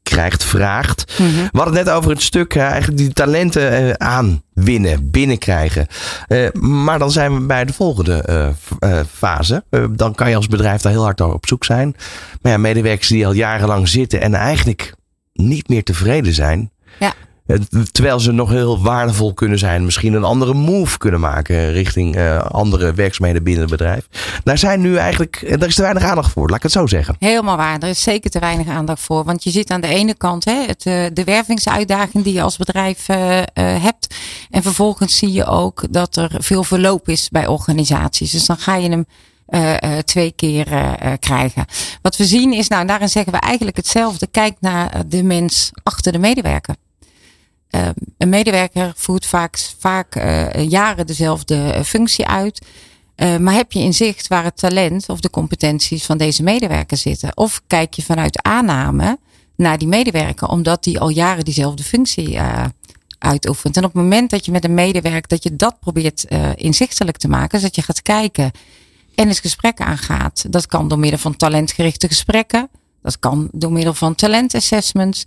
krijgt, 0.03 0.43
vraagt. 0.43 1.13
Mhm. 1.19 1.29
We 1.29 1.57
hadden 1.57 1.75
het 1.75 1.85
net 1.85 1.93
over 1.93 2.09
het 2.11 2.21
stuk 2.21 2.55
eigenlijk 2.55 2.97
die 2.97 3.13
talenten 3.13 3.99
aanwinnen, 3.99 5.11
binnenkrijgen. 5.11 5.87
maar 6.59 6.99
dan 6.99 7.11
zijn 7.11 7.33
we 7.33 7.39
bij 7.39 7.65
de 7.65 7.73
volgende 7.73 8.53
fase. 9.11 9.63
dan 9.91 10.15
kan 10.15 10.29
je 10.29 10.35
als 10.35 10.47
bedrijf 10.47 10.81
daar 10.81 10.91
heel 10.91 11.03
hard 11.03 11.21
op 11.21 11.47
zoek 11.47 11.65
zijn. 11.65 11.95
Maar 12.41 12.51
ja, 12.51 12.57
medewerkers 12.57 13.07
die 13.07 13.25
al 13.25 13.33
jarenlang 13.33 13.87
zitten 13.87 14.21
en 14.21 14.33
eigenlijk 14.33 14.93
niet 15.33 15.69
meer 15.69 15.83
tevreden 15.83 16.33
zijn. 16.33 16.71
Ja. 16.99 17.13
Terwijl 17.91 18.19
ze 18.19 18.31
nog 18.31 18.49
heel 18.49 18.81
waardevol 18.81 19.33
kunnen 19.33 19.59
zijn. 19.59 19.85
Misschien 19.85 20.13
een 20.13 20.23
andere 20.23 20.53
move 20.53 20.97
kunnen 20.97 21.19
maken 21.19 21.71
richting 21.71 22.15
uh, 22.15 22.37
andere 22.37 22.93
werkzaamheden 22.93 23.43
binnen 23.43 23.61
het 23.61 23.71
bedrijf. 23.71 24.07
Daar 24.43 24.57
zijn 24.57 24.81
nu 24.81 24.95
eigenlijk, 24.95 25.59
daar 25.59 25.67
is 25.67 25.75
te 25.75 25.81
weinig 25.81 26.03
aandacht 26.03 26.31
voor, 26.31 26.47
laat 26.47 26.57
ik 26.57 26.63
het 26.63 26.71
zo 26.71 26.87
zeggen. 26.87 27.15
Helemaal 27.19 27.57
waar, 27.57 27.79
er 27.79 27.89
is 27.89 28.01
zeker 28.01 28.29
te 28.29 28.39
weinig 28.39 28.67
aandacht 28.67 29.01
voor. 29.01 29.23
Want 29.23 29.43
je 29.43 29.49
ziet 29.49 29.71
aan 29.71 29.81
de 29.81 29.87
ene 29.87 30.13
kant 30.13 30.45
hè, 30.45 30.65
het, 30.65 30.81
de 31.15 31.23
wervingsuitdaging 31.25 32.23
die 32.23 32.33
je 32.33 32.41
als 32.41 32.57
bedrijf 32.57 33.07
hebt. 33.53 34.15
En 34.49 34.61
vervolgens 34.61 35.17
zie 35.17 35.31
je 35.31 35.45
ook 35.45 35.83
dat 35.89 36.15
er 36.15 36.31
veel 36.37 36.63
verloop 36.63 37.09
is 37.09 37.29
bij 37.29 37.47
organisaties. 37.47 38.31
Dus 38.31 38.45
dan 38.45 38.57
ga 38.57 38.75
je 38.75 38.89
hem 38.89 39.05
twee 40.03 40.31
keer 40.31 40.67
krijgen. 41.19 41.65
Wat 42.01 42.17
we 42.17 42.25
zien 42.25 42.53
is, 42.53 42.67
nou 42.67 42.85
daarin 42.85 43.09
zeggen 43.09 43.33
we 43.33 43.39
eigenlijk 43.39 43.77
hetzelfde. 43.77 44.27
Kijk 44.27 44.55
naar 44.59 45.07
de 45.07 45.23
mens 45.23 45.71
achter 45.83 46.11
de 46.11 46.19
medewerker. 46.19 46.75
Uh, 47.71 47.89
een 48.17 48.29
medewerker 48.29 48.93
voert 48.95 49.25
vaak, 49.25 49.57
vaak 49.79 50.15
uh, 50.15 50.69
jaren 50.69 51.07
dezelfde 51.07 51.81
functie 51.85 52.27
uit. 52.27 52.65
Uh, 53.15 53.37
maar 53.37 53.53
heb 53.53 53.71
je 53.71 53.79
in 53.79 53.93
zicht 53.93 54.27
waar 54.27 54.43
het 54.43 54.57
talent 54.57 55.09
of 55.09 55.19
de 55.19 55.29
competenties 55.29 56.05
van 56.05 56.17
deze 56.17 56.43
medewerker 56.43 56.97
zitten? 56.97 57.37
Of 57.37 57.61
kijk 57.67 57.93
je 57.93 58.01
vanuit 58.01 58.41
aanname 58.41 59.19
naar 59.55 59.77
die 59.77 59.87
medewerker, 59.87 60.47
omdat 60.47 60.83
die 60.83 60.99
al 60.99 61.09
jaren 61.09 61.45
diezelfde 61.45 61.83
functie 61.83 62.39
uitoefent? 63.19 63.77
En 63.77 63.83
op 63.83 63.93
het 63.93 64.01
moment 64.01 64.29
dat 64.29 64.45
je 64.45 64.51
met 64.51 64.63
een 64.63 64.73
medewerker, 64.73 65.27
dat 65.27 65.43
je 65.43 65.55
dat 65.55 65.79
probeert 65.79 66.25
inzichtelijk 66.55 67.17
te 67.17 67.27
maken, 67.27 67.57
is 67.57 67.63
dat 67.63 67.75
je 67.75 67.81
gaat 67.81 68.01
kijken 68.01 68.51
en 69.15 69.27
het 69.27 69.39
gesprek 69.39 69.79
aangaat. 69.79 70.45
Dat 70.49 70.67
kan 70.67 70.87
door 70.87 70.99
middel 70.99 71.19
van 71.19 71.35
talentgerichte 71.35 72.07
gesprekken. 72.07 72.69
Dat 73.01 73.19
kan 73.19 73.49
door 73.51 73.71
middel 73.71 73.93
van 73.93 74.15
talentassessments 74.15 75.23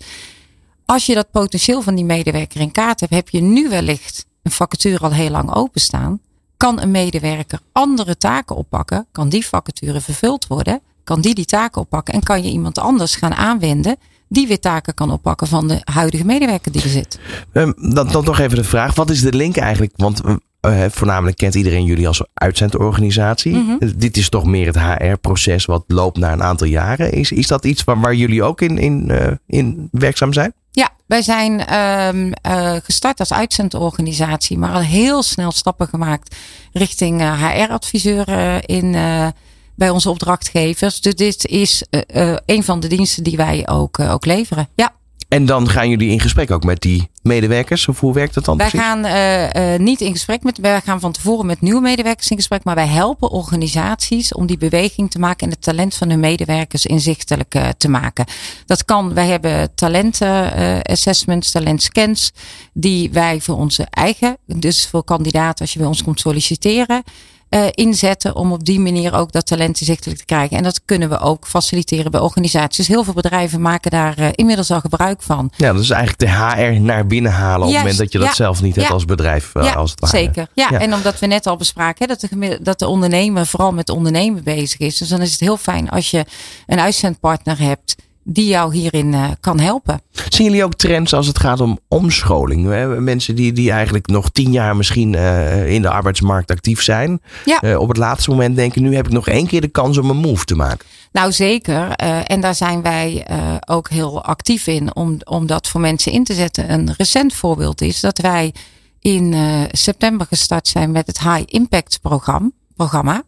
als 0.87 1.07
je 1.07 1.14
dat 1.14 1.31
potentieel 1.31 1.83
van 1.83 1.94
die 1.94 2.05
medewerker 2.05 2.61
in 2.61 2.73
kaart 2.73 3.01
hebt, 3.01 3.12
heb 3.12 3.29
je 3.29 3.40
nu 3.40 3.68
wellicht 3.68 4.27
een 4.42 4.51
vacature 4.51 4.99
al 4.99 5.12
heel 5.12 5.31
lang 5.31 5.55
openstaan. 5.55 6.20
Kan 6.57 6.81
een 6.81 6.90
medewerker 6.90 7.59
andere 7.73 8.16
taken 8.16 8.57
oppakken? 8.57 9.07
Kan 9.12 9.29
die 9.29 9.47
vacature 9.47 10.01
vervuld 10.01 10.47
worden? 10.47 10.81
Kan 11.05 11.20
die 11.20 11.35
die 11.35 11.44
taken 11.44 11.81
oppakken? 11.81 12.14
En 12.14 12.23
kan 12.23 12.42
je 12.42 12.51
iemand 12.51 12.79
anders 12.79 13.16
gaan 13.16 13.35
aanwenden 13.35 13.97
die 14.29 14.47
weer 14.47 14.61
taken 14.61 14.94
kan 14.94 15.11
oppakken 15.11 15.47
van 15.47 15.68
de 15.68 15.81
huidige 15.85 16.25
medewerker 16.25 16.73
die 16.73 16.83
er 16.83 16.88
zit? 16.88 17.18
Um, 17.53 17.75
dan, 17.77 18.09
dan 18.09 18.25
nog 18.25 18.38
even 18.38 18.57
de 18.57 18.64
vraag: 18.64 18.94
wat 18.94 19.11
is 19.11 19.20
de 19.20 19.33
link 19.33 19.57
eigenlijk? 19.57 19.92
Want 19.97 20.20
uh, 20.66 20.85
voornamelijk 20.90 21.37
kent 21.37 21.55
iedereen 21.55 21.85
jullie 21.85 22.07
als 22.07 22.27
uitzendorganisatie. 22.35 23.55
Mhm. 23.55 23.90
Dit 23.97 24.16
is 24.16 24.29
toch 24.29 24.44
meer 24.44 24.66
het 24.66 24.79
HR-proces 24.79 25.64
wat 25.64 25.85
loopt 25.87 26.18
na 26.18 26.33
een 26.33 26.42
aantal 26.42 26.66
jaren. 26.66 27.12
Is, 27.12 27.33
is 27.33 27.47
dat 27.47 27.64
iets 27.64 27.85
waar, 27.85 28.01
waar 28.01 28.14
jullie 28.14 28.42
ook 28.42 28.61
in, 28.61 28.79
in, 28.79 29.09
uh, 29.11 29.27
in 29.47 29.88
werkzaam 29.90 30.33
zijn? 30.33 30.53
Ja, 30.77 30.91
wij 31.07 31.23
zijn 31.23 31.75
um, 31.75 32.33
gestart 32.85 33.21
als 33.21 33.33
uitzendorganisatie, 33.33 34.59
maar 34.59 34.73
al 34.73 34.81
heel 34.81 35.23
snel 35.23 35.53
stappen 35.53 35.89
gemaakt 35.89 36.37
richting 36.73 37.21
HR-adviseur 37.21 38.29
uh, 38.29 38.57
in, 38.61 38.93
bij 39.75 39.91
onze 39.91 40.11
opdrachtgevers. 40.11 41.01
Dus 41.01 41.15
dit 41.15 41.47
is 41.47 41.85
een 42.47 42.65
van 42.65 42.81
de 42.81 42.89
diensten 42.89 43.23
die 43.23 43.37
wij 43.37 43.69
ook, 43.69 44.01
ook 44.01 44.25
leveren. 44.25 44.69
Ja. 44.75 44.93
En 45.35 45.47
dan 45.47 45.68
gaan 45.68 45.88
jullie 45.88 46.11
in 46.11 46.20
gesprek 46.20 46.51
ook 46.51 46.64
met 46.64 46.81
die 46.81 47.09
medewerkers? 47.23 47.88
Of 47.88 48.01
hoe 48.01 48.14
werkt 48.14 48.35
dat 48.35 48.44
dan 48.44 48.57
wij 48.57 48.68
precies? 48.68 48.87
gaan 48.87 49.05
uh, 49.05 49.73
uh, 49.73 49.79
niet 49.79 50.01
in 50.01 50.12
gesprek 50.12 50.42
met, 50.42 50.59
wij 50.59 50.81
gaan 50.81 51.01
van 51.01 51.12
tevoren 51.12 51.47
met 51.47 51.61
nieuwe 51.61 51.81
medewerkers 51.81 52.31
in 52.31 52.37
gesprek, 52.37 52.64
maar 52.64 52.75
wij 52.75 52.87
helpen 52.87 53.31
organisaties 53.31 54.35
om 54.35 54.47
die 54.47 54.59
beweging 54.59 55.11
te 55.11 55.18
maken 55.18 55.47
en 55.47 55.53
het 55.53 55.62
talent 55.62 55.94
van 55.94 56.11
hun 56.11 56.20
medewerkers 56.20 56.87
inzichtelijk 56.87 57.55
uh, 57.55 57.68
te 57.68 57.88
maken. 57.88 58.25
Dat 58.66 58.85
kan, 58.85 59.14
wij 59.14 59.27
hebben 59.27 59.75
talenten 59.75 60.53
assessments, 60.83 61.51
talentscans, 61.51 62.33
die 62.73 63.11
wij 63.11 63.40
voor 63.40 63.57
onze 63.57 63.87
eigen, 63.90 64.37
dus 64.47 64.87
voor 64.87 65.05
kandidaten 65.05 65.61
als 65.61 65.73
je 65.73 65.79
bij 65.79 65.88
ons 65.88 66.03
komt 66.03 66.20
solliciteren, 66.20 67.03
uh, 67.55 67.67
inzetten 67.71 68.35
om 68.37 68.53
op 68.53 68.64
die 68.64 68.81
manier 68.81 69.14
ook 69.14 69.33
dat 69.33 69.47
talent 69.47 69.81
inzichtelijk 69.81 70.19
te 70.19 70.25
krijgen. 70.25 70.57
En 70.57 70.62
dat 70.62 70.81
kunnen 70.85 71.09
we 71.09 71.19
ook 71.19 71.47
faciliteren 71.47 72.11
bij 72.11 72.21
organisaties. 72.21 72.77
Dus 72.77 72.88
heel 72.88 73.05
veel 73.05 73.12
bedrijven 73.12 73.61
maken 73.61 73.90
daar 73.90 74.19
uh, 74.19 74.29
inmiddels 74.33 74.71
al 74.71 74.81
gebruik 74.81 75.23
van. 75.23 75.51
Ja, 75.57 75.73
dat 75.73 75.83
is 75.83 75.90
eigenlijk 75.90 76.21
de 76.21 76.31
HR 76.31 76.81
naar 76.81 77.07
binnen 77.07 77.33
halen 77.33 77.67
op 77.67 77.73
het 77.73 77.81
moment 77.81 77.99
dat 77.99 78.12
je 78.12 78.19
dat 78.19 78.27
ja, 78.27 78.35
zelf 78.35 78.62
niet 78.62 78.77
hebt 78.77 78.90
als 78.90 79.05
bedrijf. 79.05 79.51
Uh, 79.55 79.64
ja, 79.64 79.73
als 79.73 79.90
het 79.90 80.01
ware. 80.01 80.17
zeker. 80.17 80.49
Ja, 80.55 80.69
ja, 80.71 80.81
en 80.81 80.95
omdat 80.95 81.19
we 81.19 81.27
net 81.27 81.47
al 81.47 81.57
bespraken 81.57 82.09
hè, 82.09 82.14
dat, 82.14 82.31
de, 82.31 82.59
dat 82.62 82.79
de 82.79 82.87
ondernemer 82.87 83.47
vooral 83.47 83.73
met 83.73 83.88
ondernemen 83.88 84.43
bezig 84.43 84.79
is. 84.79 84.99
Dus 84.99 85.09
dan 85.09 85.21
is 85.21 85.31
het 85.31 85.40
heel 85.40 85.57
fijn 85.57 85.90
als 85.90 86.11
je 86.11 86.25
een 86.67 86.81
uitzendpartner 86.81 87.59
hebt 87.59 87.95
die 88.25 88.47
jou 88.47 88.75
hierin 88.75 89.13
uh, 89.13 89.31
kan 89.41 89.61
helpen. 89.61 90.01
Zien 90.29 90.47
jullie 90.47 90.65
ook 90.65 90.75
trends 90.75 91.15
als 91.15 91.27
het 91.27 91.39
gaat 91.39 91.61
om 91.61 91.79
omscholing? 91.89 92.67
We 92.67 92.75
hebben 92.75 93.05
mensen 93.05 93.35
die, 93.35 93.53
die 93.53 93.71
eigenlijk 93.71 94.07
nog 94.07 94.31
tien 94.31 94.53
jaar 94.53 94.77
misschien 94.77 95.13
uh, 95.13 95.73
in 95.73 95.83
de 95.83 95.91
arbeidsmarkt 95.91 96.51
actief 96.51 96.83
zijn. 96.83 97.21
Ja. 97.45 97.63
Uh, 97.65 97.79
op 97.79 97.89
het 97.89 97.97
laatste 97.97 98.31
moment 98.31 98.57
denken, 98.57 98.83
nu 98.83 98.95
heb 98.95 99.07
ik 99.07 99.13
nog 99.13 99.29
één 99.29 99.47
keer 99.47 99.61
de 99.61 99.69
kans 99.69 99.99
om 99.99 100.11
een 100.11 100.17
move 100.17 100.45
te 100.45 100.55
maken. 100.55 100.87
Nou 101.13 101.33
zeker. 101.33 101.91
en 101.91 102.41
daar 102.41 102.55
zijn 102.55 102.83
wij 102.83 103.27
ook 103.67 103.89
heel 103.91 104.25
actief 104.25 104.67
in 104.67 104.97
om, 104.97 105.19
om 105.25 105.47
dat 105.47 105.69
voor 105.69 105.81
mensen 105.81 106.13
in 106.13 106.25
te 106.25 106.35
zetten. 106.35 106.73
Een 106.73 106.95
recent 106.97 107.35
voorbeeld 107.35 107.81
is 107.81 108.01
dat 108.01 108.19
wij 108.19 108.55
in 109.01 109.35
september 109.71 110.27
gestart 110.27 110.69
zijn 110.69 110.91
met 110.91 111.07
het 111.07 111.21
High 111.21 111.43
Impact 111.47 111.99
programma. 112.03 112.51
programma. 112.77 113.23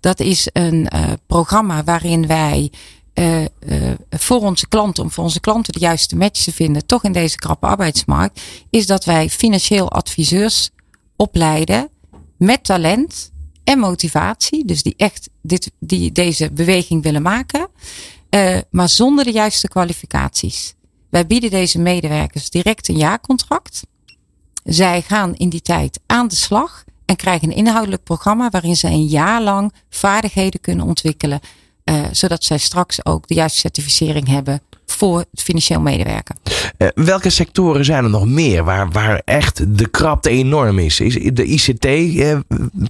Dat 0.00 0.20
is 0.20 0.48
een 0.52 0.88
programma 1.26 1.84
waarin 1.84 2.26
wij 2.26 2.70
uh, 3.14 3.40
uh, 3.40 3.46
voor 4.10 4.40
onze 4.40 4.68
klanten, 4.68 5.02
om 5.02 5.10
voor 5.10 5.24
onze 5.24 5.40
klanten 5.40 5.72
de 5.72 5.78
juiste 5.78 6.16
match 6.16 6.42
te 6.42 6.52
vinden, 6.52 6.86
toch 6.86 7.04
in 7.04 7.12
deze 7.12 7.36
krappe 7.36 7.66
arbeidsmarkt, 7.66 8.40
is 8.70 8.86
dat 8.86 9.04
wij 9.04 9.30
financieel 9.30 9.90
adviseurs 9.90 10.70
opleiden 11.16 11.88
met 12.36 12.64
talent 12.64 13.32
en 13.64 13.78
motivatie. 13.78 14.64
Dus 14.64 14.82
die 14.82 14.94
echt 14.96 15.28
dit, 15.42 15.70
die 15.78 16.12
deze 16.12 16.50
beweging 16.50 17.02
willen 17.02 17.22
maken, 17.22 17.68
uh, 18.30 18.58
maar 18.70 18.88
zonder 18.88 19.24
de 19.24 19.32
juiste 19.32 19.68
kwalificaties. 19.68 20.74
Wij 21.10 21.26
bieden 21.26 21.50
deze 21.50 21.78
medewerkers 21.78 22.50
direct 22.50 22.88
een 22.88 22.96
jaarcontract. 22.96 23.82
Zij 24.64 25.02
gaan 25.02 25.34
in 25.34 25.48
die 25.48 25.62
tijd 25.62 26.00
aan 26.06 26.28
de 26.28 26.34
slag 26.34 26.84
en 27.04 27.16
krijgen 27.16 27.48
een 27.48 27.56
inhoudelijk 27.56 28.02
programma 28.02 28.50
waarin 28.50 28.76
ze 28.76 28.86
een 28.86 29.06
jaar 29.06 29.42
lang 29.42 29.72
vaardigheden 29.88 30.60
kunnen 30.60 30.86
ontwikkelen 30.86 31.40
uh, 31.84 32.04
zodat 32.12 32.44
zij 32.44 32.58
straks 32.58 33.04
ook 33.04 33.28
de 33.28 33.34
juiste 33.34 33.58
certificering 33.58 34.28
hebben 34.28 34.62
voor 34.86 35.18
het 35.30 35.42
financieel 35.42 35.80
medewerken. 35.80 36.36
Uh, 36.78 36.88
welke 36.94 37.30
sectoren 37.30 37.84
zijn 37.84 38.04
er 38.04 38.10
nog 38.10 38.26
meer 38.26 38.64
waar, 38.64 38.90
waar 38.90 39.22
echt 39.24 39.78
de 39.78 39.88
krapte 39.88 40.30
enorm 40.30 40.78
is? 40.78 41.00
is 41.00 41.14
de 41.32 41.44
ICT 41.44 41.84
uh, 41.84 42.38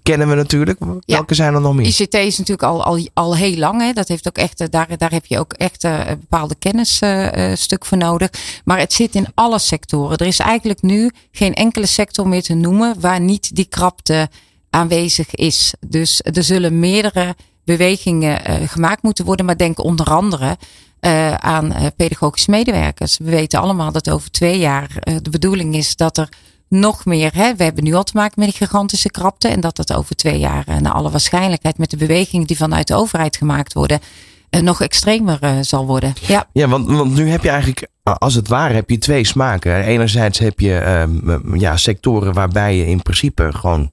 kennen 0.02 0.28
we 0.28 0.34
natuurlijk. 0.34 0.78
Welke 0.78 1.02
ja, 1.06 1.24
zijn 1.28 1.54
er 1.54 1.60
nog 1.60 1.74
meer? 1.74 1.86
ICT 1.86 2.14
is 2.14 2.38
natuurlijk 2.38 2.68
al, 2.68 2.84
al, 2.84 3.08
al 3.14 3.36
heel 3.36 3.56
lang. 3.56 3.80
Hè. 3.80 3.92
Dat 3.92 4.08
heeft 4.08 4.28
ook 4.28 4.36
echt, 4.36 4.72
daar, 4.72 4.98
daar 4.98 5.10
heb 5.10 5.26
je 5.26 5.38
ook 5.38 5.52
echt 5.52 5.84
een 5.84 6.18
bepaalde 6.20 6.54
kennisstuk 6.54 7.84
voor 7.84 7.98
nodig. 7.98 8.30
Maar 8.64 8.78
het 8.78 8.92
zit 8.92 9.14
in 9.14 9.26
alle 9.34 9.58
sectoren. 9.58 10.18
Er 10.18 10.26
is 10.26 10.38
eigenlijk 10.38 10.82
nu 10.82 11.10
geen 11.32 11.54
enkele 11.54 11.86
sector 11.86 12.28
meer 12.28 12.42
te 12.42 12.54
noemen 12.54 13.00
waar 13.00 13.20
niet 13.20 13.56
die 13.56 13.64
krapte 13.64 14.28
aanwezig 14.70 15.34
is. 15.34 15.74
Dus 15.86 16.20
er 16.22 16.44
zullen 16.44 16.78
meerdere 16.78 17.34
bewegingen 17.64 18.50
uh, 18.50 18.68
gemaakt 18.68 19.02
moeten 19.02 19.24
worden. 19.24 19.46
Maar 19.46 19.56
denk 19.56 19.84
onder 19.84 20.06
andere 20.06 20.56
uh, 21.00 21.34
aan 21.34 21.72
uh, 21.72 21.86
pedagogische 21.96 22.50
medewerkers. 22.50 23.18
We 23.18 23.30
weten 23.30 23.60
allemaal 23.60 23.92
dat 23.92 24.10
over 24.10 24.30
twee 24.30 24.58
jaar 24.58 24.88
de 25.22 25.30
bedoeling 25.30 25.74
is 25.74 25.96
dat 25.96 26.18
er 26.18 26.28
nog 26.68 27.04
meer. 27.04 27.30
Hè? 27.34 27.54
We 27.54 27.64
hebben 27.64 27.84
nu 27.84 27.94
al 27.94 28.02
te 28.02 28.16
maken 28.16 28.40
met 28.40 28.48
een 28.48 28.54
gigantische 28.54 29.10
krapte. 29.10 29.48
En 29.48 29.60
dat 29.60 29.76
dat 29.76 29.92
over 29.92 30.16
twee 30.16 30.38
jaar 30.38 30.64
naar 30.80 30.92
alle 30.92 31.10
waarschijnlijkheid 31.10 31.78
met 31.78 31.90
de 31.90 31.96
bewegingen 31.96 32.46
die 32.46 32.56
vanuit 32.56 32.86
de 32.86 32.94
overheid 32.94 33.36
gemaakt 33.36 33.72
worden. 33.72 34.00
Nog 34.50 34.80
extremer 34.80 35.64
zal 35.64 35.86
worden. 35.86 36.12
Ja, 36.26 36.46
ja 36.52 36.68
want, 36.68 36.86
want 36.86 37.14
nu 37.14 37.28
heb 37.28 37.42
je 37.42 37.48
eigenlijk, 37.48 37.88
als 38.02 38.34
het 38.34 38.48
ware, 38.48 38.74
heb 38.74 38.90
je 38.90 38.98
twee 38.98 39.24
smaken. 39.24 39.84
Enerzijds 39.84 40.38
heb 40.38 40.60
je 40.60 40.78
ehm, 40.78 41.56
ja, 41.56 41.76
sectoren 41.76 42.32
waarbij 42.32 42.76
je 42.76 42.86
in 42.86 43.02
principe 43.02 43.52
gewoon 43.52 43.90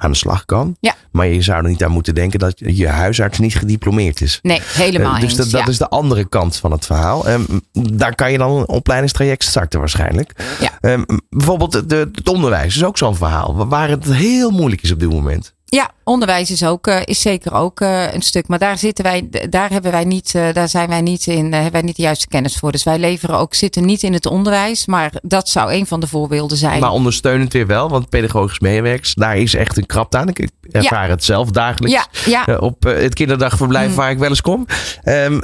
aan 0.00 0.10
de 0.10 0.16
slag 0.16 0.44
kan. 0.44 0.76
Ja. 0.80 0.94
Maar 1.10 1.26
je 1.26 1.42
zou 1.42 1.62
er 1.62 1.68
niet 1.68 1.84
aan 1.84 1.90
moeten 1.90 2.14
denken 2.14 2.38
dat 2.38 2.58
je 2.64 2.88
huisarts 2.88 3.38
niet 3.38 3.56
gediplomeerd 3.56 4.20
is. 4.20 4.38
Nee, 4.42 4.60
helemaal 4.64 5.14
uh, 5.14 5.20
Dus 5.20 5.34
dat, 5.34 5.44
eens, 5.44 5.54
dat 5.54 5.64
ja. 5.64 5.70
is 5.70 5.78
de 5.78 5.88
andere 5.88 6.28
kant 6.28 6.56
van 6.56 6.72
het 6.72 6.86
verhaal. 6.86 7.28
Um, 7.28 7.46
daar 7.72 8.14
kan 8.14 8.32
je 8.32 8.38
dan 8.38 8.50
een 8.50 8.68
opleidingstraject 8.68 9.44
starten 9.44 9.78
waarschijnlijk. 9.78 10.32
Ja. 10.60 10.92
Um, 10.92 11.04
bijvoorbeeld 11.30 11.88
de, 11.88 12.10
het 12.12 12.28
onderwijs 12.28 12.76
is 12.76 12.84
ook 12.84 12.98
zo'n 12.98 13.16
verhaal. 13.16 13.68
Waar 13.68 13.88
het 13.88 14.04
heel 14.04 14.50
moeilijk 14.50 14.82
is 14.82 14.92
op 14.92 15.00
dit 15.00 15.10
moment. 15.10 15.54
Ja, 15.70 15.90
onderwijs 16.04 16.50
is 16.50 16.64
ook 16.64 16.86
uh, 16.86 17.00
is 17.04 17.20
zeker 17.20 17.54
ook 17.54 17.80
uh, 17.80 18.12
een 18.12 18.22
stuk, 18.22 18.48
maar 18.48 18.58
daar 18.58 18.78
zitten 18.78 19.04
wij, 19.04 19.28
daar 19.50 19.70
hebben 19.70 19.90
wij 19.90 20.04
niet, 20.04 20.32
uh, 20.36 20.52
daar 20.52 20.68
zijn 20.68 20.88
wij 20.88 21.00
niet 21.00 21.26
in, 21.26 21.52
hebben 21.52 21.72
wij 21.72 21.82
niet 21.82 21.96
de 21.96 22.02
juiste 22.02 22.28
kennis 22.28 22.56
voor. 22.56 22.72
Dus 22.72 22.82
wij 22.82 22.98
leveren 22.98 23.38
ook, 23.38 23.54
zitten 23.54 23.84
niet 23.84 24.02
in 24.02 24.12
het 24.12 24.26
onderwijs, 24.26 24.86
maar 24.86 25.12
dat 25.22 25.48
zou 25.48 25.72
een 25.72 25.86
van 25.86 26.00
de 26.00 26.06
voorbeelden 26.06 26.56
zijn. 26.56 26.80
Maar 26.80 26.90
ondersteunend 26.90 27.52
weer 27.52 27.66
wel, 27.66 27.88
want 27.88 28.08
pedagogisch 28.08 28.60
meewerkers, 28.60 29.14
daar 29.14 29.36
is 29.36 29.54
echt 29.54 29.76
een 29.76 29.86
krapte 29.86 30.18
aan. 30.18 30.28
Ik 30.28 30.48
ervaar 30.70 31.04
ja. 31.04 31.10
het 31.10 31.24
zelf 31.24 31.50
dagelijks 31.50 32.06
ja, 32.24 32.44
ja. 32.46 32.56
op 32.56 32.82
het 32.82 33.14
kinderdagverblijf 33.14 33.90
mm. 33.90 33.94
waar 33.94 34.10
ik 34.10 34.18
wel 34.18 34.28
eens 34.28 34.40
kom. 34.40 34.66
Um, 35.04 35.40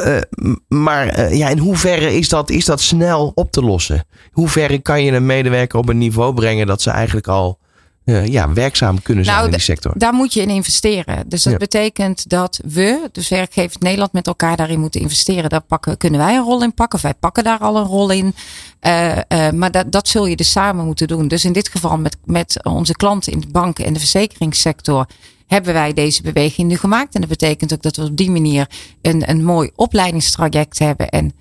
maar 0.69 1.35
ja, 1.35 1.49
in 1.49 1.59
hoeverre 1.59 2.17
is 2.17 2.29
dat, 2.29 2.51
is 2.51 2.65
dat 2.65 2.81
snel 2.81 3.33
op 3.35 3.53
te 3.53 3.63
lossen? 3.63 4.05
Hoe 4.31 4.49
ver 4.49 4.83
kan 4.83 5.03
je 5.03 5.13
een 5.13 5.27
medewerker 5.27 5.79
op 5.79 5.89
een 5.89 5.99
niveau 5.99 6.35
brengen 6.35 6.67
dat 6.67 6.83
ze 6.83 6.91
eigenlijk 6.91 7.29
al 7.29 7.59
uh, 8.07 8.27
ja, 8.27 8.53
werkzaam 8.53 9.03
kunnen 9.03 9.25
zijn 9.25 9.37
nou, 9.37 9.49
in 9.49 9.55
die 9.55 9.65
sector. 9.65 9.93
Daar 9.97 10.13
moet 10.13 10.33
je 10.33 10.41
in 10.41 10.49
investeren. 10.51 11.29
Dus 11.29 11.43
dat 11.43 11.53
ja. 11.53 11.59
betekent 11.59 12.29
dat 12.29 12.61
we, 12.65 13.09
dus 13.13 13.29
werkgevers 13.29 13.79
Nederland, 13.79 14.13
met 14.13 14.27
elkaar 14.27 14.57
daarin 14.57 14.81
moeten 14.81 15.01
investeren. 15.01 15.51
Daar 15.51 15.63
pakken, 15.63 15.97
kunnen 15.97 16.21
wij 16.21 16.37
een 16.37 16.45
rol 16.45 16.63
in 16.63 16.75
pakken. 16.75 16.97
Of 16.97 17.05
wij 17.05 17.15
pakken 17.15 17.45
daar 17.45 17.59
al 17.59 17.77
een 17.77 17.85
rol 17.85 18.11
in. 18.11 18.35
Uh, 18.83 19.17
uh, 19.29 19.51
maar 19.51 19.71
dat, 19.71 19.93
dat 19.93 20.09
zul 20.09 20.27
je 20.27 20.37
dus 20.37 20.51
samen 20.51 20.85
moeten 20.85 21.09
doen. 21.09 21.29
Dus 21.29 21.45
in 21.45 21.53
dit 21.53 21.69
geval 21.69 21.99
met, 21.99 22.17
met 22.25 22.65
onze 22.65 22.97
klanten 22.97 23.33
in 23.33 23.41
de 23.41 23.49
banken 23.51 23.85
en 23.85 23.93
de 23.93 23.99
verzekeringssector 23.99 25.07
hebben 25.47 25.73
wij 25.73 25.93
deze 25.93 26.23
beweging 26.23 26.69
nu 26.69 26.77
gemaakt. 26.77 27.15
En 27.15 27.21
dat 27.21 27.31
betekent 27.31 27.73
ook 27.73 27.83
dat 27.83 27.97
we 27.97 28.05
op 28.05 28.17
die 28.17 28.31
manier 28.31 28.67
een, 29.03 29.31
een 29.31 29.45
mooi 29.45 29.71
opleidingstraject 29.75 30.79
hebben. 30.79 31.09
En 31.09 31.33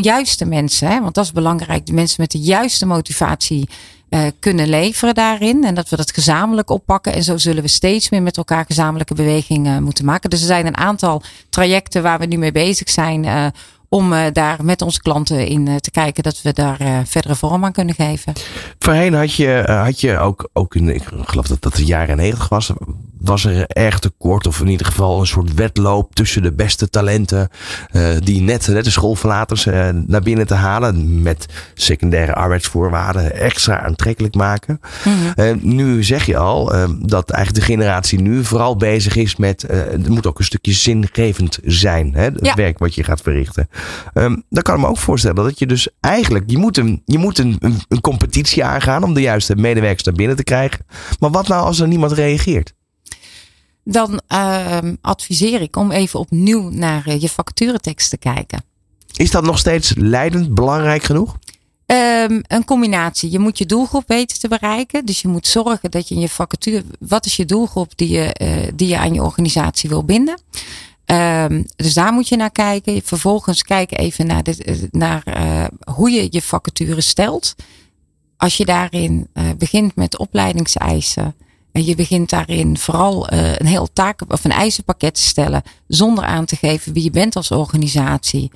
juiste 0.00 0.44
mensen, 0.44 0.88
hè, 0.88 1.00
want 1.00 1.14
dat 1.14 1.24
is 1.24 1.32
belangrijk. 1.32 1.86
De 1.86 1.92
mensen 1.92 2.20
met 2.20 2.30
de 2.30 2.38
juiste 2.38 2.86
motivatie 2.86 3.68
uh, 4.10 4.22
kunnen 4.38 4.68
leveren 4.68 5.14
daarin. 5.14 5.64
En 5.64 5.74
dat 5.74 5.88
we 5.88 5.96
dat 5.96 6.12
gezamenlijk 6.12 6.70
oppakken. 6.70 7.12
En 7.12 7.22
zo 7.22 7.36
zullen 7.36 7.62
we 7.62 7.68
steeds 7.68 8.10
meer 8.10 8.22
met 8.22 8.36
elkaar 8.36 8.64
gezamenlijke 8.64 9.14
bewegingen 9.14 9.82
moeten 9.82 10.04
maken. 10.04 10.30
Dus 10.30 10.40
er 10.40 10.46
zijn 10.46 10.66
een 10.66 10.76
aantal 10.76 11.22
trajecten 11.48 12.02
waar 12.02 12.18
we 12.18 12.26
nu 12.26 12.36
mee 12.36 12.52
bezig 12.52 12.90
zijn. 12.90 13.24
Uh, 13.24 13.46
om 13.88 14.14
daar 14.32 14.64
met 14.64 14.82
onze 14.82 15.00
klanten 15.00 15.46
in 15.46 15.80
te 15.80 15.90
kijken 15.90 16.22
dat 16.22 16.42
we 16.42 16.52
daar 16.52 17.06
verdere 17.06 17.34
vorm 17.34 17.64
aan 17.64 17.72
kunnen 17.72 17.94
geven. 17.94 18.32
Voorheen 18.78 19.14
had 19.14 19.34
je, 19.34 19.62
had 19.66 20.00
je 20.00 20.18
ook, 20.18 20.48
ook 20.52 20.74
in, 20.74 20.88
ik 20.88 21.02
geloof 21.24 21.46
dat 21.46 21.62
dat 21.62 21.74
de 21.74 21.84
jaren 21.84 22.16
negentig 22.16 22.48
was, 22.48 22.72
was 23.20 23.44
er 23.44 23.66
erg 23.66 23.98
tekort 23.98 24.46
of 24.46 24.60
in 24.60 24.68
ieder 24.68 24.86
geval 24.86 25.20
een 25.20 25.26
soort 25.26 25.54
wedloop 25.54 26.14
tussen 26.14 26.42
de 26.42 26.52
beste 26.52 26.90
talenten 26.90 27.48
die 28.18 28.40
net, 28.40 28.68
net 28.68 28.84
de 28.84 28.90
schoolverlaters 28.90 29.64
naar 30.06 30.22
binnen 30.22 30.46
te 30.46 30.54
halen 30.54 31.22
met 31.22 31.46
secundaire 31.74 32.34
arbeidsvoorwaarden 32.34 33.34
extra 33.34 33.80
aantrekkelijk 33.80 34.34
maken. 34.34 34.80
Mm 35.04 35.12
-hmm. 35.34 35.58
nu 35.62 36.04
zeg 36.04 36.26
je 36.26 36.36
al 36.36 36.64
dat 37.02 37.30
eigenlijk 37.30 37.66
de 37.66 37.72
generatie 37.72 38.20
nu 38.20 38.44
vooral 38.44 38.76
bezig 38.76 39.16
is 39.16 39.36
met, 39.36 39.64
het 39.68 40.08
moet 40.08 40.26
ook 40.26 40.38
een 40.38 40.44
stukje 40.44 40.72
zingevend 40.72 41.58
zijn, 41.64 42.14
hè, 42.14 42.22
het 42.22 42.38
ja. 42.40 42.54
werk 42.54 42.78
wat 42.78 42.94
je 42.94 43.04
gaat 43.04 43.20
verrichten. 43.20 43.68
Um, 44.14 44.42
dan 44.48 44.62
kan 44.62 44.74
ik 44.74 44.80
me 44.80 44.86
ook 44.86 44.98
voorstellen 44.98 45.44
dat 45.44 45.58
je 45.58 45.66
dus 45.66 45.88
eigenlijk, 46.00 46.50
je 46.50 46.58
moet, 46.58 46.76
een, 46.76 47.02
je 47.04 47.18
moet 47.18 47.38
een, 47.38 47.56
een, 47.58 47.80
een 47.88 48.00
competitie 48.00 48.64
aangaan 48.64 49.02
om 49.02 49.14
de 49.14 49.20
juiste 49.20 49.56
medewerkers 49.56 50.04
naar 50.04 50.14
binnen 50.14 50.36
te 50.36 50.44
krijgen. 50.44 50.86
Maar 51.18 51.30
wat 51.30 51.48
nou 51.48 51.64
als 51.64 51.80
er 51.80 51.88
niemand 51.88 52.12
reageert? 52.12 52.74
Dan 53.90 54.20
uh, 54.28 54.78
adviseer 55.00 55.60
ik 55.60 55.76
om 55.76 55.90
even 55.90 56.20
opnieuw 56.20 56.68
naar 56.68 57.08
uh, 57.08 57.20
je 57.20 57.28
vacaturetekst 57.28 58.10
te 58.10 58.16
kijken. 58.16 58.64
Is 59.16 59.30
dat 59.30 59.44
nog 59.44 59.58
steeds 59.58 59.94
leidend 59.96 60.54
belangrijk 60.54 61.02
genoeg? 61.02 61.38
Um, 61.86 62.42
een 62.46 62.64
combinatie. 62.64 63.30
Je 63.30 63.38
moet 63.38 63.58
je 63.58 63.66
doelgroep 63.66 64.04
weten 64.06 64.38
te 64.38 64.48
bereiken. 64.48 65.04
Dus 65.04 65.22
je 65.22 65.28
moet 65.28 65.46
zorgen 65.46 65.90
dat 65.90 66.08
je 66.08 66.14
in 66.14 66.20
je 66.20 66.28
vacature. 66.28 66.84
Wat 66.98 67.26
is 67.26 67.36
je 67.36 67.44
doelgroep 67.44 67.92
die 67.96 68.08
je, 68.08 68.36
uh, 68.42 68.68
die 68.74 68.88
je 68.88 68.98
aan 68.98 69.14
je 69.14 69.22
organisatie 69.22 69.88
wil 69.88 70.04
binden? 70.04 70.40
Um, 71.06 71.66
dus 71.76 71.94
daar 71.94 72.12
moet 72.12 72.28
je 72.28 72.36
naar 72.36 72.50
kijken. 72.50 73.02
Vervolgens 73.04 73.62
kijk 73.62 73.98
even 73.98 74.26
naar, 74.26 74.42
de, 74.42 74.88
naar 74.90 75.22
uh, 75.26 75.94
hoe 75.94 76.10
je 76.10 76.26
je 76.30 76.42
vacature 76.42 77.00
stelt. 77.00 77.54
Als 78.36 78.56
je 78.56 78.64
daarin 78.64 79.28
begint 79.58 79.96
met 79.96 80.18
opleidingseisen. 80.18 81.34
En 81.72 81.84
je 81.84 81.94
begint 81.94 82.30
daarin 82.30 82.78
vooral 82.78 83.32
uh, 83.32 83.54
een 83.54 83.66
heel 83.66 83.88
taak 83.92 84.20
of 84.28 84.44
een 84.44 84.50
eisenpakket 84.50 85.14
te 85.14 85.22
stellen. 85.22 85.62
Zonder 85.86 86.24
aan 86.24 86.44
te 86.44 86.56
geven 86.56 86.92
wie 86.92 87.02
je 87.02 87.10
bent 87.10 87.36
als 87.36 87.50
organisatie. 87.50 88.50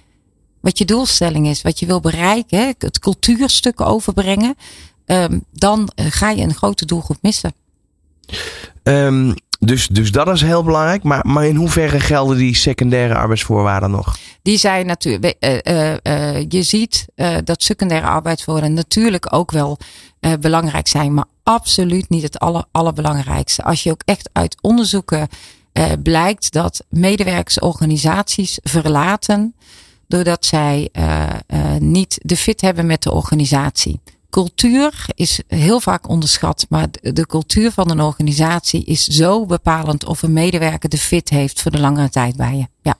Wat 0.60 0.78
je 0.78 0.84
doelstelling 0.84 1.46
is, 1.46 1.62
wat 1.62 1.78
je 1.78 1.86
wil 1.86 2.00
bereiken. 2.00 2.74
Het 2.78 2.98
cultuurstuk 2.98 3.80
overbrengen. 3.80 4.54
Um, 5.06 5.44
dan 5.52 5.90
ga 5.94 6.30
je 6.30 6.42
een 6.42 6.54
grote 6.54 6.84
doelgroep 6.86 7.18
missen. 7.22 7.54
Um, 8.82 9.34
dus, 9.66 9.88
dus 9.88 10.12
dat 10.12 10.28
is 10.28 10.40
heel 10.40 10.62
belangrijk. 10.62 11.02
Maar, 11.02 11.26
maar 11.26 11.46
in 11.46 11.56
hoeverre 11.56 12.00
gelden 12.00 12.36
die 12.36 12.56
secundaire 12.56 13.14
arbeidsvoorwaarden 13.14 13.90
nog? 13.90 14.16
Die 14.42 14.58
zijn 14.58 14.86
natuurlijk. 14.86 15.36
Uh, 15.40 15.58
uh, 15.62 15.92
uh, 16.02 16.44
je 16.48 16.62
ziet 16.62 17.06
dat 17.44 17.62
secundaire 17.62 18.06
arbeidsvoorwaarden 18.06 18.72
natuurlijk 18.74 19.34
ook 19.34 19.50
wel 19.50 19.78
belangrijk 20.40 20.88
zijn. 20.88 21.14
Maar 21.14 21.24
absoluut 21.42 22.08
niet 22.08 22.22
het 22.22 22.38
aller, 22.38 22.64
allerbelangrijkste. 22.70 23.64
Als 23.64 23.82
je 23.82 23.90
ook 23.90 24.02
echt 24.04 24.30
uit 24.32 24.56
onderzoeken 24.60 25.28
blijkt 26.02 26.52
dat 26.52 26.84
medewerkersorganisaties 26.88 28.58
verlaten. 28.62 29.54
doordat 30.08 30.44
zij 30.44 30.90
niet 31.78 32.18
de 32.22 32.36
fit 32.36 32.60
hebben 32.60 32.86
met 32.86 33.02
de 33.02 33.12
organisatie 33.12 34.00
cultuur 34.34 35.06
is 35.14 35.42
heel 35.48 35.80
vaak 35.80 36.08
onderschat, 36.08 36.66
maar 36.68 36.86
de 37.00 37.26
cultuur 37.26 37.70
van 37.70 37.90
een 37.90 38.00
organisatie 38.00 38.84
is 38.84 39.06
zo 39.06 39.46
bepalend 39.46 40.06
of 40.06 40.22
een 40.22 40.32
medewerker 40.32 40.88
de 40.88 40.98
fit 40.98 41.28
heeft 41.28 41.62
voor 41.62 41.70
de 41.70 41.80
langere 41.80 42.08
tijd 42.08 42.36
bij 42.36 42.56
je. 42.56 42.66
Ja. 42.82 42.96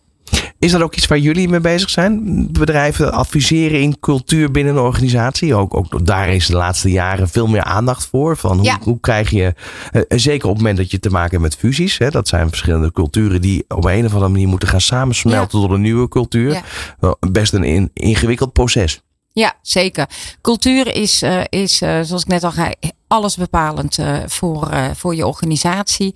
Is 0.59 0.70
dat 0.70 0.83
ook 0.83 0.94
iets 0.94 1.07
waar 1.07 1.18
jullie 1.18 1.49
mee 1.49 1.61
bezig 1.61 1.90
zijn? 1.90 2.23
Bedrijven 2.53 3.12
adviseren 3.12 3.81
in 3.81 4.01
cultuur 4.01 4.51
binnen 4.51 4.77
een 4.77 4.83
organisatie. 4.83 5.55
Ook, 5.55 5.75
ook 5.75 6.07
daar 6.07 6.29
is 6.29 6.47
de 6.47 6.57
laatste 6.57 6.90
jaren 6.90 7.29
veel 7.29 7.47
meer 7.47 7.64
aandacht 7.64 8.07
voor. 8.07 8.37
Van 8.37 8.57
hoe, 8.57 8.66
ja. 8.66 8.79
hoe 8.83 9.01
krijg 9.01 9.31
je, 9.31 9.55
uh, 9.92 10.03
zeker 10.09 10.49
op 10.49 10.55
het 10.55 10.62
moment 10.62 10.77
dat 10.77 10.90
je 10.90 11.01
te 11.01 11.11
maken 11.11 11.31
hebt 11.31 11.42
met 11.42 11.57
fusies. 11.57 11.99
Hè, 11.99 12.11
dat 12.11 12.29
zijn 12.29 12.49
verschillende 12.49 12.92
culturen 12.92 13.40
die 13.40 13.64
op 13.68 13.85
een 13.85 14.05
of 14.05 14.12
andere 14.12 14.33
manier 14.33 14.49
moeten 14.49 14.68
gaan 14.68 14.81
samensmelten 14.81 15.59
ja. 15.59 15.66
tot 15.66 15.75
een 15.75 15.83
nieuwe 15.83 16.09
cultuur. 16.09 16.62
Ja. 17.01 17.16
Best 17.31 17.53
een 17.53 17.64
in, 17.64 17.90
ingewikkeld 17.92 18.53
proces. 18.53 19.04
Ja, 19.35 19.55
zeker. 19.62 20.09
Cultuur 20.40 20.94
is, 20.94 21.23
uh, 21.23 21.42
is 21.49 21.83
uh, 21.83 22.01
zoals 22.03 22.23
ik 22.23 22.29
net 22.29 22.44
al 22.44 22.51
zei, 22.51 22.73
alles 23.07 23.37
bepalend 23.37 23.99
uh, 23.99 24.18
voor, 24.27 24.70
voor 24.94 25.14
je 25.14 25.27
organisatie. 25.27 26.14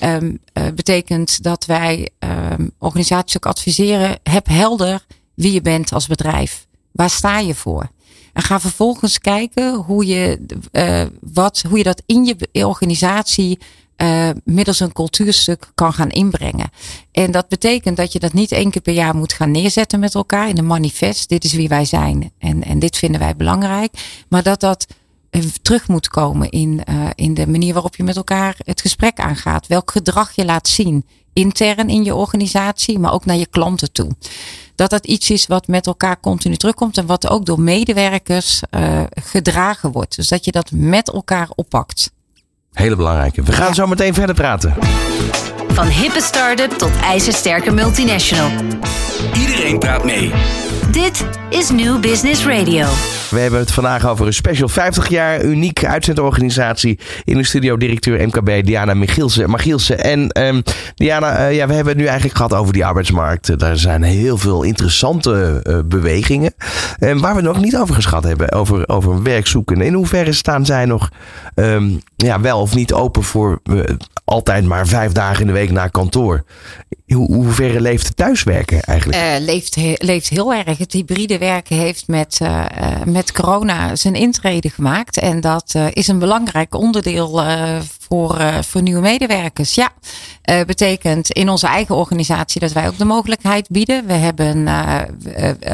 Um, 0.00 0.40
betekent 0.74 1.42
dat 1.42 1.64
wij 1.64 2.10
um, 2.18 2.70
organisaties 2.78 3.36
ook 3.36 3.46
adviseren, 3.46 4.18
heb 4.22 4.46
helder 4.46 5.04
wie 5.34 5.52
je 5.52 5.60
bent 5.60 5.92
als 5.92 6.06
bedrijf. 6.06 6.66
Waar 6.92 7.10
sta 7.10 7.38
je 7.38 7.54
voor? 7.54 7.88
En 8.32 8.42
ga 8.42 8.60
vervolgens 8.60 9.18
kijken 9.18 9.74
hoe 9.74 10.06
je, 10.06 10.46
wat, 11.20 11.64
hoe 11.68 11.78
je 11.78 11.84
dat 11.84 12.02
in 12.06 12.24
je 12.52 12.66
organisatie 12.66 13.58
uh, 13.96 14.30
middels 14.44 14.80
een 14.80 14.92
cultuurstuk 14.92 15.70
kan 15.74 15.92
gaan 15.92 16.10
inbrengen. 16.10 16.70
En 17.12 17.30
dat 17.30 17.48
betekent 17.48 17.96
dat 17.96 18.12
je 18.12 18.18
dat 18.18 18.32
niet 18.32 18.52
één 18.52 18.70
keer 18.70 18.82
per 18.82 18.94
jaar 18.94 19.14
moet 19.14 19.32
gaan 19.32 19.50
neerzetten 19.50 20.00
met 20.00 20.14
elkaar 20.14 20.48
in 20.48 20.58
een 20.58 20.66
manifest. 20.66 21.28
Dit 21.28 21.44
is 21.44 21.52
wie 21.52 21.68
wij 21.68 21.84
zijn 21.84 22.32
en, 22.38 22.62
en 22.62 22.78
dit 22.78 22.96
vinden 22.96 23.20
wij 23.20 23.36
belangrijk. 23.36 24.24
Maar 24.28 24.42
dat 24.42 24.60
dat 24.60 24.86
terug 25.62 25.88
moet 25.88 26.08
komen 26.08 26.50
in, 26.50 26.82
uh, 26.88 27.06
in 27.14 27.34
de 27.34 27.46
manier 27.46 27.72
waarop 27.72 27.96
je 27.96 28.02
met 28.02 28.16
elkaar 28.16 28.56
het 28.64 28.80
gesprek 28.80 29.18
aangaat. 29.18 29.66
Welk 29.66 29.90
gedrag 29.90 30.32
je 30.34 30.44
laat 30.44 30.68
zien. 30.68 31.04
Intern 31.32 31.88
in 31.88 32.04
je 32.04 32.14
organisatie, 32.14 32.98
maar 32.98 33.12
ook 33.12 33.24
naar 33.24 33.36
je 33.36 33.46
klanten 33.46 33.92
toe. 33.92 34.10
Dat 34.74 34.90
dat 34.90 35.06
iets 35.06 35.30
is 35.30 35.46
wat 35.46 35.66
met 35.66 35.86
elkaar 35.86 36.20
continu 36.20 36.56
terugkomt 36.56 36.98
en 36.98 37.06
wat 37.06 37.28
ook 37.28 37.46
door 37.46 37.60
medewerkers 37.60 38.62
uh, 38.70 39.02
gedragen 39.10 39.92
wordt. 39.92 40.16
Dus 40.16 40.28
dat 40.28 40.44
je 40.44 40.52
dat 40.52 40.70
met 40.70 41.12
elkaar 41.12 41.48
oppakt. 41.54 42.10
Hele 42.76 42.96
belangrijke. 42.96 43.42
We 43.42 43.52
gaan 43.52 43.74
zo 43.74 43.86
meteen 43.86 44.14
verder 44.14 44.34
praten. 44.34 44.74
Van 45.68 45.86
hippe 45.86 46.20
start-up 46.20 46.70
tot 46.70 46.90
ijzersterke 47.02 47.70
multinational. 47.72 48.50
Iedereen 49.34 49.78
praat 49.78 50.04
mee. 50.04 50.32
Dit 50.96 51.26
is 51.50 51.70
New 51.70 52.00
Business 52.00 52.46
Radio. 52.46 52.86
We 53.30 53.38
hebben 53.38 53.60
het 53.60 53.72
vandaag 53.72 54.06
over 54.06 54.26
een 54.26 54.32
special 54.32 54.68
50 54.68 55.08
jaar 55.08 55.44
uniek 55.44 55.84
uitzendorganisatie. 55.84 56.98
In 57.24 57.36
de 57.36 57.44
studio 57.44 57.76
directeur 57.76 58.26
MKB 58.26 58.64
Diana 58.64 58.94
Michielsen. 58.94 59.50
Magielsen. 59.50 59.98
En 59.98 60.40
um, 60.42 60.62
Diana, 60.94 61.48
uh, 61.48 61.54
ja, 61.54 61.66
we 61.66 61.74
hebben 61.74 61.92
het 61.92 62.02
nu 62.02 62.06
eigenlijk 62.06 62.36
gehad 62.36 62.54
over 62.54 62.72
die 62.72 62.84
arbeidsmarkt. 62.84 63.58
Daar 63.58 63.76
zijn 63.76 64.02
heel 64.02 64.38
veel 64.38 64.62
interessante 64.62 65.60
uh, 65.64 65.78
bewegingen. 65.84 66.54
En 66.98 67.20
waar 67.20 67.34
we 67.34 67.40
het 67.40 67.48
nog 67.48 67.60
niet 67.60 67.76
over 67.76 67.94
geschat 67.94 68.24
hebben, 68.24 68.52
over, 68.52 68.88
over 68.88 69.22
werkzoeken. 69.22 69.80
In 69.80 69.94
hoeverre 69.94 70.32
staan 70.32 70.66
zij 70.66 70.84
nog 70.84 71.10
um, 71.54 72.00
ja, 72.16 72.40
wel 72.40 72.60
of 72.60 72.74
niet 72.74 72.92
open 72.92 73.22
voor 73.22 73.60
uh, 73.64 73.80
altijd 74.24 74.64
maar 74.64 74.86
vijf 74.86 75.12
dagen 75.12 75.40
in 75.40 75.46
de 75.46 75.52
week 75.52 75.70
naar 75.70 75.90
kantoor? 75.90 76.44
Hoe, 77.06 77.34
hoeverre 77.34 77.80
leeft 77.80 78.06
het 78.06 78.16
thuiswerken 78.16 78.80
eigenlijk? 78.80 79.22
Uh, 79.22 79.46
leeft, 79.46 79.74
he, 79.74 79.94
leeft 79.96 80.28
heel 80.28 80.54
erg. 80.54 80.78
Het 80.86 80.94
hybride 80.94 81.38
werken 81.38 81.76
heeft 81.76 82.08
met, 82.08 82.38
uh, 82.42 82.64
met 83.04 83.32
corona 83.32 83.96
zijn 83.96 84.14
intrede 84.14 84.70
gemaakt. 84.70 85.18
En 85.18 85.40
dat 85.40 85.72
uh, 85.76 85.86
is 85.92 86.08
een 86.08 86.18
belangrijk 86.18 86.74
onderdeel 86.74 87.42
voor, 88.08 88.40
voor 88.60 88.82
nieuwe 88.82 89.00
medewerkers. 89.00 89.74
Ja, 89.74 89.92
betekent 90.66 91.30
in 91.30 91.48
onze 91.48 91.66
eigen 91.66 91.94
organisatie 91.94 92.60
dat 92.60 92.72
wij 92.72 92.86
ook 92.86 92.98
de 92.98 93.04
mogelijkheid 93.04 93.68
bieden. 93.68 94.06
We 94.06 94.12
hebben 94.12 94.68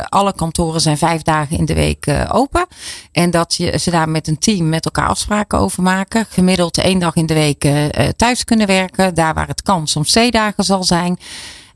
alle 0.09 0.35
kantoren 0.35 0.81
zijn 0.81 0.99
vijf 0.99 1.23
dagen 1.23 1.59
in 1.59 1.65
de 1.65 1.75
week 1.75 2.07
open. 2.29 2.67
En 3.13 3.31
dat 3.31 3.55
je, 3.55 3.79
ze 3.79 3.91
daar 3.91 4.09
met 4.09 4.29
een 4.29 4.39
team 4.39 4.69
met 4.69 4.85
elkaar 4.85 5.09
afspraken 5.09 5.59
over 5.59 5.83
maken. 5.83 6.27
Gemiddeld 6.29 6.79
één 6.79 6.99
dag 6.99 7.15
in 7.15 7.27
de 7.27 7.35
week 7.35 7.69
thuis 8.17 8.45
kunnen 8.45 8.67
werken. 8.67 9.15
Daar 9.15 9.35
waar 9.35 9.49
het 9.49 9.63
kan 9.63 9.87
soms 9.87 10.11
twee 10.11 10.31
dagen 10.31 10.65
zal 10.65 10.85
zijn. 10.85 11.19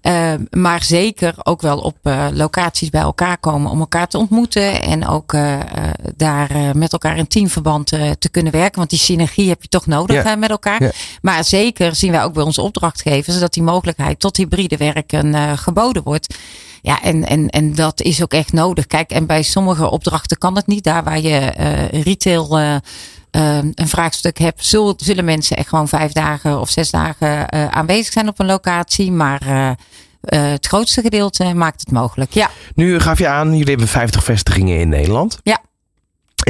Uh, 0.07 0.33
maar 0.51 0.83
zeker 0.83 1.35
ook 1.43 1.61
wel 1.61 1.79
op 1.79 1.97
uh, 2.03 2.27
locaties 2.33 2.91
bij 2.91 3.01
elkaar 3.01 3.39
komen 3.39 3.71
om 3.71 3.81
elkaar 3.81 4.09
te 4.09 4.19
ontmoeten. 4.19 4.83
En 4.83 5.07
ook 5.07 5.33
uh, 5.33 5.61
daar 6.17 6.77
met 6.77 6.93
elkaar 6.93 7.17
in 7.17 7.27
teamverband 7.27 7.87
te 8.19 8.29
kunnen 8.31 8.53
werken. 8.53 8.79
Want 8.79 8.91
die 8.91 8.99
synergie 8.99 9.49
heb 9.49 9.63
je 9.63 9.69
toch 9.69 9.87
nodig 9.87 10.37
met 10.37 10.51
elkaar. 10.51 10.95
Maar 11.23 11.45
zeker 11.45 11.95
zien 11.95 12.11
wij 12.11 12.23
ook 12.23 12.33
bij 12.33 12.43
onze 12.43 12.63
opdrachtgevers 12.63 13.39
dat 13.39 13.53
die 13.53 13.63
mogelijkheid 13.63 14.21
tot 14.21 14.37
hybride 14.37 14.77
werken 14.77 15.59
geboden 15.59 16.03
wordt. 16.03 16.35
Ja, 16.83 17.03
en, 17.03 17.27
en, 17.27 17.49
en 17.49 17.75
dat 17.75 18.01
is 18.01 18.23
ook 18.23 18.33
echt 18.33 18.53
nodig. 18.53 18.87
Kijk, 18.87 19.11
en 19.11 19.27
bij 19.27 19.43
sommige 19.43 19.91
opdrachten 19.91 20.39
kan 20.39 20.57
het 20.57 20.67
niet. 20.67 20.85
Daar 20.85 21.05
waar 21.05 21.21
je 21.21 21.47
retail 21.91 22.81
een 23.31 23.89
vraagstuk 23.89 24.39
hebt, 24.39 24.65
zullen, 24.65 24.95
zullen 24.97 25.25
mensen 25.25 25.57
echt 25.57 25.69
gewoon 25.69 25.89
vijf 25.89 26.13
dagen 26.13 26.61
of 26.61 26.71
zes 26.71 26.91
dagen 26.91 27.47
uh, 27.55 27.67
aanwezig 27.67 28.13
zijn 28.13 28.29
op 28.29 28.39
een 28.39 28.47
locatie. 28.47 29.13
Maar 29.13 29.43
uh, 29.47 29.71
het 30.51 30.67
grootste 30.67 31.01
gedeelte 31.01 31.55
maakt 31.55 31.81
het 31.81 31.91
mogelijk. 31.91 32.33
Ja. 32.33 32.51
Nu 32.75 33.01
gaf 33.01 33.19
je 33.19 33.29
aan, 33.29 33.53
jullie 33.53 33.69
hebben 33.69 33.89
50 33.89 34.25
vestigingen 34.25 34.79
in 34.79 34.89
Nederland. 34.89 35.39
Ja. 35.43 35.61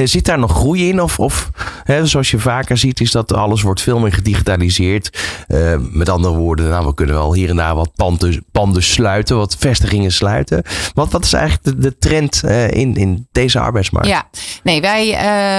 Zit 0.05 0.25
daar 0.25 0.39
nog 0.39 0.53
groei 0.53 0.89
in? 0.89 1.01
Of, 1.01 1.19
of 1.19 1.51
hè, 1.85 2.07
zoals 2.07 2.31
je 2.31 2.39
vaker 2.39 2.77
ziet, 2.77 3.01
is 3.01 3.11
dat 3.11 3.33
alles 3.33 3.63
wordt 3.63 3.81
veel 3.81 3.99
meer 3.99 4.13
gedigitaliseerd. 4.13 5.19
Uh, 5.49 5.77
met 5.91 6.09
andere 6.09 6.35
woorden, 6.35 6.69
nou, 6.69 6.87
we 6.87 6.95
kunnen 6.95 7.15
wel 7.15 7.35
hier 7.35 7.51
en 7.51 7.57
daar 7.57 7.75
wat 7.75 7.91
panden, 7.95 8.45
panden 8.53 8.83
sluiten, 8.83 9.37
wat 9.37 9.57
vestigingen 9.59 10.13
sluiten. 10.13 10.63
Wat, 10.95 11.13
wat 11.13 11.25
is 11.25 11.33
eigenlijk 11.33 11.65
de, 11.65 11.89
de 11.89 11.99
trend 11.99 12.43
uh, 12.45 12.71
in, 12.71 12.95
in 12.97 13.29
deze 13.33 13.59
arbeidsmarkt? 13.59 14.09
Ja, 14.09 14.29
nee, 14.63 14.81
wij. 14.81 15.09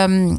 Uh, 0.07 0.35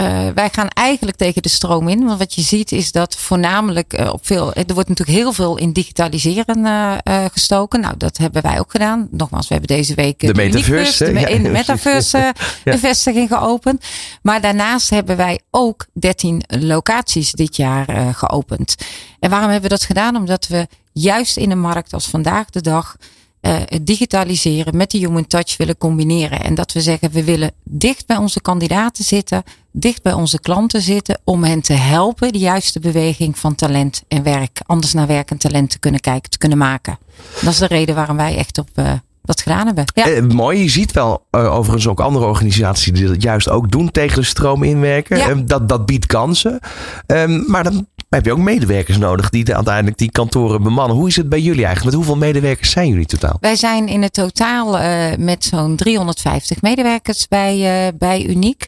uh, 0.00 0.28
wij 0.34 0.48
gaan 0.52 0.68
eigenlijk 0.68 1.16
tegen 1.16 1.42
de 1.42 1.48
stroom 1.48 1.88
in. 1.88 2.04
Want 2.04 2.18
wat 2.18 2.34
je 2.34 2.40
ziet 2.40 2.72
is 2.72 2.92
dat 2.92 3.16
voornamelijk 3.16 4.00
uh, 4.00 4.12
op 4.12 4.26
veel. 4.26 4.52
Er 4.52 4.74
wordt 4.74 4.88
natuurlijk 4.88 5.18
heel 5.18 5.32
veel 5.32 5.56
in 5.56 5.72
digitaliseren 5.72 6.58
uh, 6.58 7.24
gestoken. 7.32 7.80
Nou, 7.80 7.94
dat 7.96 8.16
hebben 8.16 8.42
wij 8.42 8.58
ook 8.58 8.70
gedaan. 8.70 9.08
Nogmaals, 9.10 9.48
we 9.48 9.54
hebben 9.54 9.76
deze 9.76 9.94
week 9.94 10.20
de, 10.20 10.26
de 10.26 10.34
metaverse, 10.34 11.04
de, 11.04 11.20
ja, 11.20 11.26
de 11.26 11.48
metaverse 11.48 12.34
ja. 12.64 12.78
vestiging 12.78 13.28
geopend. 13.28 13.84
Maar 14.22 14.40
daarnaast 14.40 14.90
hebben 14.90 15.16
wij 15.16 15.40
ook 15.50 15.86
13 15.92 16.42
locaties 16.46 17.32
dit 17.32 17.56
jaar 17.56 18.14
geopend. 18.14 18.74
En 19.18 19.30
waarom 19.30 19.50
hebben 19.50 19.70
we 19.70 19.76
dat 19.76 19.84
gedaan? 19.84 20.16
Omdat 20.16 20.46
we 20.46 20.66
juist 20.92 21.36
in 21.36 21.50
een 21.50 21.60
markt 21.60 21.92
als 21.92 22.06
vandaag 22.06 22.50
de 22.50 22.60
dag 22.60 22.96
uh, 23.40 23.56
het 23.64 23.86
digitaliseren 23.86 24.76
met 24.76 24.90
die 24.90 25.06
human 25.06 25.26
touch 25.26 25.56
willen 25.56 25.78
combineren. 25.78 26.42
En 26.42 26.54
dat 26.54 26.72
we 26.72 26.80
zeggen, 26.80 27.10
we 27.10 27.24
willen 27.24 27.52
dicht 27.64 28.06
bij 28.06 28.16
onze 28.16 28.40
kandidaten 28.40 29.04
zitten, 29.04 29.42
dicht 29.72 30.02
bij 30.02 30.12
onze 30.12 30.40
klanten 30.40 30.80
zitten, 30.80 31.20
om 31.24 31.44
hen 31.44 31.60
te 31.60 31.72
helpen 31.72 32.32
de 32.32 32.38
juiste 32.38 32.80
beweging 32.80 33.38
van 33.38 33.54
talent 33.54 34.02
en 34.08 34.22
werk, 34.22 34.60
anders 34.66 34.92
naar 34.92 35.06
werk 35.06 35.30
en 35.30 35.38
talent 35.38 35.70
te 35.70 35.78
kunnen 35.78 36.00
kijken, 36.00 36.30
te 36.30 36.38
kunnen 36.38 36.58
maken. 36.58 36.98
Dat 37.40 37.52
is 37.52 37.58
de 37.58 37.66
reden 37.66 37.94
waarom 37.94 38.16
wij 38.16 38.36
echt 38.36 38.58
op 38.58 38.68
uh, 38.74 38.92
dat 39.22 39.40
gedaan 39.40 39.66
hebben. 39.66 39.84
Ja. 39.94 40.08
Eh, 40.08 40.22
mooi, 40.22 40.62
je 40.62 40.68
ziet 40.68 40.92
wel 40.92 41.26
uh, 41.30 41.54
overigens 41.54 41.88
ook 41.88 42.00
andere 42.00 42.26
organisaties 42.26 42.92
die 42.92 43.06
dat 43.06 43.22
juist 43.22 43.48
ook 43.48 43.70
doen 43.70 43.90
tegen 43.90 44.20
de 44.20 44.26
stroom 44.26 44.62
inwerken. 44.62 45.18
Ja. 45.18 45.28
Um, 45.28 45.46
dat, 45.46 45.68
dat 45.68 45.86
biedt 45.86 46.06
kansen. 46.06 46.58
Um, 47.06 47.44
maar 47.46 47.64
dan 47.64 47.86
heb 48.08 48.24
je 48.24 48.32
ook 48.32 48.38
medewerkers 48.38 48.98
nodig 48.98 49.30
die 49.30 49.44
de, 49.44 49.54
uiteindelijk 49.54 49.98
die 49.98 50.10
kantoren 50.10 50.62
bemannen. 50.62 50.96
Hoe 50.96 51.08
is 51.08 51.16
het 51.16 51.28
bij 51.28 51.40
jullie 51.40 51.64
eigenlijk? 51.64 51.84
Met 51.84 51.94
hoeveel 51.94 52.26
medewerkers 52.26 52.70
zijn 52.70 52.88
jullie 52.88 53.06
totaal? 53.06 53.36
Wij 53.40 53.56
zijn 53.56 53.88
in 53.88 54.02
het 54.02 54.12
totaal 54.12 54.80
uh, 54.80 55.16
met 55.18 55.44
zo'n 55.44 55.76
350 55.76 56.62
medewerkers 56.62 57.28
bij, 57.28 57.92
bij 57.98 58.26
Uniek. 58.26 58.66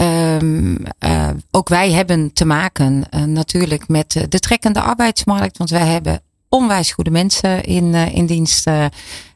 Um, 0.00 0.76
uh, 1.04 1.28
ook 1.50 1.68
wij 1.68 1.92
hebben 1.92 2.32
te 2.32 2.44
maken 2.44 3.04
uh, 3.10 3.22
natuurlijk 3.22 3.88
met 3.88 4.26
de 4.28 4.38
trekkende 4.38 4.80
arbeidsmarkt. 4.80 5.58
Want 5.58 5.70
wij 5.70 5.86
hebben 5.86 6.20
onwijs 6.48 6.92
goede 6.92 7.10
mensen 7.10 7.64
in, 7.64 7.94
in 7.94 8.26
dienst 8.26 8.70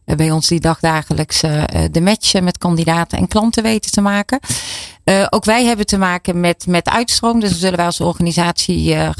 bij 0.04 0.30
ons 0.30 0.48
die 0.48 0.60
dagdagelijks 0.60 1.40
de 1.90 2.00
match 2.00 2.40
met 2.40 2.58
kandidaten 2.58 3.18
en 3.18 3.28
klanten 3.28 3.62
weten 3.62 3.90
te 3.90 4.00
maken. 4.00 4.38
Ook 5.30 5.44
wij 5.44 5.64
hebben 5.64 5.86
te 5.86 5.98
maken 5.98 6.40
met, 6.40 6.66
met 6.66 6.88
uitstroom. 6.88 7.40
Dus 7.40 7.50
daar 7.50 7.58
zullen 7.58 7.76
wij 7.76 7.86
als 7.86 8.00
organisatie 8.00 8.94
uh, 8.94 9.10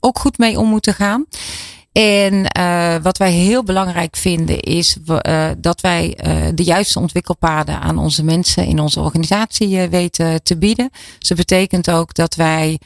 ook 0.00 0.18
goed 0.18 0.38
mee 0.38 0.58
om 0.58 0.68
moeten 0.68 0.94
gaan. 0.94 1.26
En 1.92 2.46
uh, 2.58 2.96
wat 3.02 3.18
wij 3.18 3.32
heel 3.32 3.64
belangrijk 3.64 4.16
vinden 4.16 4.60
is 4.60 4.96
uh, 5.06 5.48
dat 5.58 5.80
wij 5.80 6.18
uh, 6.26 6.46
de 6.54 6.62
juiste 6.62 6.98
ontwikkelpaden 6.98 7.80
aan 7.80 7.98
onze 7.98 8.24
mensen 8.24 8.66
in 8.66 8.80
onze 8.80 9.00
organisatie 9.00 9.88
weten 9.88 10.42
te 10.42 10.58
bieden. 10.58 10.90
Dus 11.18 11.28
dat 11.28 11.38
betekent 11.38 11.90
ook 11.90 12.14
dat 12.14 12.34
wij 12.34 12.78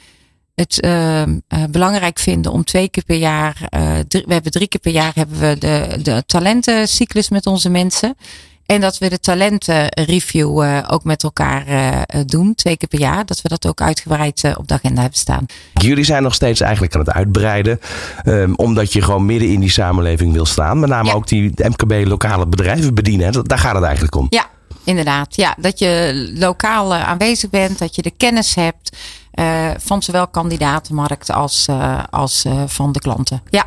het 0.55 0.85
uh, 0.85 1.23
belangrijk 1.69 2.19
vinden 2.19 2.51
om 2.51 2.63
twee 2.63 2.89
keer 2.89 3.03
per 3.03 3.17
jaar, 3.17 3.69
drie, 4.07 4.23
we 4.25 4.33
hebben 4.33 4.51
drie 4.51 4.67
keer 4.67 4.79
per 4.79 4.91
jaar 4.91 5.11
hebben 5.15 5.39
we 5.39 5.57
de, 5.57 5.99
de 6.01 6.23
talentencyclus 6.25 7.29
met 7.29 7.45
onze 7.45 7.69
mensen. 7.69 8.15
En 8.67 8.81
dat 8.81 8.97
we 8.97 9.09
de 9.09 9.19
talentenreview 9.19 10.63
uh, 10.63 10.83
ook 10.87 11.03
met 11.03 11.23
elkaar 11.23 11.67
uh, 11.67 12.01
doen, 12.25 12.55
twee 12.55 12.77
keer 12.77 12.87
per 12.87 12.99
jaar. 12.99 13.25
Dat 13.25 13.41
we 13.41 13.49
dat 13.49 13.67
ook 13.67 13.81
uitgebreid 13.81 14.43
uh, 14.43 14.51
op 14.57 14.67
de 14.67 14.73
agenda 14.73 15.01
hebben 15.01 15.19
staan. 15.19 15.45
Jullie 15.73 16.03
zijn 16.03 16.23
nog 16.23 16.33
steeds 16.33 16.61
eigenlijk 16.61 16.93
aan 16.93 16.99
het 16.99 17.11
uitbreiden. 17.11 17.79
Um, 18.25 18.55
omdat 18.55 18.93
je 18.93 19.01
gewoon 19.01 19.25
midden 19.25 19.49
in 19.49 19.59
die 19.59 19.69
samenleving 19.69 20.33
wil 20.33 20.45
staan. 20.45 20.79
Met 20.79 20.89
name 20.89 21.07
ja. 21.07 21.13
ook 21.13 21.27
die 21.27 21.53
MKB 21.55 22.07
lokale 22.07 22.47
bedrijven 22.47 22.93
bedienen. 22.93 23.31
Dat, 23.31 23.47
daar 23.47 23.59
gaat 23.59 23.75
het 23.75 23.83
eigenlijk 23.83 24.15
om. 24.15 24.27
Ja, 24.29 24.45
inderdaad. 24.83 25.35
Ja, 25.35 25.55
dat 25.59 25.79
je 25.79 26.31
lokaal 26.35 26.93
aanwezig 26.93 27.49
bent. 27.49 27.79
Dat 27.79 27.95
je 27.95 28.01
de 28.01 28.13
kennis 28.17 28.55
hebt. 28.55 28.97
Van 29.77 30.03
zowel 30.03 30.27
kandidatenmarkt 30.27 31.31
als, 31.31 31.67
als 32.09 32.45
van 32.65 32.91
de 32.91 32.99
klanten. 32.99 33.41
Ja. 33.49 33.65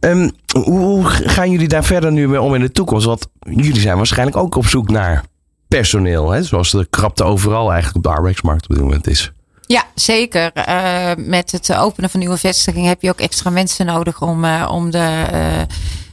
Um, 0.00 0.30
hoe 0.64 1.04
gaan 1.04 1.50
jullie 1.50 1.68
daar 1.68 1.84
verder 1.84 2.12
nu 2.12 2.28
mee 2.28 2.40
om 2.40 2.54
in 2.54 2.60
de 2.60 2.72
toekomst? 2.72 3.06
Want 3.06 3.26
jullie 3.40 3.80
zijn 3.80 3.96
waarschijnlijk 3.96 4.36
ook 4.36 4.54
op 4.54 4.66
zoek 4.66 4.90
naar 4.90 5.24
personeel. 5.68 6.30
Hè? 6.30 6.42
Zoals 6.42 6.70
de 6.70 6.86
krapte 6.90 7.24
overal 7.24 7.72
eigenlijk 7.72 7.96
op 7.96 8.12
de 8.12 8.18
arbeidsmarkt 8.18 8.68
op 8.68 8.74
dit 8.74 8.84
moment 8.84 9.06
is. 9.06 9.32
Ja, 9.66 9.84
zeker. 9.94 10.50
Uh, 10.68 11.10
met 11.16 11.52
het 11.52 11.74
openen 11.74 12.10
van 12.10 12.20
nieuwe 12.20 12.36
vestigingen 12.36 12.88
heb 12.88 13.02
je 13.02 13.08
ook 13.08 13.20
extra 13.20 13.50
mensen 13.50 13.86
nodig 13.86 14.22
om, 14.22 14.44
uh, 14.44 14.68
om 14.72 14.90
de, 14.90 15.24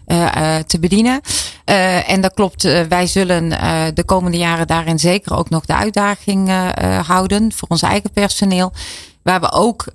uh, 0.08 0.58
te 0.58 0.80
bedienen. 0.80 1.22
En 2.08 2.22
dat 2.22 2.34
klopt, 2.34 2.64
wij 2.90 3.08
zullen 3.08 3.50
de 3.94 4.04
komende 4.04 4.38
jaren 4.38 4.68
daarin 4.68 5.00
zeker 5.00 5.38
ook 5.38 5.50
nog 5.50 5.66
de 5.66 5.76
uitdaging 5.76 6.52
houden 7.06 7.52
voor 7.54 7.68
ons 7.68 7.82
eigen 7.82 8.12
personeel. 8.12 8.74
Waar 9.22 9.40
we 9.40 9.52
ook 9.52 9.86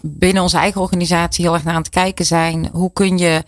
binnen 0.00 0.42
onze 0.42 0.56
eigen 0.56 0.80
organisatie 0.80 1.44
heel 1.44 1.54
erg 1.54 1.64
naar 1.64 1.74
aan 1.74 1.80
het 1.80 1.90
kijken 1.90 2.26
zijn. 2.26 2.68
Hoe 2.72 2.92
kun 2.92 3.18
je 3.18 3.44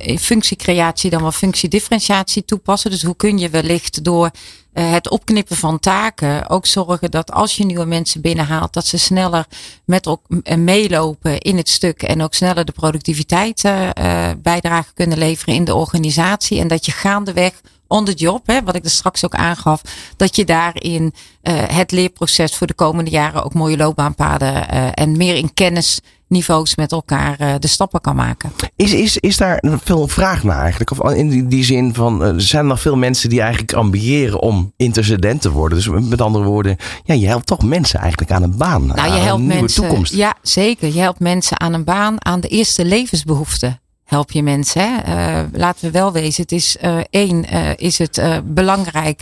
in 0.00 0.18
functiecreatie 0.18 1.10
dan 1.10 1.22
wel 1.22 1.32
functiedifferentiatie 1.32 2.44
toepassen? 2.44 2.90
Dus 2.90 3.02
hoe 3.02 3.16
kun 3.16 3.38
je 3.38 3.48
wellicht 3.48 4.04
door 4.04 4.30
uh, 4.74 4.90
het 4.90 5.10
opknippen 5.10 5.56
van 5.56 5.78
taken 5.78 6.48
ook 6.48 6.66
zorgen 6.66 7.10
dat 7.10 7.32
als 7.32 7.56
je 7.56 7.64
nieuwe 7.64 7.84
mensen 7.84 8.20
binnenhaalt, 8.20 8.72
dat 8.72 8.86
ze 8.86 8.98
sneller 8.98 9.46
met 9.84 10.06
ook 10.06 10.20
meelopen 10.56 11.38
in 11.38 11.56
het 11.56 11.68
stuk 11.68 12.02
en 12.02 12.22
ook 12.22 12.34
sneller 12.34 12.64
de 12.64 12.72
productiviteit 12.72 13.64
uh, 13.64 14.30
bijdrage 14.38 14.92
kunnen 14.94 15.18
leveren 15.18 15.54
in 15.54 15.64
de 15.64 15.74
organisatie. 15.74 16.58
En 16.58 16.68
dat 16.68 16.86
je 16.86 16.92
gaandeweg 16.92 17.60
on 17.92 18.04
the 18.04 18.12
job, 18.12 18.46
hè, 18.46 18.62
wat 18.62 18.74
ik 18.74 18.84
er 18.84 18.90
straks 18.90 19.24
ook 19.24 19.34
aangaf, 19.34 19.82
dat 20.16 20.36
je 20.36 20.44
daarin 20.44 21.02
uh, 21.42 21.54
het 21.66 21.90
leerproces 21.90 22.56
voor 22.56 22.66
de 22.66 22.74
komende 22.74 23.10
jaren 23.10 23.44
ook 23.44 23.54
mooie 23.54 23.76
loopbaanpaden 23.76 24.54
uh, 24.54 24.88
en 24.94 25.16
meer 25.16 25.34
in 25.34 25.54
kennisniveaus 25.54 26.76
met 26.76 26.92
elkaar 26.92 27.40
uh, 27.40 27.54
de 27.58 27.66
stappen 27.66 28.00
kan 28.00 28.16
maken. 28.16 28.52
Is, 28.76 28.92
is, 28.92 29.16
is 29.16 29.36
daar 29.36 29.62
veel 29.84 30.08
vraag 30.08 30.42
naar 30.42 30.60
eigenlijk? 30.60 30.90
Of 30.90 31.12
in 31.12 31.48
die 31.48 31.64
zin 31.64 31.94
van, 31.94 32.22
er 32.22 32.40
zijn 32.40 32.66
nog 32.66 32.80
veel 32.80 32.96
mensen 32.96 33.28
die 33.28 33.40
eigenlijk 33.40 33.72
ambiëren 33.72 34.40
om 34.40 34.72
intercedent 34.76 35.40
te 35.40 35.50
worden. 35.50 35.78
Dus 35.78 36.08
met 36.08 36.20
andere 36.20 36.44
woorden, 36.44 36.76
ja, 37.04 37.14
je 37.14 37.26
helpt 37.26 37.46
toch 37.46 37.62
mensen 37.62 38.00
eigenlijk 38.00 38.30
aan 38.30 38.42
een 38.42 38.56
baan. 38.56 38.86
Nou, 38.86 39.12
je 39.12 39.20
helpt 39.20 39.42
mensen, 39.42 39.82
toekomst. 39.82 40.14
Ja, 40.14 40.34
zeker. 40.42 40.94
Je 40.94 41.00
helpt 41.00 41.20
mensen 41.20 41.60
aan 41.60 41.72
een 41.72 41.84
baan, 41.84 42.24
aan 42.24 42.40
de 42.40 42.48
eerste 42.48 42.84
levensbehoeften 42.84 43.81
help 44.12 44.32
je 44.32 44.42
mensen. 44.42 44.80
Hè? 44.80 45.40
Uh, 45.42 45.48
laten 45.52 45.84
we 45.84 45.90
wel 45.90 46.12
wezen, 46.12 46.42
het 46.42 46.52
is 46.52 46.76
uh, 46.82 46.98
één, 47.10 47.54
uh, 47.54 47.70
is 47.76 47.98
het 47.98 48.22
belangrijk 48.44 49.20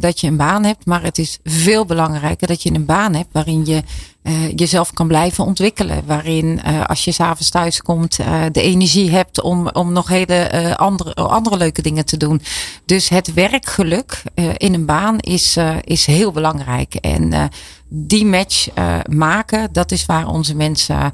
dat 0.00 0.20
je 0.20 0.26
een 0.26 0.36
baan 0.36 0.64
hebt, 0.64 0.86
maar 0.86 1.02
het 1.02 1.18
is 1.18 1.38
veel 1.44 1.84
belangrijker 1.84 2.46
dat 2.46 2.62
je 2.62 2.74
een 2.74 2.84
baan 2.84 3.14
hebt 3.14 3.28
waarin 3.32 3.64
je 3.64 3.82
jezelf 4.56 4.92
kan 4.92 5.06
blijven 5.06 5.44
ontwikkelen. 5.44 6.02
Waarin 6.06 6.62
als 6.86 7.04
je 7.04 7.12
s'avonds 7.12 7.50
thuis 7.50 7.82
komt, 7.82 8.16
de 8.52 8.62
energie 8.62 9.10
hebt 9.10 9.42
om, 9.42 9.68
om 9.68 9.92
nog 9.92 10.08
hele 10.08 10.76
andere, 10.76 11.14
andere 11.14 11.56
leuke 11.56 11.82
dingen 11.82 12.04
te 12.04 12.16
doen. 12.16 12.42
Dus 12.84 13.08
het 13.08 13.34
werkgeluk 13.34 14.22
in 14.56 14.74
een 14.74 14.86
baan 14.86 15.18
is, 15.18 15.56
is 15.80 16.06
heel 16.06 16.32
belangrijk. 16.32 16.94
En 16.94 17.50
die 17.88 18.26
match 18.26 18.68
maken, 19.10 19.68
dat 19.72 19.92
is 19.92 20.06
waar 20.06 20.28
onze 20.28 20.54
mensen 20.54 21.12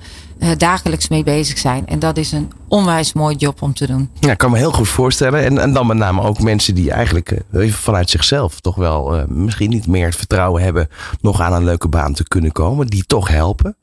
dagelijks 0.57 1.09
mee 1.09 1.23
bezig 1.23 1.59
zijn. 1.59 1.87
En 1.87 1.99
dat 1.99 2.17
is 2.17 2.33
een 2.33 2.53
onwijs 2.73 3.13
mooi 3.13 3.37
job 3.37 3.63
om 3.63 3.75
te 3.75 3.87
doen. 3.87 4.11
Ja, 4.21 4.31
ik 4.31 4.39
kan 4.39 4.51
me 4.51 4.59
heel 4.59 4.73
goed 4.73 4.89
voorstellen. 4.89 5.45
En, 5.45 5.59
en 5.59 5.73
dan 5.73 5.87
met 5.87 5.97
name 5.97 6.23
ook 6.23 6.41
mensen 6.41 6.75
die 6.75 6.91
eigenlijk 6.91 7.43
uh, 7.51 7.73
vanuit 7.73 8.11
zichzelf 8.11 8.61
toch 8.61 8.75
wel 8.75 9.17
uh, 9.17 9.25
misschien 9.27 9.71
niet 9.71 9.87
meer 9.87 10.07
het 10.07 10.17
vertrouwen 10.17 10.63
hebben 10.63 10.89
nog 11.21 11.41
aan 11.41 11.53
een 11.53 11.65
leuke 11.65 11.89
baan 11.89 12.13
te 12.13 12.29
kunnen 12.29 12.53
komen. 12.53 12.87
Die 12.87 13.05
toch 13.07 13.29
helpen. 13.29 13.77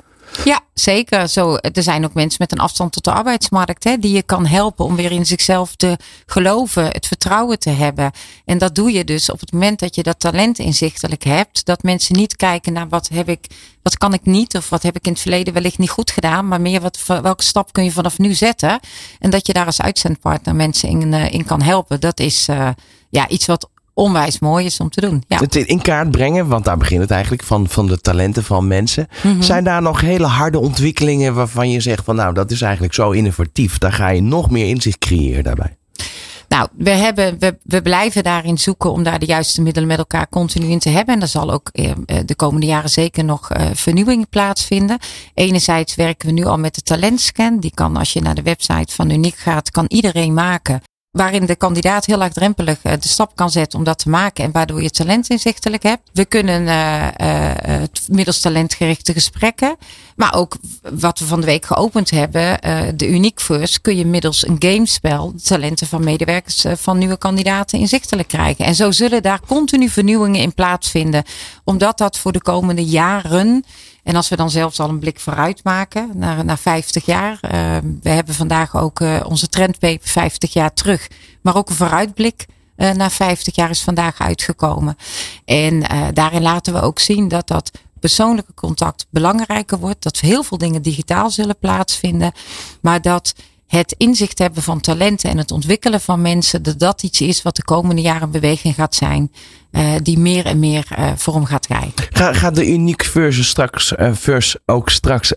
Ja, 0.43 0.59
zeker. 0.73 1.27
Zo, 1.27 1.55
er 1.55 1.84
zijn 1.84 2.05
ook 2.05 2.13
mensen 2.13 2.38
met 2.39 2.51
een 2.51 2.59
afstand 2.59 2.91
tot 2.91 3.03
de 3.03 3.11
arbeidsmarkt 3.11 3.84
hè, 3.84 3.97
die 3.97 4.15
je 4.15 4.23
kan 4.23 4.45
helpen 4.45 4.86
om 4.86 4.95
weer 4.95 5.11
in 5.11 5.25
zichzelf 5.25 5.75
te 5.75 5.97
geloven, 6.25 6.84
het 6.86 7.07
vertrouwen 7.07 7.59
te 7.59 7.69
hebben. 7.69 8.11
En 8.45 8.57
dat 8.57 8.75
doe 8.75 8.91
je 8.91 9.03
dus 9.03 9.32
op 9.32 9.39
het 9.39 9.51
moment 9.51 9.80
dat 9.80 9.95
je 9.95 10.03
dat 10.03 10.19
talent 10.19 10.59
inzichtelijk 10.59 11.23
hebt. 11.23 11.65
Dat 11.65 11.84
mensen 11.84 12.15
niet 12.15 12.36
kijken 12.36 12.73
naar 12.73 12.89
wat 12.89 13.09
heb 13.13 13.30
ik, 13.30 13.47
wat 13.82 13.97
kan 13.97 14.13
ik 14.13 14.25
niet 14.25 14.55
of 14.57 14.69
wat 14.69 14.84
heb 14.84 14.95
ik 14.95 15.05
in 15.05 15.11
het 15.11 15.21
verleden 15.21 15.53
wellicht 15.53 15.77
niet 15.77 15.89
goed 15.89 16.11
gedaan, 16.11 16.47
maar 16.47 16.61
meer 16.61 16.82
wat, 16.82 17.03
welke 17.05 17.43
stap 17.43 17.73
kun 17.73 17.84
je 17.84 17.91
vanaf 17.91 18.17
nu 18.17 18.34
zetten. 18.34 18.80
En 19.19 19.30
dat 19.30 19.47
je 19.47 19.53
daar 19.53 19.65
als 19.65 19.82
uitzendpartner 19.82 20.55
mensen 20.55 20.89
in, 20.89 21.13
uh, 21.13 21.34
in 21.34 21.45
kan 21.45 21.61
helpen. 21.61 21.99
Dat 21.99 22.19
is 22.19 22.47
uh, 22.49 22.69
ja, 23.09 23.27
iets 23.27 23.45
wat 23.45 23.69
onwijs 23.99 24.39
mooi 24.39 24.65
is 24.65 24.79
om 24.79 24.89
te 24.89 25.01
doen. 25.01 25.23
Ja. 25.27 25.37
Het 25.37 25.55
in 25.55 25.81
kaart 25.81 26.11
brengen, 26.11 26.47
want 26.47 26.65
daar 26.65 26.77
begint 26.77 27.01
het 27.01 27.11
eigenlijk 27.11 27.43
van, 27.43 27.67
van 27.67 27.87
de 27.87 28.01
talenten 28.01 28.43
van 28.43 28.67
mensen. 28.67 29.07
Mm-hmm. 29.23 29.41
Zijn 29.41 29.63
daar 29.63 29.81
nog 29.81 30.01
hele 30.01 30.27
harde 30.27 30.59
ontwikkelingen 30.59 31.33
waarvan 31.33 31.69
je 31.69 31.79
zegt 31.79 32.03
van 32.03 32.15
nou 32.15 32.33
dat 32.33 32.51
is 32.51 32.61
eigenlijk 32.61 32.93
zo 32.93 33.11
innovatief. 33.11 33.77
Daar 33.77 33.93
ga 33.93 34.09
je 34.09 34.21
nog 34.21 34.49
meer 34.49 34.67
inzicht 34.67 34.97
creëren 34.97 35.43
daarbij. 35.43 35.77
Nou, 36.47 36.67
we, 36.77 36.89
hebben, 36.89 37.39
we, 37.39 37.57
we 37.63 37.81
blijven 37.81 38.23
daarin 38.23 38.57
zoeken 38.57 38.91
om 38.91 39.03
daar 39.03 39.19
de 39.19 39.25
juiste 39.25 39.61
middelen 39.61 39.87
met 39.87 39.97
elkaar 39.97 40.29
continu 40.29 40.67
in 40.67 40.79
te 40.79 40.89
hebben. 40.89 41.15
En 41.15 41.21
er 41.21 41.27
zal 41.27 41.51
ook 41.51 41.69
eh, 41.71 41.91
de 42.25 42.35
komende 42.35 42.65
jaren 42.65 42.89
zeker 42.89 43.23
nog 43.23 43.51
uh, 43.51 43.65
vernieuwing 43.73 44.29
plaatsvinden. 44.29 44.97
Enerzijds 45.33 45.95
werken 45.95 46.27
we 46.27 46.33
nu 46.33 46.45
al 46.45 46.57
met 46.57 46.75
de 46.75 46.81
talentscan. 46.81 47.59
Die 47.59 47.73
kan 47.73 47.97
als 47.97 48.13
je 48.13 48.21
naar 48.21 48.35
de 48.35 48.41
website 48.41 48.95
van 48.95 49.09
Uniek 49.09 49.35
gaat, 49.35 49.71
kan 49.71 49.85
iedereen 49.87 50.33
maken 50.33 50.81
waarin 51.12 51.45
de 51.45 51.55
kandidaat 51.55 52.05
heel 52.05 52.18
laagdrempelig 52.18 52.78
uh, 52.84 52.91
de 52.99 53.07
stap 53.07 53.36
kan 53.36 53.49
zetten 53.49 53.80
om 53.80 53.86
dat 53.86 53.99
te 53.99 54.10
maken 54.10 54.43
en 54.43 54.51
waardoor 54.51 54.82
je 54.82 54.89
talent 54.89 55.30
inzichtelijk 55.30 55.84
hebt. 55.84 56.10
We 56.14 56.26
kunnen 56.26 56.62
uh, 56.62 57.07
uh, 57.22 57.84
middels 58.07 58.39
talentgerichte 58.39 59.14
gesprekken, 59.14 59.78
maar 60.16 60.34
ook 60.36 60.57
wat 60.93 61.20
we 61.20 61.26
van 61.26 61.39
de 61.39 61.45
week 61.45 61.66
geopend 61.66 62.10
hebben, 62.10 62.60
de 62.97 63.07
Unique 63.07 63.43
First, 63.43 63.82
kun 63.82 63.97
je 63.97 64.05
middels 64.05 64.47
een 64.47 64.55
gamespel 64.60 65.34
talenten 65.43 65.88
van 65.88 66.03
medewerkers 66.03 66.66
van 66.74 66.97
nieuwe 66.97 67.18
kandidaten 67.18 67.80
inzichtelijk 67.80 68.28
krijgen. 68.28 68.66
En 68.66 68.76
zo 68.76 68.91
zullen 68.91 69.24
daar 69.24 69.39
continu 69.47 69.89
vernieuwingen 69.89 70.41
in 70.41 70.53
plaatsvinden, 70.53 71.24
omdat 71.64 71.97
dat 71.97 72.18
voor 72.18 72.32
de 72.32 72.41
komende 72.41 72.86
jaren 72.86 73.64
en 74.10 74.16
als 74.16 74.30
we 74.30 74.36
dan 74.36 74.49
zelfs 74.49 74.80
al 74.80 74.89
een 74.89 74.99
blik 74.99 75.20
vooruit 75.20 75.64
maken 75.64 76.12
naar, 76.14 76.45
naar 76.45 76.57
50 76.57 77.05
jaar. 77.05 77.32
Uh, 77.32 77.49
we 78.01 78.10
hebben 78.10 78.34
vandaag 78.36 78.76
ook 78.78 78.99
uh, 78.99 79.22
onze 79.28 79.47
trendpaper 79.49 80.07
50 80.07 80.53
jaar 80.53 80.74
terug. 80.74 81.07
Maar 81.41 81.55
ook 81.55 81.70
een 81.70 81.76
vooruitblik 81.76 82.45
uh, 82.78 82.91
naar 82.91 83.12
50 83.12 83.55
jaar 83.55 83.70
is 83.70 83.82
vandaag 83.82 84.20
uitgekomen. 84.20 84.97
En 85.45 85.84
daarin 86.14 86.41
laten 86.41 86.74
we 86.74 86.82
ook 86.82 86.99
zien 86.99 87.28
dat 87.28 87.47
dat 87.47 87.72
persoonlijke 87.99 88.53
contact 88.53 89.05
belangrijker 89.10 89.80
wordt. 89.80 90.03
Dat 90.03 90.20
heel 90.20 90.43
veel 90.43 90.57
dingen 90.57 90.82
digitaal 90.82 91.30
zullen 91.30 91.57
plaatsvinden. 91.60 92.32
Maar 92.82 93.01
dat 93.01 93.34
het 93.78 93.95
inzicht 93.97 94.39
hebben 94.39 94.63
van 94.63 94.82
talenten 94.82 95.30
en 95.30 95.38
het 95.38 95.51
ontwikkelen 95.51 96.01
van 96.01 96.22
mensen, 96.22 96.63
dat 96.63 96.80
dat 96.80 97.03
iets 97.03 97.22
is 97.22 97.41
wat 97.41 97.55
de 97.55 97.63
komende 97.63 98.01
jaren 98.01 98.32
beweging 98.32 98.76
gaat 98.76 98.95
zijn. 98.95 99.32
Uh, 99.72 99.91
die 100.01 100.20
meer 100.20 100.45
en 100.45 100.59
meer 100.59 100.88
uh, 100.99 101.11
vorm 101.15 101.45
gaat 101.45 101.65
krijgen. 101.65 101.93
Ga, 102.09 102.34
gaat 102.34 102.55
de 102.55 102.67
uniek 102.67 103.03
versus 103.03 103.47
straks, 103.47 103.91
uh, 103.91 104.13
vers 104.13 104.57
ook 104.65 104.89
straks, 104.89 105.34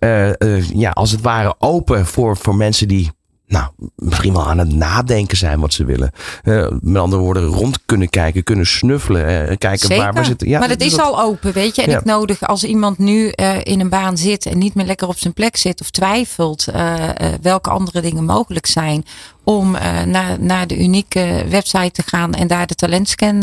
ja, 0.74 0.90
als 0.90 1.10
het 1.10 1.20
ware 1.20 1.54
open 1.58 2.06
voor, 2.06 2.36
voor 2.36 2.56
mensen 2.56 2.88
die 2.88 3.10
nou, 3.52 3.90
misschien 3.96 4.32
wel 4.32 4.48
aan 4.48 4.58
het 4.58 4.74
nadenken 4.74 5.36
zijn 5.36 5.60
wat 5.60 5.72
ze 5.72 5.84
willen. 5.84 6.10
Uh, 6.44 6.66
met 6.80 7.02
andere 7.02 7.22
woorden, 7.22 7.44
rond 7.44 7.78
kunnen 7.86 8.08
kijken, 8.08 8.42
kunnen 8.42 8.66
snuffelen. 8.66 9.22
Uh, 9.22 9.56
kijken 9.56 9.78
Zeker. 9.78 9.96
waar 9.96 10.14
we 10.14 10.24
zitten. 10.24 10.48
Ja, 10.48 10.58
maar 10.58 10.68
dat 10.68 10.80
is 10.80 10.98
al 10.98 11.22
open, 11.22 11.52
weet 11.52 11.76
je. 11.76 11.82
En 11.82 11.90
ja. 11.90 11.98
ik 11.98 12.04
nodig 12.04 12.42
als 12.42 12.64
iemand 12.64 12.98
nu 12.98 13.32
uh, 13.34 13.56
in 13.62 13.80
een 13.80 13.88
baan 13.88 14.16
zit 14.16 14.46
en 14.46 14.58
niet 14.58 14.74
meer 14.74 14.86
lekker 14.86 15.08
op 15.08 15.18
zijn 15.18 15.32
plek 15.32 15.56
zit 15.56 15.80
of 15.80 15.90
twijfelt 15.90 16.66
welke 17.42 17.70
andere 17.70 18.00
dingen 18.00 18.24
mogelijk 18.24 18.66
zijn. 18.66 19.04
Om 19.44 19.70
naar, 20.06 20.36
naar 20.40 20.66
de 20.66 20.78
unieke 20.78 21.44
website 21.48 21.90
te 21.90 22.02
gaan 22.06 22.34
en 22.34 22.46
daar 22.46 22.66
de 22.66 22.74
talentscan 22.74 23.42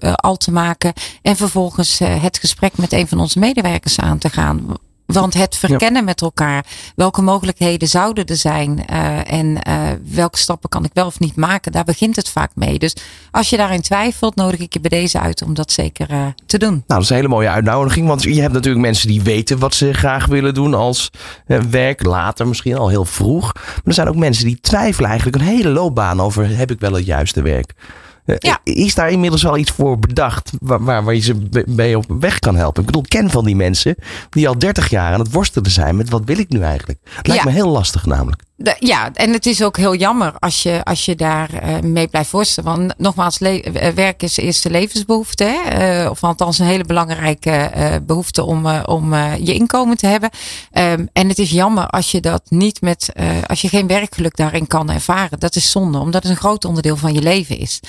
al 0.00 0.36
te 0.36 0.52
maken. 0.52 0.92
En 1.22 1.36
vervolgens 1.36 1.98
het 1.98 2.38
gesprek 2.38 2.76
met 2.76 2.92
een 2.92 3.08
van 3.08 3.20
onze 3.20 3.38
medewerkers 3.38 4.00
aan 4.00 4.18
te 4.18 4.28
gaan 4.28 4.76
want 5.12 5.34
het 5.34 5.56
verkennen 5.56 6.00
ja. 6.00 6.06
met 6.06 6.20
elkaar, 6.20 6.64
welke 6.96 7.22
mogelijkheden 7.22 7.88
zouden 7.88 8.26
er 8.26 8.36
zijn 8.36 8.84
uh, 8.90 9.32
en 9.32 9.58
uh, 9.68 9.82
welke 10.14 10.38
stappen 10.38 10.68
kan 10.68 10.84
ik 10.84 10.90
wel 10.92 11.06
of 11.06 11.18
niet 11.18 11.36
maken, 11.36 11.72
daar 11.72 11.84
begint 11.84 12.16
het 12.16 12.28
vaak 12.28 12.50
mee. 12.54 12.78
Dus 12.78 12.96
als 13.30 13.50
je 13.50 13.56
daarin 13.56 13.80
twijfelt, 13.80 14.34
nodig 14.34 14.60
ik 14.60 14.72
je 14.72 14.80
bij 14.80 14.90
deze 14.90 15.20
uit 15.20 15.42
om 15.42 15.54
dat 15.54 15.72
zeker 15.72 16.10
uh, 16.10 16.26
te 16.46 16.58
doen. 16.58 16.70
Nou, 16.72 16.82
dat 16.86 17.02
is 17.02 17.08
een 17.08 17.16
hele 17.16 17.28
mooie 17.28 17.48
uitnodiging, 17.48 18.06
want 18.06 18.22
je 18.22 18.40
hebt 18.40 18.52
natuurlijk 18.52 18.84
mensen 18.84 19.08
die 19.08 19.22
weten 19.22 19.58
wat 19.58 19.74
ze 19.74 19.92
graag 19.92 20.26
willen 20.26 20.54
doen 20.54 20.74
als 20.74 21.10
werk, 21.70 22.04
later 22.04 22.46
misschien 22.46 22.76
al 22.76 22.88
heel 22.88 23.04
vroeg. 23.04 23.52
Maar 23.54 23.82
er 23.84 23.94
zijn 23.94 24.08
ook 24.08 24.16
mensen 24.16 24.44
die 24.44 24.60
twijfelen 24.60 25.10
eigenlijk 25.10 25.42
een 25.42 25.48
hele 25.48 25.68
loopbaan 25.68 26.20
over 26.20 26.56
heb 26.56 26.70
ik 26.70 26.80
wel 26.80 26.92
het 26.92 27.06
juiste 27.06 27.42
werk. 27.42 27.74
Ja. 28.24 28.60
Is 28.64 28.94
daar 28.94 29.10
inmiddels 29.10 29.42
wel 29.42 29.56
iets 29.56 29.70
voor 29.70 29.98
bedacht 29.98 30.52
waar, 30.60 30.84
waar, 30.84 31.04
waar 31.04 31.14
je 31.14 31.20
ze 31.20 31.64
mee 31.66 31.96
op 31.96 32.04
weg 32.08 32.38
kan 32.38 32.56
helpen? 32.56 32.80
Ik 32.80 32.86
bedoel, 32.86 33.04
ken 33.08 33.30
van 33.30 33.44
die 33.44 33.56
mensen 33.56 33.96
die 34.30 34.48
al 34.48 34.58
30 34.58 34.90
jaar 34.90 35.12
aan 35.12 35.20
het 35.20 35.32
worstelen 35.32 35.70
zijn 35.70 35.96
met 35.96 36.10
wat 36.10 36.22
wil 36.24 36.38
ik 36.38 36.48
nu 36.48 36.60
eigenlijk? 36.60 36.98
Het 37.04 37.26
lijkt 37.26 37.42
ja. 37.42 37.48
me 37.48 37.54
heel 37.54 37.68
lastig 37.68 38.06
namelijk. 38.06 38.42
De, 38.62 38.76
ja, 38.78 39.10
en 39.14 39.32
het 39.32 39.46
is 39.46 39.62
ook 39.62 39.76
heel 39.76 39.94
jammer 39.94 40.32
als 40.38 40.62
je, 40.62 40.80
als 40.84 41.04
je 41.04 41.14
daar 41.14 41.50
uh, 41.54 41.80
mee 41.80 42.08
blijft 42.08 42.30
worstelen. 42.30 42.76
Want 42.76 42.98
nogmaals, 42.98 43.38
werk 43.94 44.22
is 44.22 44.36
eerste 44.36 44.70
levensbehoefte. 44.70 45.44
Hè? 45.44 46.02
Uh, 46.02 46.10
of 46.10 46.24
althans 46.24 46.58
een 46.58 46.66
hele 46.66 46.84
belangrijke 46.84 47.70
behoefte 48.06 48.44
om, 48.44 48.66
om 48.66 49.14
je 49.14 49.54
inkomen 49.54 49.96
te 49.96 50.06
hebben. 50.06 50.30
Um, 50.72 51.08
en 51.12 51.28
het 51.28 51.38
is 51.38 51.50
jammer 51.50 51.86
als 51.86 52.10
je 52.10 52.20
dat 52.20 52.42
niet 52.48 52.80
met, 52.80 53.12
als 53.46 53.60
je 53.60 53.68
geen 53.68 53.86
werkgeluk 53.86 54.36
daarin 54.36 54.66
kan 54.66 54.90
ervaren. 54.90 55.40
Dat 55.40 55.56
is 55.56 55.70
zonde, 55.70 55.98
omdat 55.98 56.22
het 56.22 56.32
een 56.32 56.38
groot 56.38 56.64
onderdeel 56.64 56.96
van 56.96 57.14
je 57.14 57.22
leven 57.22 57.58
is 57.58 57.80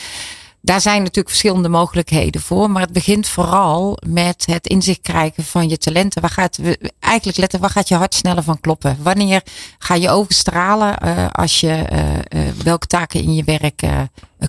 daar 0.65 0.81
zijn 0.81 0.97
natuurlijk 0.97 1.29
verschillende 1.29 1.69
mogelijkheden 1.69 2.41
voor. 2.41 2.71
Maar 2.71 2.81
het 2.81 2.93
begint 2.93 3.27
vooral 3.27 3.97
met 4.07 4.45
het 4.45 4.67
inzicht 4.67 5.01
krijgen 5.01 5.43
van 5.43 5.69
je 5.69 5.77
talenten. 5.77 6.21
Waar 6.21 6.29
gaat, 6.29 6.59
eigenlijk 6.99 7.37
letten, 7.37 7.59
waar 7.59 7.69
gaat 7.69 7.87
je 7.87 7.95
hart 7.95 8.13
sneller 8.13 8.43
van 8.43 8.59
kloppen? 8.59 8.97
Wanneer 9.01 9.41
ga 9.77 9.95
je 9.95 10.09
ogen 10.09 10.35
stralen 10.35 11.05
uh, 11.05 11.27
als 11.31 11.59
je 11.59 11.85
uh, 11.91 12.45
uh, 12.45 12.51
welke 12.63 12.87
taken 12.87 13.21
in 13.21 13.33
je 13.33 13.43
werk 13.43 13.81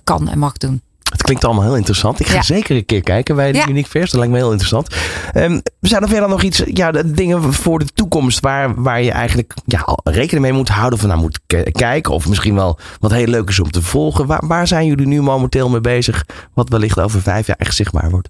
kan 0.03 0.29
en 0.29 0.39
mag 0.39 0.57
doen? 0.57 0.81
Het 1.15 1.23
klinkt 1.23 1.45
allemaal 1.45 1.63
heel 1.63 1.75
interessant. 1.75 2.19
Ik 2.19 2.27
ga 2.27 2.35
ja. 2.35 2.41
zeker 2.41 2.75
een 2.75 2.85
keer 2.85 3.01
kijken 3.01 3.35
bij 3.35 3.51
de 3.51 3.57
ja. 3.57 3.67
Unique 3.67 3.89
Fairs. 3.89 4.11
Dat 4.11 4.19
lijkt 4.19 4.33
me 4.33 4.39
heel 4.39 4.51
interessant. 4.51 4.95
Um, 5.33 5.61
zijn 5.81 6.01
er 6.01 6.09
verder 6.09 6.29
nog 6.29 6.41
iets, 6.41 6.63
ja, 6.65 6.91
dingen 6.91 7.53
voor 7.53 7.79
de 7.79 7.85
toekomst 7.85 8.39
waar, 8.39 8.81
waar 8.81 9.01
je 9.01 9.11
eigenlijk 9.11 9.53
ja, 9.65 9.97
rekening 10.03 10.45
mee 10.45 10.53
moet 10.53 10.69
houden 10.69 10.99
van 10.99 11.07
naar 11.07 11.17
moet 11.17 11.39
kijken? 11.71 12.13
Of 12.13 12.27
misschien 12.27 12.55
wel 12.55 12.79
wat 12.99 13.11
heel 13.11 13.27
leuk 13.27 13.49
is 13.49 13.59
om 13.59 13.71
te 13.71 13.81
volgen. 13.81 14.25
Waar, 14.25 14.47
waar 14.47 14.67
zijn 14.67 14.85
jullie 14.85 15.07
nu 15.07 15.21
momenteel 15.21 15.69
mee 15.69 15.81
bezig? 15.81 16.25
Wat 16.53 16.69
wellicht 16.69 16.99
over 16.99 17.21
vijf 17.21 17.47
jaar 17.47 17.57
echt 17.59 17.75
zichtbaar 17.75 18.09
wordt? 18.09 18.29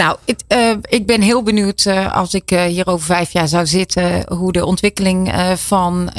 Nou, 0.00 0.16
uh, 0.48 0.76
ik 0.82 1.06
ben 1.06 1.20
heel 1.20 1.42
benieuwd 1.42 1.84
uh, 1.84 2.14
als 2.16 2.34
ik 2.34 2.50
uh, 2.50 2.62
hier 2.62 2.86
over 2.86 3.06
vijf 3.06 3.32
jaar 3.32 3.48
zou 3.48 3.66
zitten, 3.66 4.34
hoe 4.34 4.52
de 4.52 4.64
ontwikkeling 4.64 5.32
van 5.54 6.10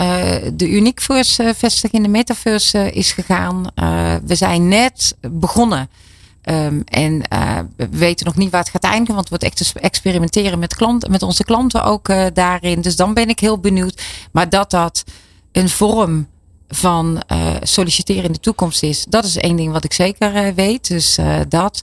de 0.54 0.70
Uniqueverse 0.70 1.54
vestiging 1.58 1.94
in 1.94 2.04
de 2.04 2.18
Metaverse 2.18 2.92
is 2.92 3.12
gegaan. 3.12 3.66
we 4.26 4.36
zijn 4.36 4.68
net 4.68 5.16
begonnen. 5.32 5.90
Um, 6.44 6.82
en 6.86 7.22
we 7.76 7.88
weten 7.90 8.26
nog 8.26 8.36
niet 8.36 8.52
waar 8.52 8.60
het 8.60 8.70
gaat 8.70 8.84
eindigen, 8.84 9.14
want 9.16 9.30
het 9.30 9.42
wordt 9.42 9.60
echt 9.60 9.74
experimenteren 9.76 10.60
met, 10.60 10.76
klanten, 10.76 11.12
met 11.12 11.22
onze 11.22 11.44
klanten 11.44 11.84
ook 11.84 12.08
daarin. 12.34 12.82
Dus 12.82 12.96
dan 12.96 13.14
ben 13.14 13.30
ik 13.30 13.40
heel 13.40 13.60
benieuwd. 13.60 14.02
Maar 14.32 14.50
dat 14.50 14.70
dat 14.70 15.04
een 15.52 15.70
vorm 15.70 16.28
van 16.74 17.22
uh, 17.32 17.56
solliciteren 17.62 18.24
in 18.24 18.32
de 18.32 18.40
toekomst 18.40 18.84
is. 18.84 19.06
Dat 19.10 19.26
is 19.26 19.38
één 19.38 19.56
ding 19.56 19.72
wat 19.72 19.84
ik 19.84 19.94
zeker 19.94 20.36
uh, 20.36 20.54
weet. 20.54 20.88
Dus 20.88 21.18
uh, 21.18 21.40
dat. 21.50 21.82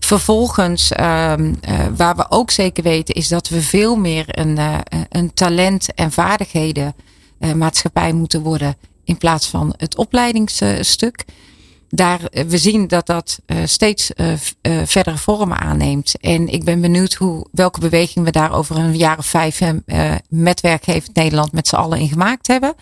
Vervolgens, 0.00 0.92
ehm, 0.92 1.54
waar 1.96 2.16
we 2.16 2.26
ook 2.28 2.50
zeker 2.50 2.82
weten, 2.82 3.14
is 3.14 3.28
dat 3.28 3.48
we 3.48 3.62
veel 3.62 3.96
meer 3.96 4.24
een, 4.28 4.58
een 5.08 5.34
talent- 5.34 5.94
en 5.94 6.12
vaardigheden 6.12 6.94
maatschappij 7.54 8.12
moeten 8.12 8.42
worden. 8.42 8.76
In 9.04 9.18
plaats 9.18 9.46
van 9.46 9.74
het 9.76 9.96
opleidingsstuk. 9.96 11.24
Daar, 11.88 12.20
we 12.46 12.58
zien 12.58 12.86
dat 12.86 13.06
dat 13.06 13.38
steeds 13.64 14.10
verdere 14.84 15.16
vormen 15.16 15.58
aanneemt. 15.58 16.14
En 16.20 16.48
ik 16.48 16.64
ben 16.64 16.80
benieuwd 16.80 17.14
hoe, 17.14 17.46
welke 17.52 17.80
beweging 17.80 18.24
we 18.24 18.30
daar 18.30 18.52
over 18.52 18.76
een 18.76 18.96
jaar 18.96 19.18
of 19.18 19.26
vijf 19.26 19.60
met 20.28 20.60
werkgevend 20.60 21.16
Nederland 21.16 21.52
met 21.52 21.68
z'n 21.68 21.76
allen 21.76 21.98
in 21.98 22.08
gemaakt 22.08 22.46
hebben. 22.46 22.74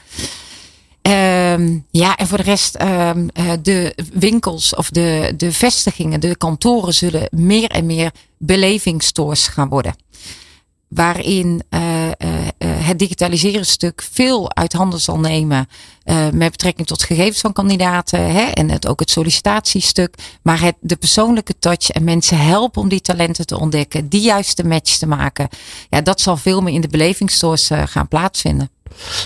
Um, 1.06 1.86
ja, 1.90 2.16
en 2.16 2.26
voor 2.26 2.36
de 2.36 2.44
rest, 2.44 2.82
um, 2.82 3.28
de 3.62 3.98
winkels 4.12 4.74
of 4.74 4.90
de, 4.90 5.34
de 5.36 5.52
vestigingen, 5.52 6.20
de 6.20 6.36
kantoren 6.36 6.94
zullen 6.94 7.28
meer 7.30 7.70
en 7.70 7.86
meer 7.86 8.10
belevingsstores 8.38 9.46
gaan 9.46 9.68
worden. 9.68 9.96
Waarin 10.88 11.62
uh, 11.70 12.06
uh, 12.06 12.12
het 12.58 12.98
digitaliseren 12.98 13.66
stuk 13.66 14.06
veel 14.12 14.54
uit 14.54 14.72
handen 14.72 15.00
zal 15.00 15.18
nemen. 15.18 15.68
Met 16.32 16.50
betrekking 16.50 16.86
tot 16.86 17.02
gegevens 17.02 17.40
van 17.40 17.52
kandidaten. 17.52 18.32
Hè, 18.32 18.42
en 18.42 18.70
het, 18.70 18.86
ook 18.86 19.00
het 19.00 19.10
sollicitatiestuk. 19.10 20.14
Maar 20.42 20.60
het, 20.60 20.74
de 20.80 20.96
persoonlijke 20.96 21.58
touch 21.58 21.90
en 21.90 22.04
mensen 22.04 22.38
helpen 22.38 22.82
om 22.82 22.88
die 22.88 23.00
talenten 23.00 23.46
te 23.46 23.58
ontdekken. 23.58 24.08
Die 24.08 24.20
juiste 24.20 24.66
match 24.66 24.96
te 24.96 25.06
maken. 25.06 25.48
Ja, 25.90 26.00
dat 26.00 26.20
zal 26.20 26.36
veel 26.36 26.60
meer 26.60 26.74
in 26.74 26.80
de 26.80 26.88
belevingsstores 26.88 27.70
gaan 27.84 28.08
plaatsvinden. 28.08 28.70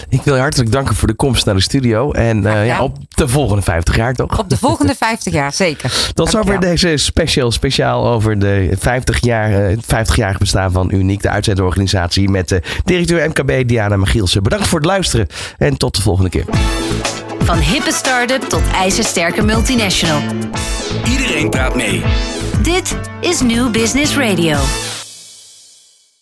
Ik 0.09 0.23
wil 0.23 0.35
je 0.35 0.41
hartelijk 0.41 0.73
danken 0.73 0.95
voor 0.95 1.09
de 1.09 1.15
komst 1.15 1.47
naar 1.47 1.55
de 1.55 1.61
studio. 1.61 2.13
En 2.13 2.43
uh, 2.43 2.67
ja, 2.67 2.83
op 2.83 2.97
de 3.09 3.29
volgende 3.29 3.63
50 3.63 3.97
jaar 3.97 4.15
toch? 4.15 4.39
Op 4.39 4.49
de 4.49 4.57
volgende 4.57 4.95
50 4.95 5.33
jaar, 5.33 5.53
zeker. 5.53 5.93
Tot 6.15 6.31
zover 6.31 6.61
deze 6.61 6.97
special, 6.97 7.51
speciaal 7.51 8.07
over 8.07 8.39
de 8.39 8.71
50 8.79 9.21
jaar, 9.21 9.71
uh, 9.71 9.77
50-jarig 9.77 10.39
bestaan 10.39 10.73
van 10.73 10.91
Uniek, 10.93 11.23
de 11.23 11.31
uitzendorganisatie 11.31 12.29
met 12.29 12.49
de 12.49 12.63
directeur 12.85 13.29
MKB 13.29 13.69
Diana 13.69 13.97
Magielsen. 13.97 14.43
Bedankt 14.43 14.67
voor 14.67 14.79
het 14.79 14.89
luisteren 14.89 15.27
en 15.59 15.77
tot 15.77 15.97
de 15.97 16.03
volgende 16.03 16.31
keer. 16.31 16.45
Van 17.39 17.59
hippe 17.59 17.93
start-up 17.93 18.43
tot 18.43 18.63
ijzersterke 18.75 19.43
multinational. 19.43 20.21
Iedereen 21.05 21.51
praat 21.51 21.75
mee. 21.75 22.03
Dit 22.63 22.99
is 23.21 23.41
New 23.41 23.71
Business 23.71 24.17
Radio. 24.17 24.59